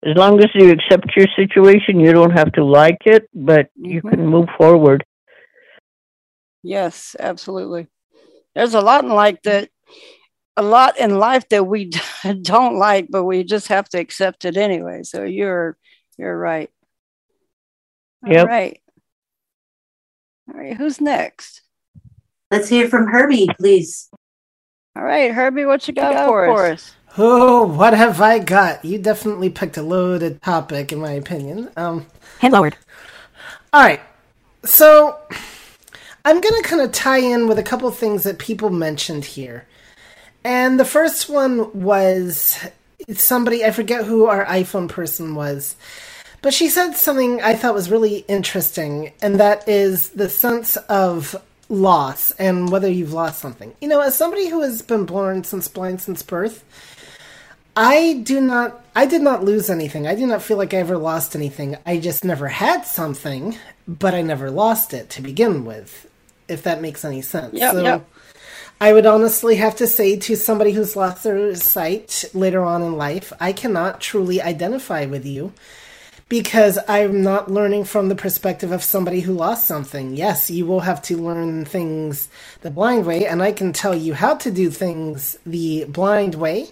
as 0.06 0.16
long 0.16 0.39
as 0.39 0.50
you 0.54 0.70
accept 0.72 1.16
your 1.16 1.26
situation, 1.36 2.00
you 2.00 2.12
don't 2.14 2.32
have 2.32 2.52
to 2.54 2.64
like 2.64 3.00
it, 3.06 3.28
but 3.34 3.70
you 3.76 4.02
Mhm. 4.02 4.10
can 4.12 4.28
move 4.28 4.48
forward. 4.58 5.04
Yes, 6.62 7.16
absolutely. 7.20 7.88
There's 8.54 8.76
a 8.76 8.82
lot 8.82 9.04
in 9.04 9.10
like 9.10 9.41
that, 9.43 9.70
a 10.56 10.62
lot 10.62 10.98
in 11.00 11.18
life 11.18 11.50
that 11.50 11.64
we 11.66 11.89
don't 12.43 12.78
like, 12.78 13.08
but 13.10 13.24
we 13.24 13.43
just 13.43 13.68
have 13.70 13.89
to 13.89 14.00
accept 14.00 14.45
it 14.45 14.56
anyway. 14.58 15.02
So 15.04 15.24
you're 15.24 15.78
you're 16.18 16.38
right. 16.38 16.70
All 18.26 18.34
Yep. 18.34 18.48
right. 18.48 18.82
All 20.50 20.60
right. 20.60 20.78
Who's 20.78 21.02
next? 21.02 21.62
Let's 22.52 22.70
hear 22.70 22.88
from 22.88 23.08
Herbie, 23.08 23.48
please. 23.60 24.10
All 24.98 25.04
right, 25.04 25.32
Herbie, 25.32 25.66
what 25.66 25.88
you 25.88 25.93
got 25.93 26.26
for 26.26 26.66
us? 26.66 26.91
Oh, 27.20 27.68
what 27.68 27.93
have 27.93 28.20
I 28.20 28.39
got? 28.39 28.84
You 28.84 28.98
definitely 28.98 29.52
picked 29.52 29.78
a 29.78 29.84
loaded 29.84 30.41
topic, 30.41 30.91
in 30.91 30.98
my 30.98 31.12
opinion. 31.12 31.70
Um, 31.78 32.08
Hand 32.39 32.52
lowered. 32.56 32.76
all 33.74 33.84
right, 33.84 34.00
so 34.64 35.20
I'm 36.26 36.41
gonna 36.41 36.64
kind 36.64 36.82
of 36.82 36.91
tie 36.93 37.20
in 37.20 37.48
with 37.48 37.60
a 37.60 37.64
couple 37.64 37.91
things 37.91 38.24
that 38.24 38.39
people 38.39 38.72
mentioned 38.72 39.24
here, 39.24 39.68
and 40.43 40.80
the 40.80 40.86
first 40.86 41.30
one 41.30 41.80
was 41.80 42.58
somebody 43.14 43.64
I 43.64 43.70
forget 43.70 44.04
who 44.04 44.26
our 44.26 44.45
iPhone 44.45 44.89
person 44.89 45.36
was, 45.36 45.76
but 46.41 46.56
she 46.56 46.70
said 46.70 46.93
something 46.93 47.39
I 47.43 47.54
thought 47.54 47.76
was 47.76 47.91
really 47.91 48.26
interesting, 48.28 49.14
and 49.22 49.39
that 49.39 49.70
is 49.70 50.10
the 50.10 50.28
sense 50.28 50.76
of 50.76 51.36
loss 51.70 52.32
and 52.32 52.72
whether 52.72 52.89
you've 52.89 53.13
lost 53.13 53.39
something. 53.39 53.74
You 53.82 53.88
know, 53.88 54.01
as 54.01 54.15
somebody 54.15 54.49
who 54.49 54.61
has 54.61 54.82
been 54.82 55.05
born 55.05 55.43
since 55.43 55.68
blind 55.68 56.01
since 56.01 56.24
birth, 56.24 56.63
I 57.76 58.22
do 58.24 58.41
not 58.41 58.84
I 58.95 59.05
did 59.05 59.22
not 59.22 59.43
lose 59.43 59.70
anything. 59.70 60.07
I 60.07 60.15
do 60.15 60.26
not 60.26 60.41
feel 60.41 60.57
like 60.57 60.74
I 60.74 60.78
ever 60.78 60.97
lost 60.97 61.36
anything. 61.36 61.78
I 61.86 61.99
just 61.99 62.26
never 62.26 62.47
had 62.47 62.86
something, 62.86 63.57
but 63.88 64.15
I 64.15 64.22
never 64.22 64.49
lost 64.49 64.93
it 64.93 65.09
to 65.11 65.22
begin 65.22 65.65
with, 65.65 66.09
if 66.47 66.63
that 66.63 66.82
makes 66.82 67.05
any 67.05 67.22
sense. 67.22 67.53
Yep, 67.53 67.72
so 67.74 67.84
yep. 67.84 68.09
I 68.82 68.93
would 68.93 69.05
honestly 69.05 69.55
have 69.57 69.76
to 69.78 69.88
say 69.88 70.18
to 70.18 70.36
somebody 70.36 70.72
who's 70.72 70.95
lost 70.95 71.24
their 71.24 71.53
sight 71.55 72.26
later 72.34 72.63
on 72.63 72.82
in 72.82 72.95
life, 72.95 73.34
I 73.39 73.53
cannot 73.53 74.01
truly 74.01 74.41
identify 74.41 75.05
with 75.05 75.26
you 75.26 75.53
because 76.30 76.78
I'm 76.88 77.23
not 77.23 77.51
learning 77.51 77.86
from 77.86 78.09
the 78.09 78.15
perspective 78.15 78.71
of 78.71 78.84
somebody 78.84 79.21
who 79.21 79.34
lost 79.34 79.65
something. 79.67 80.15
Yes, 80.15 80.49
you 80.49 80.65
will 80.65 80.82
have 80.82 81.01
to 81.03 81.17
learn 81.17 81.65
things 81.65 82.30
the 82.61 82.71
blind 82.71 83.05
way, 83.05 83.25
and 83.25 83.41
I 83.41 83.51
can 83.51 83.73
tell 83.73 83.95
you 83.95 84.13
how 84.13 84.36
to 84.36 84.51
do 84.51 84.69
things 84.69 85.38
the 85.45 85.86
blind 85.86 86.36
way 86.36 86.67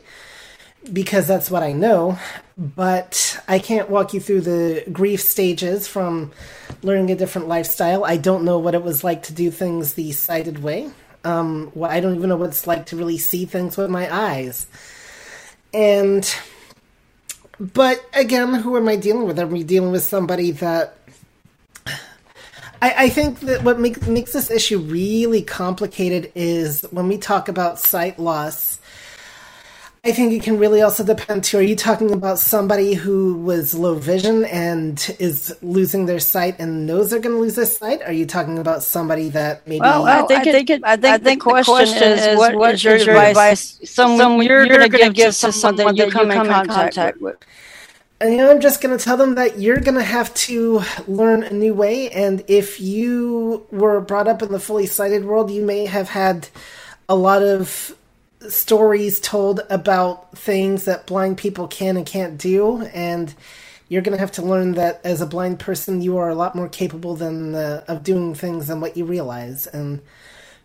because 0.91 1.27
that's 1.27 1.49
what 1.51 1.63
I 1.63 1.71
know. 1.73 2.17
But 2.57 3.39
I 3.47 3.59
can't 3.59 3.89
walk 3.89 4.13
you 4.13 4.19
through 4.19 4.41
the 4.41 4.83
grief 4.91 5.21
stages 5.21 5.87
from 5.87 6.31
learning 6.83 7.11
a 7.11 7.15
different 7.15 7.47
lifestyle. 7.47 8.05
I 8.05 8.17
don't 8.17 8.45
know 8.45 8.59
what 8.59 8.75
it 8.75 8.83
was 8.83 9.03
like 9.03 9.23
to 9.23 9.33
do 9.33 9.51
things 9.51 9.93
the 9.93 10.11
sighted 10.11 10.63
way. 10.63 10.91
Um, 11.23 11.71
well, 11.73 11.91
I 11.91 11.99
don't 11.99 12.15
even 12.15 12.29
know 12.29 12.37
what 12.37 12.49
it's 12.49 12.67
like 12.67 12.87
to 12.87 12.97
really 12.97 13.17
see 13.17 13.45
things 13.45 13.77
with 13.77 13.89
my 13.89 14.13
eyes. 14.13 14.67
And 15.73 16.33
but 17.59 18.03
again, 18.13 18.53
who 18.55 18.77
am 18.77 18.87
I 18.87 18.95
dealing 18.95 19.25
with? 19.25 19.39
Am 19.39 19.53
I 19.53 19.61
dealing 19.61 19.91
with 19.91 20.03
somebody 20.03 20.51
that 20.51 20.97
I, 22.85 23.05
I 23.05 23.09
think 23.09 23.39
that 23.41 23.63
what 23.63 23.79
make, 23.79 24.05
makes 24.07 24.33
this 24.33 24.51
issue 24.51 24.77
really 24.79 25.41
complicated 25.41 26.31
is 26.35 26.83
when 26.91 27.07
we 27.07 27.17
talk 27.17 27.47
about 27.47 27.79
sight 27.79 28.19
loss. 28.19 28.79
I 30.05 30.11
think 30.11 30.33
it 30.33 30.43
can 30.43 30.59
really 30.59 30.83
also 30.83 31.03
depend 31.03 31.45
too. 31.45 31.57
Are 31.57 31.63
you 31.63 31.75
talking 31.75 32.11
about 32.11 32.37
somebody 32.37 32.93
who 32.93 33.37
was 33.37 33.73
low 33.73 33.95
vision 33.95 34.45
and 34.45 35.15
is 35.17 35.57
losing 35.63 36.05
their 36.05 36.19
sight 36.19 36.57
and 36.59 36.85
knows 36.85 37.09
they're 37.09 37.19
going 37.19 37.33
to 37.33 37.41
lose 37.41 37.55
their 37.55 37.65
sight? 37.65 38.03
Are 38.03 38.11
you 38.11 38.27
talking 38.27 38.59
about 38.59 38.83
somebody 38.83 39.29
that 39.29 39.67
maybe? 39.67 39.79
Well, 39.79 40.05
I 40.05 40.21
think, 40.27 40.45
it, 40.45 40.83
I 40.83 40.95
think, 40.95 41.23
the, 41.23 41.37
question 41.37 42.03
is, 42.07 42.37
what 42.37 42.75
is 42.75 42.83
your, 42.83 42.97
advice? 42.97 43.79
Someone 43.83 44.45
you're, 44.45 44.67
going 44.67 44.91
to 44.91 45.09
give, 45.09 45.35
to 45.37 45.51
someone 45.51 45.95
that 45.95 46.05
you 46.05 46.11
come 46.11 46.29
in 46.29 46.45
contact 46.45 47.19
with. 47.19 47.37
And 48.21 48.31
you 48.31 48.37
know, 48.37 48.51
I'm 48.51 48.61
just 48.61 48.81
going 48.81 48.95
to 48.95 49.03
tell 49.03 49.17
them 49.17 49.35
that 49.35 49.59
you're 49.59 49.79
going 49.79 49.97
to 49.97 50.03
have 50.03 50.31
to 50.35 50.83
learn 51.07 51.41
a 51.41 51.51
new 51.51 51.73
way. 51.73 52.11
And 52.11 52.43
if 52.47 52.79
you 52.79 53.65
were 53.71 54.01
brought 54.01 54.27
up 54.27 54.43
in 54.43 54.51
the 54.51 54.59
fully 54.59 54.85
sighted 54.85 55.25
world, 55.25 55.49
you 55.49 55.65
may 55.65 55.87
have 55.87 56.09
had 56.09 56.47
a 57.09 57.15
lot 57.15 57.41
of 57.41 57.95
stories 58.49 59.19
told 59.19 59.61
about 59.69 60.37
things 60.37 60.85
that 60.85 61.07
blind 61.07 61.37
people 61.37 61.67
can 61.67 61.97
and 61.97 62.05
can't 62.05 62.37
do. 62.37 62.83
And 62.93 63.33
you're 63.87 64.01
going 64.01 64.15
to 64.15 64.19
have 64.19 64.31
to 64.33 64.41
learn 64.41 64.73
that 64.73 65.01
as 65.03 65.21
a 65.21 65.25
blind 65.25 65.59
person, 65.59 66.01
you 66.01 66.17
are 66.17 66.29
a 66.29 66.35
lot 66.35 66.55
more 66.55 66.69
capable 66.69 67.15
than 67.15 67.55
uh, 67.55 67.83
of 67.87 68.03
doing 68.03 68.33
things 68.33 68.67
than 68.67 68.81
what 68.81 68.97
you 68.97 69.05
realize. 69.05 69.67
And 69.67 70.01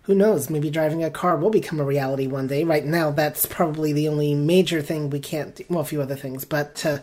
who 0.03 0.15
knows, 0.15 0.49
maybe 0.51 0.71
driving 0.71 1.05
a 1.05 1.11
car 1.11 1.37
will 1.37 1.51
become 1.51 1.81
a 1.81 1.85
reality 1.85 2.27
one 2.27 2.47
day. 2.47 2.65
Right 2.65 2.85
now, 2.85 3.11
that's 3.11 3.47
probably 3.47 3.93
the 3.93 4.09
only 4.09 4.35
major 4.35 4.81
thing 4.81 5.11
we 5.11 5.21
can't 5.21 5.55
do. 5.55 5.65
Well, 5.69 5.81
a 5.81 5.85
few 5.85 6.03
other 6.03 6.17
things, 6.17 6.45
but. 6.45 6.85
Uh, 6.85 6.99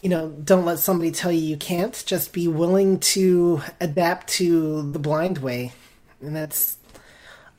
you 0.00 0.08
know, 0.08 0.28
don't 0.28 0.64
let 0.64 0.78
somebody 0.78 1.10
tell 1.10 1.32
you 1.32 1.40
you 1.40 1.56
can't. 1.56 2.04
Just 2.06 2.32
be 2.32 2.46
willing 2.46 3.00
to 3.00 3.62
adapt 3.80 4.28
to 4.28 4.92
the 4.92 4.98
blind 4.98 5.38
way. 5.38 5.72
And 6.20 6.34
that's, 6.34 6.77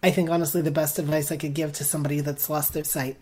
I 0.02 0.12
think, 0.12 0.30
honestly, 0.30 0.62
the 0.62 0.72
best 0.72 1.00
advice 1.00 1.32
I 1.32 1.38
could 1.38 1.54
give 1.54 1.74
to 1.74 1.84
somebody 1.84 2.22
that's 2.22 2.50
lost 2.50 2.74
their 2.74 2.84
sight. 2.84 3.18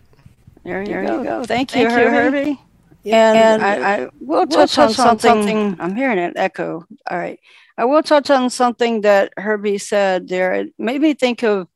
There 0.63 0.82
you, 0.82 0.88
there 0.88 1.05
go. 1.05 1.17
you 1.17 1.23
go. 1.23 1.43
Thank, 1.43 1.71
Thank 1.71 1.89
you, 1.89 1.89
Herbie. 1.89 2.38
Herbie. 2.38 2.61
Yeah. 3.03 3.32
And, 3.32 3.63
and 3.63 3.63
I, 3.63 4.03
I 4.03 4.09
will 4.19 4.45
touch, 4.45 4.57
we'll 4.57 4.67
touch 4.67 4.80
on, 4.80 4.93
something, 4.93 5.30
something. 5.30 5.78
I'm 5.80 5.95
hearing 5.95 6.17
it 6.17 6.34
echo. 6.36 6.86
All 7.09 7.17
right. 7.17 7.39
I 7.78 7.86
will 7.86 8.03
touch 8.03 8.30
on 8.30 8.49
something 8.49 9.01
that 9.01 9.34
Herbie 9.38 9.78
said 9.78 10.28
there. 10.28 10.53
It 10.53 10.73
made 10.78 11.01
me 11.01 11.13
think 11.13 11.43
of 11.43 11.67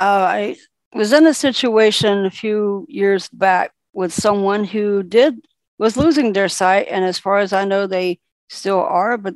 uh, 0.00 0.26
I 0.28 0.56
was 0.92 1.12
in 1.12 1.26
a 1.26 1.34
situation 1.34 2.24
a 2.24 2.30
few 2.30 2.86
years 2.88 3.28
back 3.28 3.72
with 3.92 4.12
someone 4.12 4.64
who 4.64 5.02
did 5.02 5.44
was 5.78 5.96
losing 5.96 6.32
their 6.32 6.48
sight, 6.48 6.88
and 6.90 7.04
as 7.04 7.18
far 7.18 7.38
as 7.38 7.52
I 7.52 7.64
know, 7.64 7.86
they 7.86 8.20
still 8.48 8.80
are. 8.80 9.16
But 9.16 9.34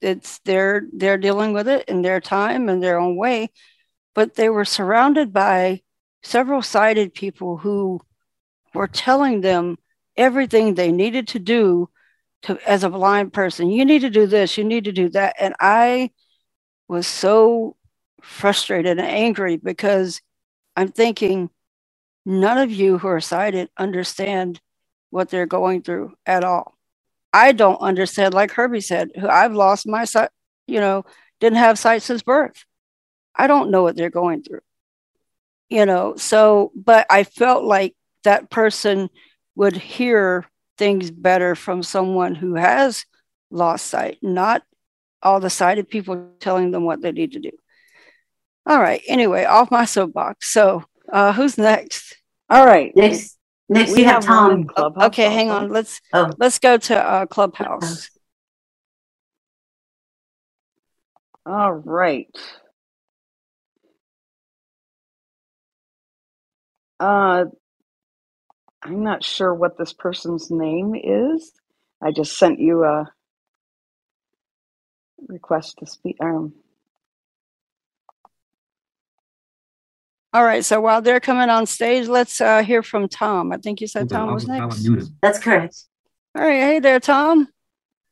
it's 0.00 0.40
they're 0.40 0.82
they're 0.92 1.18
dealing 1.18 1.52
with 1.52 1.68
it 1.68 1.88
in 1.88 2.02
their 2.02 2.20
time 2.20 2.68
and 2.68 2.82
their 2.82 2.98
own 2.98 3.16
way. 3.16 3.50
But 4.14 4.34
they 4.34 4.48
were 4.48 4.64
surrounded 4.64 5.32
by 5.32 5.82
several 6.22 6.62
sighted 6.62 7.14
people 7.14 7.58
who 7.58 8.00
were 8.72 8.88
telling 8.88 9.40
them 9.40 9.78
everything 10.16 10.74
they 10.74 10.92
needed 10.92 11.28
to 11.28 11.38
do 11.38 11.88
to 12.42 12.58
as 12.68 12.84
a 12.84 12.90
blind 12.90 13.32
person. 13.32 13.70
You 13.70 13.84
need 13.84 14.00
to 14.00 14.10
do 14.10 14.26
this. 14.26 14.56
You 14.56 14.64
need 14.64 14.84
to 14.84 14.92
do 14.92 15.08
that. 15.10 15.36
And 15.38 15.54
I 15.60 16.10
was 16.88 17.06
so 17.06 17.76
frustrated 18.22 18.98
and 18.98 19.06
angry 19.06 19.56
because 19.56 20.20
I'm 20.76 20.88
thinking 20.88 21.50
none 22.24 22.58
of 22.58 22.70
you 22.70 22.98
who 22.98 23.08
are 23.08 23.20
sighted 23.20 23.68
understand 23.76 24.60
what 25.10 25.28
they're 25.30 25.46
going 25.46 25.82
through 25.82 26.14
at 26.26 26.44
all. 26.44 26.76
I 27.32 27.52
don't 27.52 27.80
understand, 27.80 28.34
like 28.34 28.52
Herbie 28.52 28.80
said, 28.80 29.10
who 29.18 29.28
I've 29.28 29.52
lost 29.54 29.86
my 29.86 30.04
sight, 30.04 30.30
you 30.66 30.80
know, 30.80 31.04
didn't 31.40 31.58
have 31.58 31.78
sight 31.78 32.02
since 32.02 32.22
birth. 32.22 32.64
I 33.36 33.46
don't 33.46 33.70
know 33.70 33.82
what 33.82 33.96
they're 33.96 34.10
going 34.10 34.42
through. 34.42 34.60
You 35.70 35.86
know, 35.86 36.14
so, 36.16 36.72
but 36.74 37.06
I 37.10 37.24
felt 37.24 37.64
like 37.64 37.94
that 38.22 38.50
person 38.50 39.08
would 39.56 39.76
hear 39.76 40.46
things 40.78 41.10
better 41.10 41.54
from 41.54 41.82
someone 41.82 42.34
who 42.34 42.54
has 42.54 43.04
lost 43.50 43.86
sight, 43.86 44.18
not 44.22 44.62
all 45.22 45.40
the 45.40 45.50
sighted 45.50 45.88
people 45.88 46.30
telling 46.38 46.70
them 46.70 46.84
what 46.84 47.00
they 47.00 47.12
need 47.12 47.32
to 47.32 47.40
do. 47.40 47.50
All 48.66 48.80
right. 48.80 49.02
Anyway, 49.06 49.44
off 49.44 49.70
my 49.70 49.84
soapbox. 49.84 50.50
So, 50.52 50.84
uh, 51.12 51.32
who's 51.32 51.58
next? 51.58 52.16
All 52.48 52.64
right. 52.64 52.94
Next, 52.94 53.38
next 53.68 53.92
we, 53.92 54.04
have, 54.04 54.16
have 54.16 54.24
Tom. 54.24 54.70
Oh, 54.76 55.06
okay, 55.06 55.30
hang 55.30 55.50
on. 55.50 55.70
Let's 55.70 56.00
oh. 56.12 56.30
let's 56.38 56.58
go 56.58 56.76
to 56.76 56.96
uh, 56.96 57.26
Clubhouse. 57.26 58.10
All 61.46 61.72
right. 61.72 62.28
Uh, 67.04 67.44
I'm 68.82 69.02
not 69.02 69.22
sure 69.22 69.52
what 69.52 69.76
this 69.76 69.92
person's 69.92 70.50
name 70.50 70.94
is. 70.94 71.52
I 72.02 72.12
just 72.12 72.38
sent 72.38 72.60
you 72.60 72.82
a 72.84 73.12
request 75.28 75.76
to 75.80 75.86
speak. 75.86 76.16
Um, 76.22 76.54
All 80.32 80.44
right. 80.44 80.64
So 80.64 80.80
while 80.80 81.02
they're 81.02 81.20
coming 81.20 81.50
on 81.50 81.66
stage, 81.66 82.08
let's 82.08 82.40
uh, 82.40 82.62
hear 82.62 82.82
from 82.82 83.08
Tom. 83.08 83.52
I 83.52 83.58
think 83.58 83.82
you 83.82 83.86
said 83.86 84.08
Tom 84.08 84.32
was 84.32 84.48
next. 84.48 84.88
That's 85.20 85.38
correct. 85.38 85.76
All 86.34 86.42
right. 86.42 86.54
Hey 86.54 86.78
there, 86.78 87.00
Tom. 87.00 87.48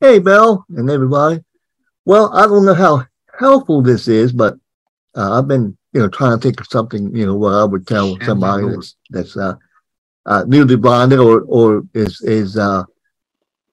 Hey, 0.01 0.19
Bel 0.19 0.67
and 0.69 0.91
everybody. 0.91 1.43
Well, 2.05 2.31
I 2.35 2.43
don't 2.43 2.67
know 2.67 2.75
how 2.75 3.07
helpful 3.39 3.81
this 3.81 4.07
is, 4.07 4.33
but 4.35 4.59
uh, 5.17 5.39
I've 5.39 5.49
been, 5.49 5.79
you 5.93 6.01
know, 6.01 6.09
trying 6.09 6.39
to 6.39 6.43
think 6.43 6.61
of 6.61 6.67
something, 6.69 7.15
you 7.15 7.27
know, 7.27 7.35
what 7.35 7.55
I 7.55 7.65
would 7.65 7.87
tell 7.87 8.19
somebody 8.23 8.67
that's 8.69 8.97
that's 9.11 9.37
uh, 9.37 9.55
uh, 10.27 10.45
newly 10.47 10.77
blinded 10.77 11.19
or 11.19 11.43
or 11.43 11.83
is 11.95 12.21
is 12.23 12.57
uh, 12.57 12.85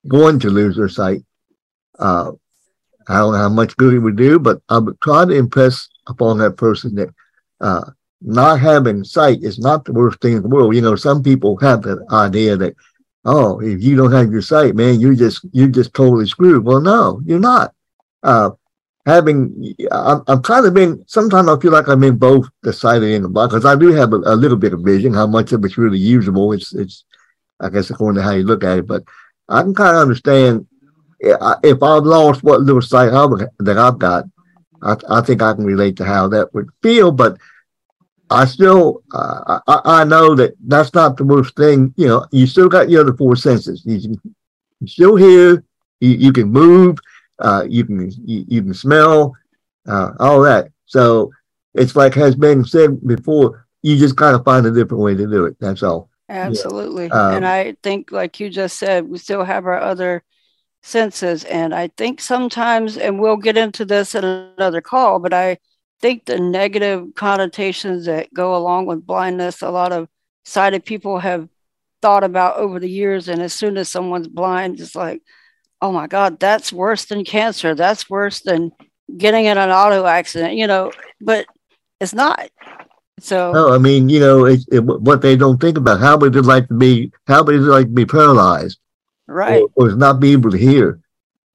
going 0.07 0.39
to 0.39 0.49
lose 0.49 0.75
their 0.75 0.89
sight. 0.89 1.23
Uh, 1.97 2.31
I 3.07 3.17
don't 3.17 3.33
know 3.33 3.39
how 3.39 3.49
much 3.49 3.75
good 3.77 3.93
it 3.93 3.99
would 3.99 4.17
do, 4.17 4.37
but 4.37 4.61
I 4.69 4.77
would 4.79 4.99
try 5.01 5.25
to 5.25 5.33
impress 5.33 5.87
upon 6.07 6.37
that 6.39 6.57
person 6.57 6.95
that 6.95 7.09
uh, 7.61 7.89
not 8.21 8.59
having 8.59 9.03
sight 9.03 9.39
is 9.41 9.59
not 9.59 9.85
the 9.85 9.93
worst 9.93 10.21
thing 10.21 10.33
in 10.33 10.43
the 10.43 10.49
world. 10.49 10.75
You 10.75 10.81
know, 10.81 10.95
some 10.95 11.23
people 11.23 11.57
have 11.57 11.81
that 11.83 12.05
idea 12.11 12.57
that, 12.57 12.75
oh, 13.25 13.59
if 13.61 13.81
you 13.81 13.95
don't 13.95 14.11
have 14.11 14.31
your 14.31 14.41
sight, 14.41 14.75
man, 14.75 14.99
you're 14.99 15.15
just 15.15 15.45
you're 15.53 15.69
just 15.69 15.93
totally 15.93 16.27
screwed. 16.27 16.65
Well, 16.65 16.81
no, 16.81 17.21
you're 17.25 17.39
not. 17.39 17.73
Uh, 18.21 18.51
having, 19.05 19.75
I'm, 19.91 20.23
I'm 20.27 20.41
kind 20.41 20.65
of 20.65 20.77
in. 20.77 21.03
Sometimes 21.07 21.49
I 21.49 21.59
feel 21.59 21.71
like 21.71 21.87
I'm 21.87 22.03
in 22.03 22.17
both 22.17 22.47
the 22.63 22.73
sighted 22.73 23.11
and 23.11 23.25
the 23.25 23.29
blind 23.29 23.51
because 23.51 23.65
I 23.65 23.75
do 23.75 23.91
have 23.93 24.13
a, 24.13 24.17
a, 24.17 24.35
little 24.35 24.57
bit 24.57 24.73
of 24.73 24.81
vision. 24.81 25.13
How 25.13 25.27
much 25.27 25.51
of 25.51 25.63
it's 25.65 25.77
really 25.77 25.97
usable? 25.97 26.53
It's 26.53 26.73
it's, 26.73 27.05
I 27.59 27.69
guess 27.69 27.89
according 27.89 28.17
to 28.17 28.23
how 28.23 28.31
you 28.31 28.43
look 28.43 28.63
at 28.63 28.79
it. 28.79 28.87
But 28.87 29.03
I 29.47 29.61
can 29.61 29.73
kind 29.73 29.95
of 29.95 30.01
understand 30.01 30.67
if 31.19 31.83
I've 31.83 32.03
lost 32.03 32.43
what 32.43 32.61
little 32.61 32.81
sight 32.81 33.13
I've, 33.13 33.47
that 33.59 33.77
I've 33.77 33.99
got. 33.99 34.25
I, 34.81 34.95
I 35.09 35.21
think 35.21 35.41
I 35.41 35.53
can 35.53 35.65
relate 35.65 35.97
to 35.97 36.05
how 36.05 36.29
that 36.29 36.53
would 36.53 36.69
feel, 36.81 37.11
but 37.11 37.37
I 38.29 38.45
still, 38.45 39.03
uh, 39.13 39.59
I, 39.67 39.81
I 39.85 40.03
know 40.03 40.35
that 40.35 40.53
that's 40.65 40.93
not 40.93 41.17
the 41.17 41.25
worst 41.25 41.55
thing. 41.55 41.93
You 41.97 42.07
know, 42.07 42.25
you 42.31 42.47
still 42.47 42.69
got 42.69 42.89
your 42.89 43.01
other 43.01 43.13
four 43.13 43.35
senses. 43.35 43.83
You 43.85 43.99
can, 43.99 44.35
you're 44.79 44.87
still 44.87 45.15
here. 45.15 45.63
You, 45.99 46.09
you 46.11 46.31
can 46.31 46.49
move. 46.49 46.99
Uh, 47.39 47.65
you 47.67 47.85
can 47.85 48.11
you, 48.25 48.45
you 48.47 48.61
can 48.61 48.73
smell. 48.73 49.35
Uh, 49.87 50.11
all 50.19 50.41
that. 50.41 50.71
So 50.85 51.31
it's 51.73 51.95
like 51.95 52.13
has 52.13 52.35
been 52.35 52.63
said 52.63 53.05
before. 53.07 53.65
You 53.81 53.97
just 53.97 54.15
gotta 54.15 54.43
find 54.43 54.65
a 54.65 54.71
different 54.71 55.03
way 55.03 55.15
to 55.15 55.25
do 55.25 55.45
it. 55.45 55.57
That's 55.59 55.81
all. 55.81 56.09
Absolutely. 56.27 57.09
Um, 57.09 57.37
and 57.37 57.47
I 57.47 57.75
think, 57.81 58.11
like 58.11 58.39
you 58.39 58.49
just 58.49 58.77
said, 58.77 59.09
we 59.09 59.17
still 59.17 59.43
have 59.43 59.65
our 59.65 59.79
other 59.79 60.23
senses. 60.83 61.43
And 61.45 61.73
I 61.73 61.87
think 61.97 62.21
sometimes, 62.21 62.97
and 62.97 63.19
we'll 63.19 63.37
get 63.37 63.57
into 63.57 63.83
this 63.83 64.13
in 64.13 64.23
another 64.23 64.81
call, 64.81 65.19
but 65.19 65.33
I 65.33 65.57
think 66.01 66.25
the 66.25 66.39
negative 66.39 67.15
connotations 67.15 68.05
that 68.05 68.33
go 68.33 68.55
along 68.55 68.85
with 68.85 69.07
blindness, 69.07 69.63
a 69.63 69.71
lot 69.71 69.91
of 69.91 70.07
sighted 70.45 70.85
people 70.85 71.19
have 71.19 71.49
thought 72.01 72.23
about 72.23 72.57
over 72.57 72.79
the 72.79 72.89
years. 72.89 73.27
And 73.27 73.41
as 73.41 73.53
soon 73.53 73.75
as 73.75 73.89
someone's 73.89 74.27
blind, 74.27 74.79
it's 74.79 74.95
like, 74.95 75.21
oh 75.81 75.91
my 75.91 76.07
God, 76.07 76.39
that's 76.39 76.73
worse 76.73 77.05
than 77.05 77.23
cancer. 77.23 77.75
That's 77.75 78.09
worse 78.09 78.41
than 78.41 78.71
getting 79.17 79.45
in 79.45 79.57
an 79.57 79.69
auto 79.69 80.05
accident, 80.05 80.55
you 80.55 80.67
know, 80.67 80.91
but 81.21 81.45
it's 81.99 82.13
not. 82.13 82.49
So 83.19 83.51
No, 83.51 83.73
I 83.73 83.77
mean, 83.77 84.09
you 84.09 84.19
know, 84.19 84.45
it, 84.45 84.59
it, 84.71 84.79
what 84.79 85.21
they 85.21 85.35
don't 85.35 85.59
think 85.59 85.77
about 85.77 85.99
how 85.99 86.17
would 86.17 86.35
it 86.35 86.43
like 86.43 86.67
to 86.69 86.73
be, 86.73 87.11
how 87.27 87.43
would 87.43 87.55
it 87.55 87.59
like 87.59 87.87
to 87.87 87.91
be 87.91 88.05
paralyzed, 88.05 88.79
right. 89.27 89.63
or, 89.75 89.91
or 89.91 89.95
not 89.95 90.19
be 90.19 90.31
able 90.31 90.51
to 90.51 90.57
hear? 90.57 90.99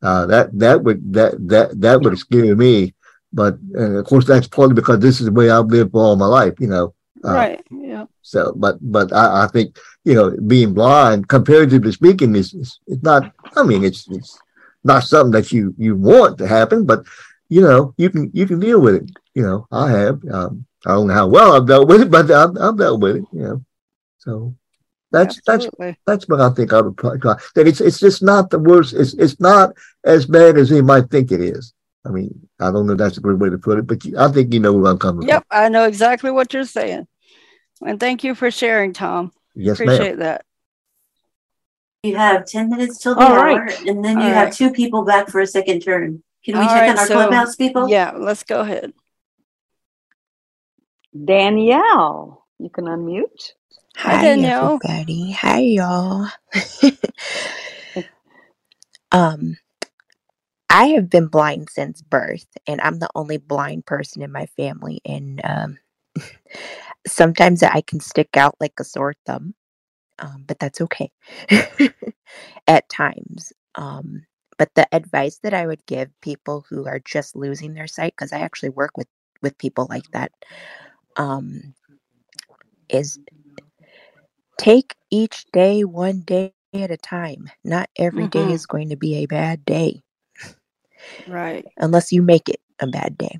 Uh, 0.03 0.27
that 0.27 0.51
that 0.59 0.85
would 0.85 1.15
that 1.15 1.33
that 1.49 1.81
that 1.81 2.03
would 2.03 2.19
scare 2.19 2.55
me. 2.55 2.93
But 3.33 3.57
of 3.75 4.05
course, 4.05 4.27
that's 4.27 4.47
partly 4.47 4.75
because 4.75 5.01
this 5.01 5.19
is 5.19 5.27
the 5.27 5.33
way 5.33 5.49
I've 5.49 5.67
lived 5.67 5.93
for 5.93 6.03
all 6.05 6.17
my 6.17 6.27
life. 6.27 6.61
You 6.61 6.67
know, 6.67 6.95
uh, 7.25 7.33
right. 7.33 7.67
Yeah. 7.71 8.05
So, 8.21 8.53
but 8.55 8.77
but 8.83 9.15
I, 9.15 9.45
I 9.45 9.47
think 9.47 9.79
you 10.05 10.15
know, 10.15 10.37
being 10.47 10.75
blind, 10.75 11.29
comparatively 11.29 11.93
speaking, 11.93 12.35
is 12.37 12.55
is 12.55 12.79
it's 12.87 13.03
not. 13.03 13.33
I 13.57 13.63
mean, 13.63 13.85
it's 13.85 14.07
it's 14.09 14.39
not 14.83 15.05
something 15.05 15.33
that 15.33 15.53
you 15.53 15.75
you 15.79 15.97
want 15.97 16.39
to 16.39 16.47
happen, 16.47 16.85
but 16.85 17.05
you 17.49 17.61
know, 17.61 17.95
you 17.97 18.11
can 18.11 18.31
you 18.33 18.47
can 18.47 18.61
deal 18.61 18.81
with 18.81 18.97
it. 18.97 19.11
You 19.35 19.43
know, 19.43 19.67
I 19.73 19.91
have. 19.91 20.21
Um, 20.31 20.67
I 20.87 20.91
don't 20.91 21.07
know 21.07 21.15
how 21.15 21.27
well 21.27 21.53
I've 21.53 21.67
dealt 21.67 21.89
with 21.89 22.03
it, 22.03 22.11
but 22.11 22.31
I've, 22.31 22.57
I've 22.61 22.77
dealt 22.77 23.01
with 23.01 23.17
it. 23.17 23.25
You 23.33 23.43
know, 23.43 23.65
so 24.19 24.55
that's 25.11 25.41
Absolutely. 25.49 25.87
that's 25.87 25.99
that's 26.07 26.29
what 26.29 26.41
I 26.41 26.51
think 26.51 26.73
I 26.73 26.81
would 26.81 26.97
probably 26.97 27.21
try. 27.21 27.37
That 27.55 27.67
it's 27.67 27.81
it's 27.81 28.01
just 28.01 28.23
not 28.23 28.51
the 28.51 28.59
worst. 28.59 28.95
It's 28.95 29.15
it's 29.15 29.41
not 29.41 29.75
as 30.05 30.27
bad 30.27 30.59
as 30.59 30.69
he 30.69 30.83
might 30.83 31.11
think 31.11 31.33
it 31.33 31.41
is. 31.41 31.73
I 32.05 32.11
mean, 32.11 32.49
I 32.61 32.71
don't 32.71 32.87
know 32.87 32.93
if 32.93 32.99
that's 32.99 33.17
a 33.17 33.23
good 33.23 33.41
way 33.41 33.49
to 33.49 33.57
put 33.57 33.79
it, 33.79 33.87
but 33.87 34.03
I 34.19 34.31
think 34.31 34.53
you 34.53 34.61
know 34.61 34.75
where 34.75 34.91
I'm 34.91 34.99
coming 34.99 35.27
Yep. 35.27 35.47
I 35.51 35.71
know 35.71 35.85
exactly 35.85 36.31
what 36.31 36.53
you're 36.53 36.65
saying. 36.65 37.07
And 37.85 37.99
thank 37.99 38.25
you 38.25 38.35
for 38.35 38.51
sharing, 38.51 38.93
Tom. 38.93 39.33
Yes, 39.55 39.79
ma'am. 39.79 39.89
Appreciate 39.89 40.19
that. 40.19 40.45
You 42.03 42.17
have 42.17 42.45
ten 42.45 42.69
minutes 42.69 42.99
till 42.99 43.15
the 43.15 43.23
All 43.23 43.33
hour, 43.33 43.65
right. 43.65 43.81
and 43.87 44.05
then 44.05 44.19
you 44.21 44.27
All 44.27 44.31
have 44.35 44.45
right. 44.47 44.53
two 44.53 44.71
people 44.71 45.05
back 45.05 45.29
for 45.29 45.41
a 45.41 45.47
second 45.47 45.81
turn. 45.81 46.23
Can 46.45 46.59
we 46.59 46.65
All 46.65 46.69
check 46.69 46.81
right, 46.83 46.91
on 46.91 46.99
our 46.99 47.07
so- 47.07 47.15
clubhouse 47.15 47.57
people? 47.57 47.89
Yeah, 47.89 48.13
let's 48.17 48.43
go 48.45 48.61
ahead. 48.61 48.93
Danielle, 51.25 52.45
you 52.59 52.69
can 52.69 52.85
unmute. 52.87 53.53
Hi, 53.97 54.17
Hi, 54.17 54.23
Danielle. 54.23 54.79
everybody. 54.83 55.31
Hi, 55.33 55.61
y'all. 55.61 56.27
um, 59.13 59.57
I 60.69 60.87
have 60.89 61.09
been 61.09 61.29
blind 61.29 61.69
since 61.71 62.03
birth, 62.03 62.47
and 62.67 62.81
I'm 62.81 62.99
the 62.99 63.09
only 63.15 63.37
blind 63.39 63.87
person 63.87 64.23
in 64.23 64.33
my 64.33 64.47
family. 64.57 65.01
And 65.05 65.41
um, 65.45 65.79
sometimes 67.07 67.63
I 67.63 67.83
can 67.83 68.01
stick 68.01 68.37
out 68.37 68.57
like 68.61 68.75
a 68.81 68.85
sore 68.85 69.15
thumb, 69.27 69.55
um, 70.21 70.45
but 70.47 70.59
that's 70.61 70.81
okay 70.83 71.11
at 72.69 72.89
times. 72.91 73.53
Um, 73.77 74.27
but 74.59 74.71
the 74.77 74.89
advice 74.93 75.41
that 75.43 75.55
I 75.55 75.67
would 75.67 75.87
give 75.87 76.11
people 76.23 76.67
who 76.71 76.87
are 76.87 77.01
just 77.05 77.37
losing 77.37 77.75
their 77.75 77.89
sight, 77.89 78.15
because 78.17 78.33
I 78.33 78.41
actually 78.41 78.71
work 78.71 78.97
with 78.99 79.09
with 79.43 79.59
people 79.59 79.87
like 79.91 80.11
that, 80.13 80.33
um, 81.17 81.75
is 82.91 83.19
take 84.59 84.95
each 85.11 85.47
day 85.53 85.85
one 85.85 86.23
day 86.23 86.53
at 86.75 86.91
a 86.91 86.97
time. 86.99 87.51
Not 87.65 87.91
every 87.99 88.29
day 88.29 88.51
Mhm. 88.51 88.53
is 88.53 88.67
going 88.67 88.91
to 88.91 88.97
be 88.97 89.17
a 89.17 89.27
bad 89.27 89.65
day 89.65 90.03
Right. 91.27 91.67
unless 91.79 92.13
you 92.13 92.23
make 92.23 92.49
it 92.49 92.61
a 92.81 92.87
bad 92.89 93.19
day. 93.19 93.39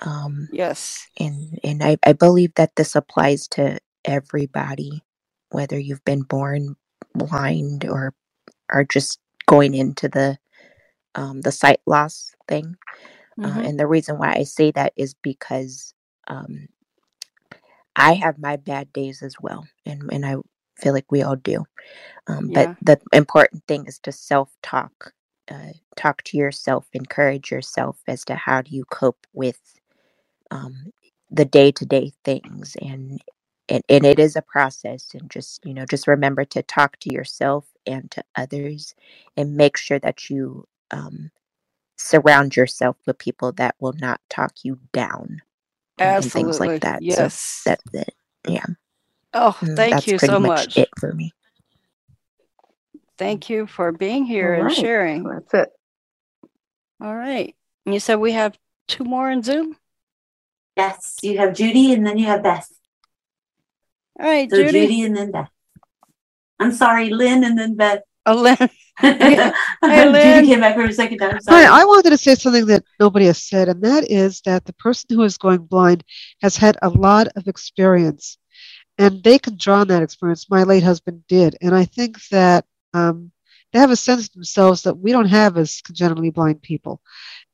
Um, 0.00 0.48
Yes. 0.52 1.06
and 1.18 1.58
and 1.64 1.82
I, 1.82 1.98
I 2.04 2.12
believe 2.12 2.54
that 2.56 2.76
this 2.76 2.96
applies 2.96 3.48
to 3.50 3.78
everybody, 4.04 5.02
whether 5.50 5.78
you've 5.78 6.04
been 6.04 6.22
born 6.22 6.76
blind 7.14 7.84
or 7.86 8.14
are 8.70 8.84
just 8.84 9.20
going 9.46 9.74
into 9.74 10.08
the 10.08 10.38
um, 11.14 11.40
the 11.42 11.52
sight 11.52 11.80
loss 11.86 12.32
thing. 12.48 12.76
Uh, 13.42 13.60
Mhm. 13.60 13.64
and 13.64 13.80
the 13.80 13.86
reason 13.86 14.18
why 14.18 14.34
I 14.34 14.44
say 14.44 14.70
that 14.72 14.92
is 14.96 15.14
because 15.22 15.94
um, 16.28 16.68
I 17.96 18.14
have 18.14 18.38
my 18.38 18.56
bad 18.56 18.92
days 18.92 19.22
as 19.22 19.36
well, 19.40 19.66
and 19.86 20.10
and 20.12 20.24
I 20.26 20.36
feel 20.78 20.92
like 20.94 21.10
we 21.10 21.22
all 21.22 21.36
do. 21.36 21.64
Um, 22.28 22.48
Yeah. 22.48 22.74
But 22.76 22.76
the 22.82 23.00
important 23.12 23.64
thing 23.66 23.86
is 23.86 23.98
to 24.00 24.12
self 24.12 24.50
talk, 24.62 25.12
uh, 25.50 25.72
talk 25.96 26.22
to 26.24 26.38
yourself, 26.38 26.86
encourage 26.92 27.50
yourself 27.50 27.98
as 28.06 28.24
to 28.26 28.34
how 28.36 28.62
do 28.62 28.74
you 28.74 28.84
cope 28.86 29.26
with 29.32 29.58
um, 30.50 30.92
the 31.30 31.44
day 31.46 31.72
to 31.72 31.86
day 31.86 32.12
things, 32.24 32.76
and, 32.82 33.20
and 33.68 33.82
and 33.88 34.06
it 34.06 34.18
is 34.18 34.36
a 34.36 34.42
process. 34.42 35.08
And 35.14 35.30
just 35.30 35.64
you 35.64 35.74
know, 35.74 35.86
just 35.86 36.08
remember 36.08 36.44
to 36.46 36.62
talk 36.62 36.98
to 37.00 37.12
yourself 37.14 37.66
and 37.86 38.10
to 38.12 38.24
others, 38.36 38.94
and 39.36 39.56
make 39.56 39.76
sure 39.76 39.98
that 40.00 40.30
you 40.30 40.66
um, 40.92 41.30
surround 41.98 42.56
yourself 42.56 42.96
with 43.06 43.18
people 43.18 43.52
that 43.52 43.76
will 43.80 43.94
not 43.94 44.20
talk 44.30 44.52
you 44.64 44.78
down 44.92 45.42
and, 45.98 46.16
and 46.20 46.32
things 46.32 46.60
like 46.60 46.80
that. 46.80 47.02
Yes. 47.02 47.16
So 47.64 47.70
that's 47.70 47.84
it. 47.94 48.14
Yeah. 48.48 48.66
Oh, 49.34 49.58
Mm, 49.62 49.76
thank 49.76 49.90
that's 49.90 50.06
you 50.08 50.18
so 50.18 50.40
much 50.40 50.68
much. 50.68 50.76
it 50.76 50.90
for 50.98 51.12
me. 51.14 51.32
Thank 53.18 53.50
you 53.50 53.66
for 53.66 53.92
being 53.92 54.24
here 54.24 54.54
All 54.54 54.60
and 54.60 54.64
right. 54.66 54.76
sharing. 54.76 55.24
That's 55.24 55.54
it. 55.54 55.68
All 57.02 57.14
right. 57.16 57.56
You 57.86 58.00
said 58.00 58.16
we 58.16 58.32
have 58.32 58.58
two 58.88 59.04
more 59.04 59.30
in 59.30 59.42
Zoom? 59.42 59.76
Yes, 60.76 61.16
you 61.22 61.38
have 61.38 61.54
Judy, 61.54 61.92
and 61.92 62.06
then 62.06 62.18
you 62.18 62.26
have 62.26 62.42
Beth. 62.42 62.68
All 64.18 64.26
right, 64.26 64.50
So 64.50 64.56
Judy. 64.56 64.80
Judy, 64.80 65.02
and 65.02 65.16
then 65.16 65.30
Beth. 65.30 65.50
I'm 66.58 66.72
sorry, 66.72 67.10
Lynn, 67.10 67.44
and 67.44 67.58
then 67.58 67.74
Beth. 67.74 68.02
Oh, 68.26 68.36
Lynn. 68.36 68.56
Judy 69.00 69.56
Lynn. 69.82 70.44
came 70.44 70.60
back 70.60 70.74
for 70.74 70.84
a 70.84 70.92
second 70.92 71.18
time. 71.18 71.40
Sorry. 71.40 71.64
Hi, 71.64 71.80
I 71.80 71.84
wanted 71.84 72.10
to 72.10 72.18
say 72.18 72.34
something 72.34 72.66
that 72.66 72.84
nobody 72.98 73.26
has 73.26 73.42
said, 73.42 73.68
and 73.68 73.82
that 73.82 74.10
is 74.10 74.42
that 74.42 74.64
the 74.66 74.74
person 74.74 75.08
who 75.10 75.22
is 75.22 75.38
going 75.38 75.64
blind 75.64 76.04
has 76.42 76.56
had 76.56 76.76
a 76.82 76.88
lot 76.90 77.28
of 77.36 77.48
experience, 77.48 78.38
and 78.98 79.22
they 79.24 79.38
can 79.38 79.56
draw 79.56 79.80
on 79.80 79.88
that 79.88 80.02
experience. 80.02 80.50
My 80.50 80.64
late 80.64 80.82
husband 80.82 81.24
did, 81.28 81.56
and 81.62 81.74
I 81.74 81.86
think 81.86 82.18
that 82.28 82.66
um, 82.92 83.32
they 83.72 83.78
have 83.78 83.90
a 83.90 83.96
sense 83.96 84.26
of 84.26 84.32
themselves 84.34 84.82
that 84.82 84.98
we 84.98 85.12
don't 85.12 85.26
have 85.28 85.56
as 85.56 85.80
congenitally 85.80 86.30
blind 86.30 86.60
people, 86.60 87.00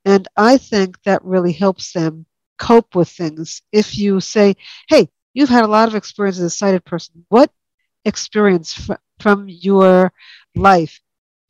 and 0.04 0.26
I 0.36 0.58
think 0.58 1.00
that 1.04 1.24
really 1.24 1.52
helps 1.52 1.92
them 1.92 2.26
cope 2.59 2.94
with 2.94 3.09
things. 3.09 3.62
If 3.72 3.96
you 3.98 4.20
say, 4.20 4.57
"Hey, 4.88 5.09
you've 5.34 5.48
had 5.48 5.64
a 5.64 5.68
lot 5.68 5.88
of 5.88 5.94
experience 5.94 6.38
as 6.38 6.44
a 6.44 6.50
sighted 6.50 6.84
person. 6.84 7.24
What 7.28 7.50
experience 8.04 8.72
fr- 8.74 8.94
from 9.20 9.46
your 9.48 10.12
life 10.54 11.00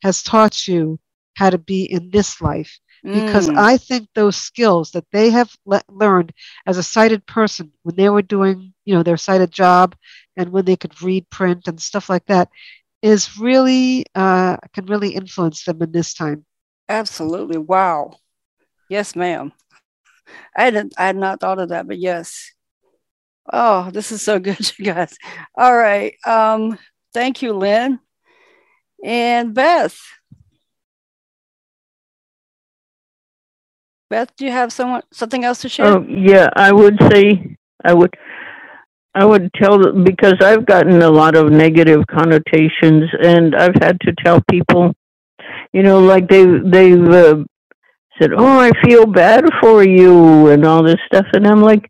has 0.03 0.23
taught 0.23 0.67
you 0.67 0.99
how 1.35 1.49
to 1.49 1.57
be 1.57 1.83
in 1.85 2.09
this 2.11 2.41
life 2.41 2.79
because 3.11 3.49
Mm. 3.49 3.55
I 3.55 3.77
think 3.77 4.09
those 4.13 4.35
skills 4.35 4.91
that 4.91 5.05
they 5.11 5.29
have 5.29 5.55
le- 5.65 5.81
learned 5.89 6.33
as 6.65 6.77
a 6.77 6.83
sighted 6.83 7.25
person 7.25 7.71
when 7.83 7.95
they 7.95 8.09
were 8.09 8.21
doing, 8.21 8.73
you 8.85 8.93
know, 8.95 9.03
their 9.03 9.17
sighted 9.17 9.51
job 9.51 9.95
and 10.35 10.51
when 10.51 10.65
they 10.65 10.75
could 10.75 11.01
read 11.01 11.29
print 11.29 11.67
and 11.67 11.79
stuff 11.81 12.09
like 12.09 12.25
that 12.25 12.49
is 13.01 13.37
really 13.39 14.05
uh, 14.15 14.57
can 14.73 14.85
really 14.85 15.09
influence 15.15 15.63
them 15.63 15.81
in 15.81 15.91
this 15.91 16.13
time. 16.13 16.45
Absolutely. 16.89 17.57
Wow. 17.57 18.19
Yes, 18.89 19.15
ma'am. 19.15 19.53
I 20.55 20.63
hadn't 20.63 20.93
I 20.97 21.07
had 21.07 21.15
not 21.15 21.39
thought 21.39 21.59
of 21.59 21.69
that, 21.69 21.87
but 21.87 21.97
yes. 21.97 22.51
Oh, 23.51 23.89
this 23.91 24.11
is 24.11 24.21
so 24.21 24.39
good, 24.47 24.71
you 24.77 24.85
guys. 24.85 25.17
All 25.55 25.75
right. 25.75 26.13
Um, 26.25 26.77
thank 27.13 27.41
you, 27.41 27.53
Lynn. 27.53 27.99
And 29.03 29.53
Beth. 29.53 29.99
Beth, 34.09 34.33
do 34.37 34.45
you 34.45 34.51
have 34.51 34.71
someone 34.71 35.01
something 35.11 35.43
else 35.43 35.61
to 35.61 35.69
share? 35.69 35.87
Oh, 35.87 36.05
yeah, 36.07 36.49
I 36.55 36.71
would 36.71 36.97
say 37.11 37.57
I 37.83 37.93
would 37.93 38.13
I 39.13 39.25
would 39.25 39.51
tell 39.53 39.91
because 39.93 40.35
I've 40.41 40.65
gotten 40.65 41.01
a 41.01 41.09
lot 41.09 41.35
of 41.35 41.51
negative 41.51 42.05
connotations 42.07 43.09
and 43.21 43.55
I've 43.55 43.75
had 43.81 43.99
to 44.01 44.13
tell 44.23 44.41
people 44.49 44.93
you 45.73 45.83
know 45.83 45.99
like 45.99 46.29
they 46.29 46.45
they've 46.45 47.07
uh, 47.07 47.43
said, 48.19 48.31
"Oh, 48.33 48.59
I 48.59 48.71
feel 48.83 49.05
bad 49.05 49.45
for 49.61 49.83
you" 49.83 50.49
and 50.49 50.65
all 50.65 50.83
this 50.83 50.99
stuff 51.05 51.25
and 51.33 51.47
I'm 51.47 51.61
like, 51.61 51.89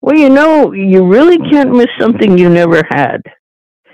Well, 0.00 0.16
you 0.16 0.28
know, 0.28 0.72
you 0.72 1.06
really 1.06 1.38
can't 1.50 1.72
miss 1.72 1.88
something 1.98 2.36
you 2.36 2.48
never 2.48 2.82
had. 2.90 3.22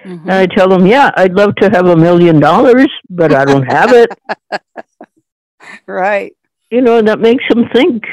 Mm-hmm. 0.05 0.29
And 0.29 0.33
I 0.33 0.47
tell 0.47 0.69
them, 0.69 0.87
yeah, 0.87 1.11
I'd 1.17 1.35
love 1.35 1.55
to 1.57 1.69
have 1.71 1.87
a 1.87 1.97
million 1.97 2.41
dollars, 2.41 2.89
but 3.09 3.35
I 3.35 3.45
don't 3.45 3.71
have 3.71 3.93
it. 3.93 4.11
right. 5.87 6.35
You 6.71 6.81
know, 6.81 7.03
that 7.03 7.21
makes 7.21 7.45
them 7.49 7.69
think. 7.73 8.05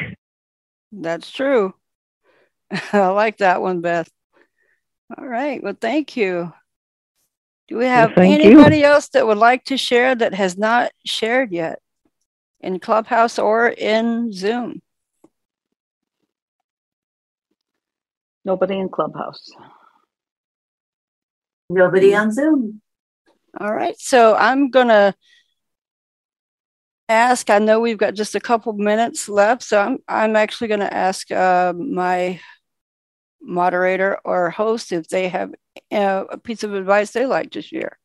That's 0.91 1.31
true. 1.31 1.73
I 2.93 3.07
like 3.07 3.37
that 3.37 3.61
one, 3.61 3.81
Beth. 3.81 4.09
All 5.17 5.25
right. 5.25 5.63
Well, 5.63 5.77
thank 5.79 6.17
you. 6.17 6.51
Do 7.69 7.77
we 7.77 7.85
have 7.85 8.11
you. 8.17 8.23
anybody 8.23 8.83
else 8.83 9.09
that 9.09 9.25
would 9.25 9.37
like 9.37 9.63
to 9.65 9.77
share 9.77 10.13
that 10.15 10.33
has 10.33 10.57
not 10.57 10.91
shared 11.05 11.51
yet 11.51 11.79
in 12.61 12.79
Clubhouse 12.79 13.39
or 13.39 13.67
in 13.69 14.31
Zoom? 14.31 14.81
Nobody 18.45 18.79
in 18.79 18.89
Clubhouse. 18.89 19.51
Nobody 21.69 22.15
on 22.15 22.31
Zoom. 22.31 22.81
All 23.59 23.73
right. 23.73 23.99
So 23.99 24.35
I'm 24.35 24.69
going 24.69 24.87
to 24.87 25.13
ask, 27.09 27.49
I 27.49 27.59
know 27.59 27.79
we've 27.79 27.97
got 27.97 28.13
just 28.13 28.35
a 28.35 28.39
couple 28.39 28.73
minutes 28.73 29.27
left, 29.27 29.63
so 29.63 29.81
I'm, 29.81 29.97
I'm 30.07 30.35
actually 30.35 30.69
going 30.69 30.81
to 30.81 30.93
ask 30.93 31.31
uh, 31.31 31.73
my 31.73 32.39
moderator 33.41 34.19
or 34.23 34.49
host 34.49 34.91
if 34.91 35.07
they 35.07 35.29
have 35.29 35.53
uh, 35.91 36.25
a 36.29 36.37
piece 36.37 36.63
of 36.63 36.73
advice 36.73 37.11
they 37.11 37.25
like 37.25 37.51
to 37.51 37.61
share. 37.61 37.97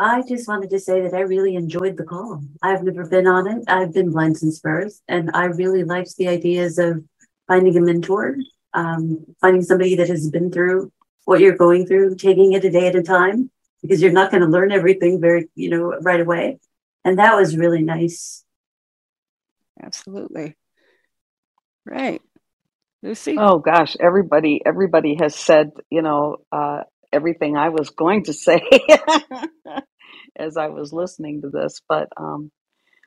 I 0.00 0.22
just 0.22 0.46
wanted 0.46 0.70
to 0.70 0.78
say 0.78 1.02
that 1.02 1.12
I 1.12 1.20
really 1.20 1.56
enjoyed 1.56 1.96
the 1.96 2.04
call. 2.04 2.40
I've 2.62 2.84
never 2.84 3.04
been 3.04 3.26
on 3.26 3.48
it. 3.48 3.64
I've 3.66 3.92
been 3.92 4.12
blind 4.12 4.38
since 4.38 4.60
birth, 4.60 5.00
and 5.08 5.28
I 5.34 5.46
really 5.46 5.82
liked 5.82 6.16
the 6.16 6.28
ideas 6.28 6.78
of 6.78 7.04
finding 7.48 7.76
a 7.76 7.80
mentor, 7.80 8.36
um, 8.74 9.26
finding 9.40 9.62
somebody 9.62 9.96
that 9.96 10.08
has 10.08 10.30
been 10.30 10.52
through 10.52 10.92
what 11.24 11.40
you're 11.40 11.56
going 11.56 11.84
through, 11.84 12.14
taking 12.14 12.52
it 12.52 12.64
a 12.64 12.70
day 12.70 12.86
at 12.86 12.94
a 12.94 13.02
time, 13.02 13.50
because 13.82 14.00
you're 14.00 14.12
not 14.12 14.30
going 14.30 14.42
to 14.42 14.48
learn 14.48 14.70
everything 14.70 15.20
very, 15.20 15.48
you 15.56 15.68
know, 15.68 15.98
right 16.00 16.20
away. 16.20 16.60
And 17.04 17.18
that 17.18 17.34
was 17.34 17.56
really 17.56 17.82
nice. 17.82 18.44
Absolutely. 19.82 20.56
Right. 21.84 22.22
Lucy? 23.02 23.36
Oh 23.38 23.58
gosh, 23.58 23.96
everybody 24.00 24.60
everybody 24.64 25.16
has 25.20 25.34
said, 25.34 25.70
you 25.90 26.02
know, 26.02 26.38
uh, 26.50 26.82
everything 27.12 27.56
I 27.56 27.70
was 27.70 27.90
going 27.90 28.24
to 28.24 28.32
say 28.32 28.62
as 30.36 30.56
I 30.56 30.68
was 30.68 30.92
listening 30.92 31.42
to 31.42 31.50
this. 31.50 31.80
But 31.88 32.08
um, 32.16 32.50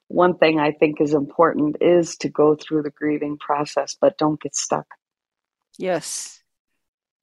one 0.07 0.37
thing 0.37 0.59
I 0.59 0.71
think 0.71 0.99
is 1.01 1.13
important 1.13 1.77
is 1.81 2.17
to 2.17 2.29
go 2.29 2.55
through 2.55 2.83
the 2.83 2.89
grieving 2.91 3.37
process, 3.37 3.95
but 3.99 4.17
don't 4.17 4.41
get 4.41 4.55
stuck. 4.55 4.87
Yes. 5.77 6.41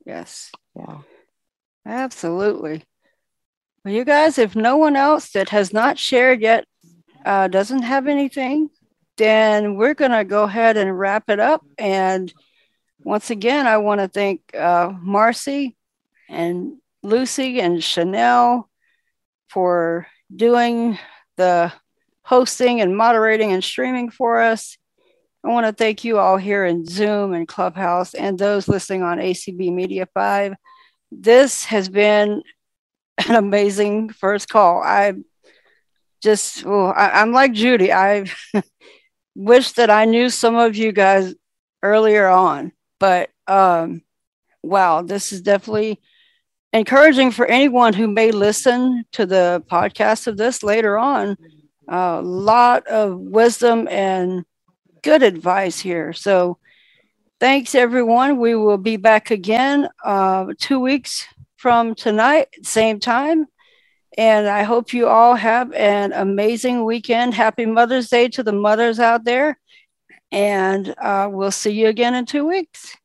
Yes. 0.04 0.50
Yeah. 0.74 0.98
Absolutely. 1.86 2.84
Well, 3.84 3.94
you 3.94 4.04
guys, 4.04 4.38
if 4.38 4.56
no 4.56 4.76
one 4.76 4.96
else 4.96 5.30
that 5.30 5.50
has 5.50 5.72
not 5.72 5.98
shared 5.98 6.40
yet 6.40 6.64
uh, 7.24 7.48
doesn't 7.48 7.82
have 7.82 8.06
anything, 8.06 8.70
then 9.16 9.76
we're 9.76 9.94
going 9.94 10.12
to 10.12 10.24
go 10.24 10.44
ahead 10.44 10.76
and 10.76 10.98
wrap 10.98 11.28
it 11.28 11.40
up. 11.40 11.64
And 11.76 12.32
once 13.00 13.30
again, 13.30 13.66
I 13.66 13.78
want 13.78 14.00
to 14.00 14.08
thank 14.08 14.54
uh, 14.54 14.92
Marcy 15.00 15.76
and 16.28 16.76
Lucy 17.02 17.60
and 17.60 17.82
Chanel 17.82 18.68
for 19.48 20.06
doing 20.34 20.98
the 21.36 21.72
hosting 22.22 22.80
and 22.80 22.96
moderating 22.96 23.52
and 23.52 23.64
streaming 23.64 24.10
for 24.10 24.40
us. 24.40 24.76
I 25.44 25.48
want 25.48 25.66
to 25.66 25.72
thank 25.72 26.04
you 26.04 26.18
all 26.18 26.36
here 26.36 26.66
in 26.66 26.84
Zoom 26.84 27.32
and 27.32 27.48
Clubhouse 27.48 28.12
and 28.12 28.38
those 28.38 28.68
listening 28.68 29.02
on 29.02 29.18
ACB 29.18 29.72
Media 29.72 30.06
5. 30.12 30.54
This 31.10 31.64
has 31.64 31.88
been 31.88 32.42
an 33.26 33.34
amazing 33.34 34.10
first 34.10 34.48
call. 34.48 34.82
I 34.82 35.14
just, 36.22 36.66
I'm 36.66 37.32
like 37.32 37.52
Judy. 37.52 37.92
I 37.92 38.26
wish 39.34 39.72
that 39.72 39.88
I 39.88 40.04
knew 40.04 40.28
some 40.28 40.56
of 40.56 40.76
you 40.76 40.92
guys 40.92 41.34
earlier 41.82 42.26
on, 42.26 42.72
but 42.98 43.30
um, 43.46 44.02
wow, 44.62 45.02
this 45.02 45.32
is 45.32 45.40
definitely 45.40 46.00
encouraging 46.78 47.32
for 47.32 47.46
anyone 47.46 47.92
who 47.92 48.06
may 48.06 48.30
listen 48.30 49.04
to 49.12 49.26
the 49.26 49.62
podcast 49.70 50.26
of 50.26 50.36
this 50.36 50.62
later 50.62 50.96
on. 50.96 51.36
A 51.88 52.22
lot 52.22 52.86
of 52.86 53.18
wisdom 53.18 53.88
and 53.88 54.44
good 55.02 55.22
advice 55.22 55.80
here. 55.80 56.12
So, 56.12 56.58
thanks 57.40 57.74
everyone. 57.74 58.38
We 58.38 58.54
will 58.54 58.78
be 58.78 58.96
back 58.96 59.30
again 59.30 59.88
uh, 60.04 60.46
two 60.58 60.78
weeks 60.78 61.26
from 61.56 61.94
tonight, 61.94 62.48
same 62.62 63.00
time. 63.00 63.46
And 64.16 64.48
I 64.48 64.62
hope 64.64 64.92
you 64.92 65.08
all 65.08 65.34
have 65.34 65.72
an 65.72 66.12
amazing 66.12 66.84
weekend. 66.84 67.34
Happy 67.34 67.66
Mother's 67.66 68.08
Day 68.08 68.28
to 68.28 68.42
the 68.42 68.52
mothers 68.52 69.00
out 69.00 69.24
there. 69.24 69.58
And 70.30 70.94
uh, 71.00 71.28
we'll 71.30 71.50
see 71.50 71.70
you 71.70 71.88
again 71.88 72.14
in 72.14 72.26
two 72.26 72.46
weeks. 72.46 72.96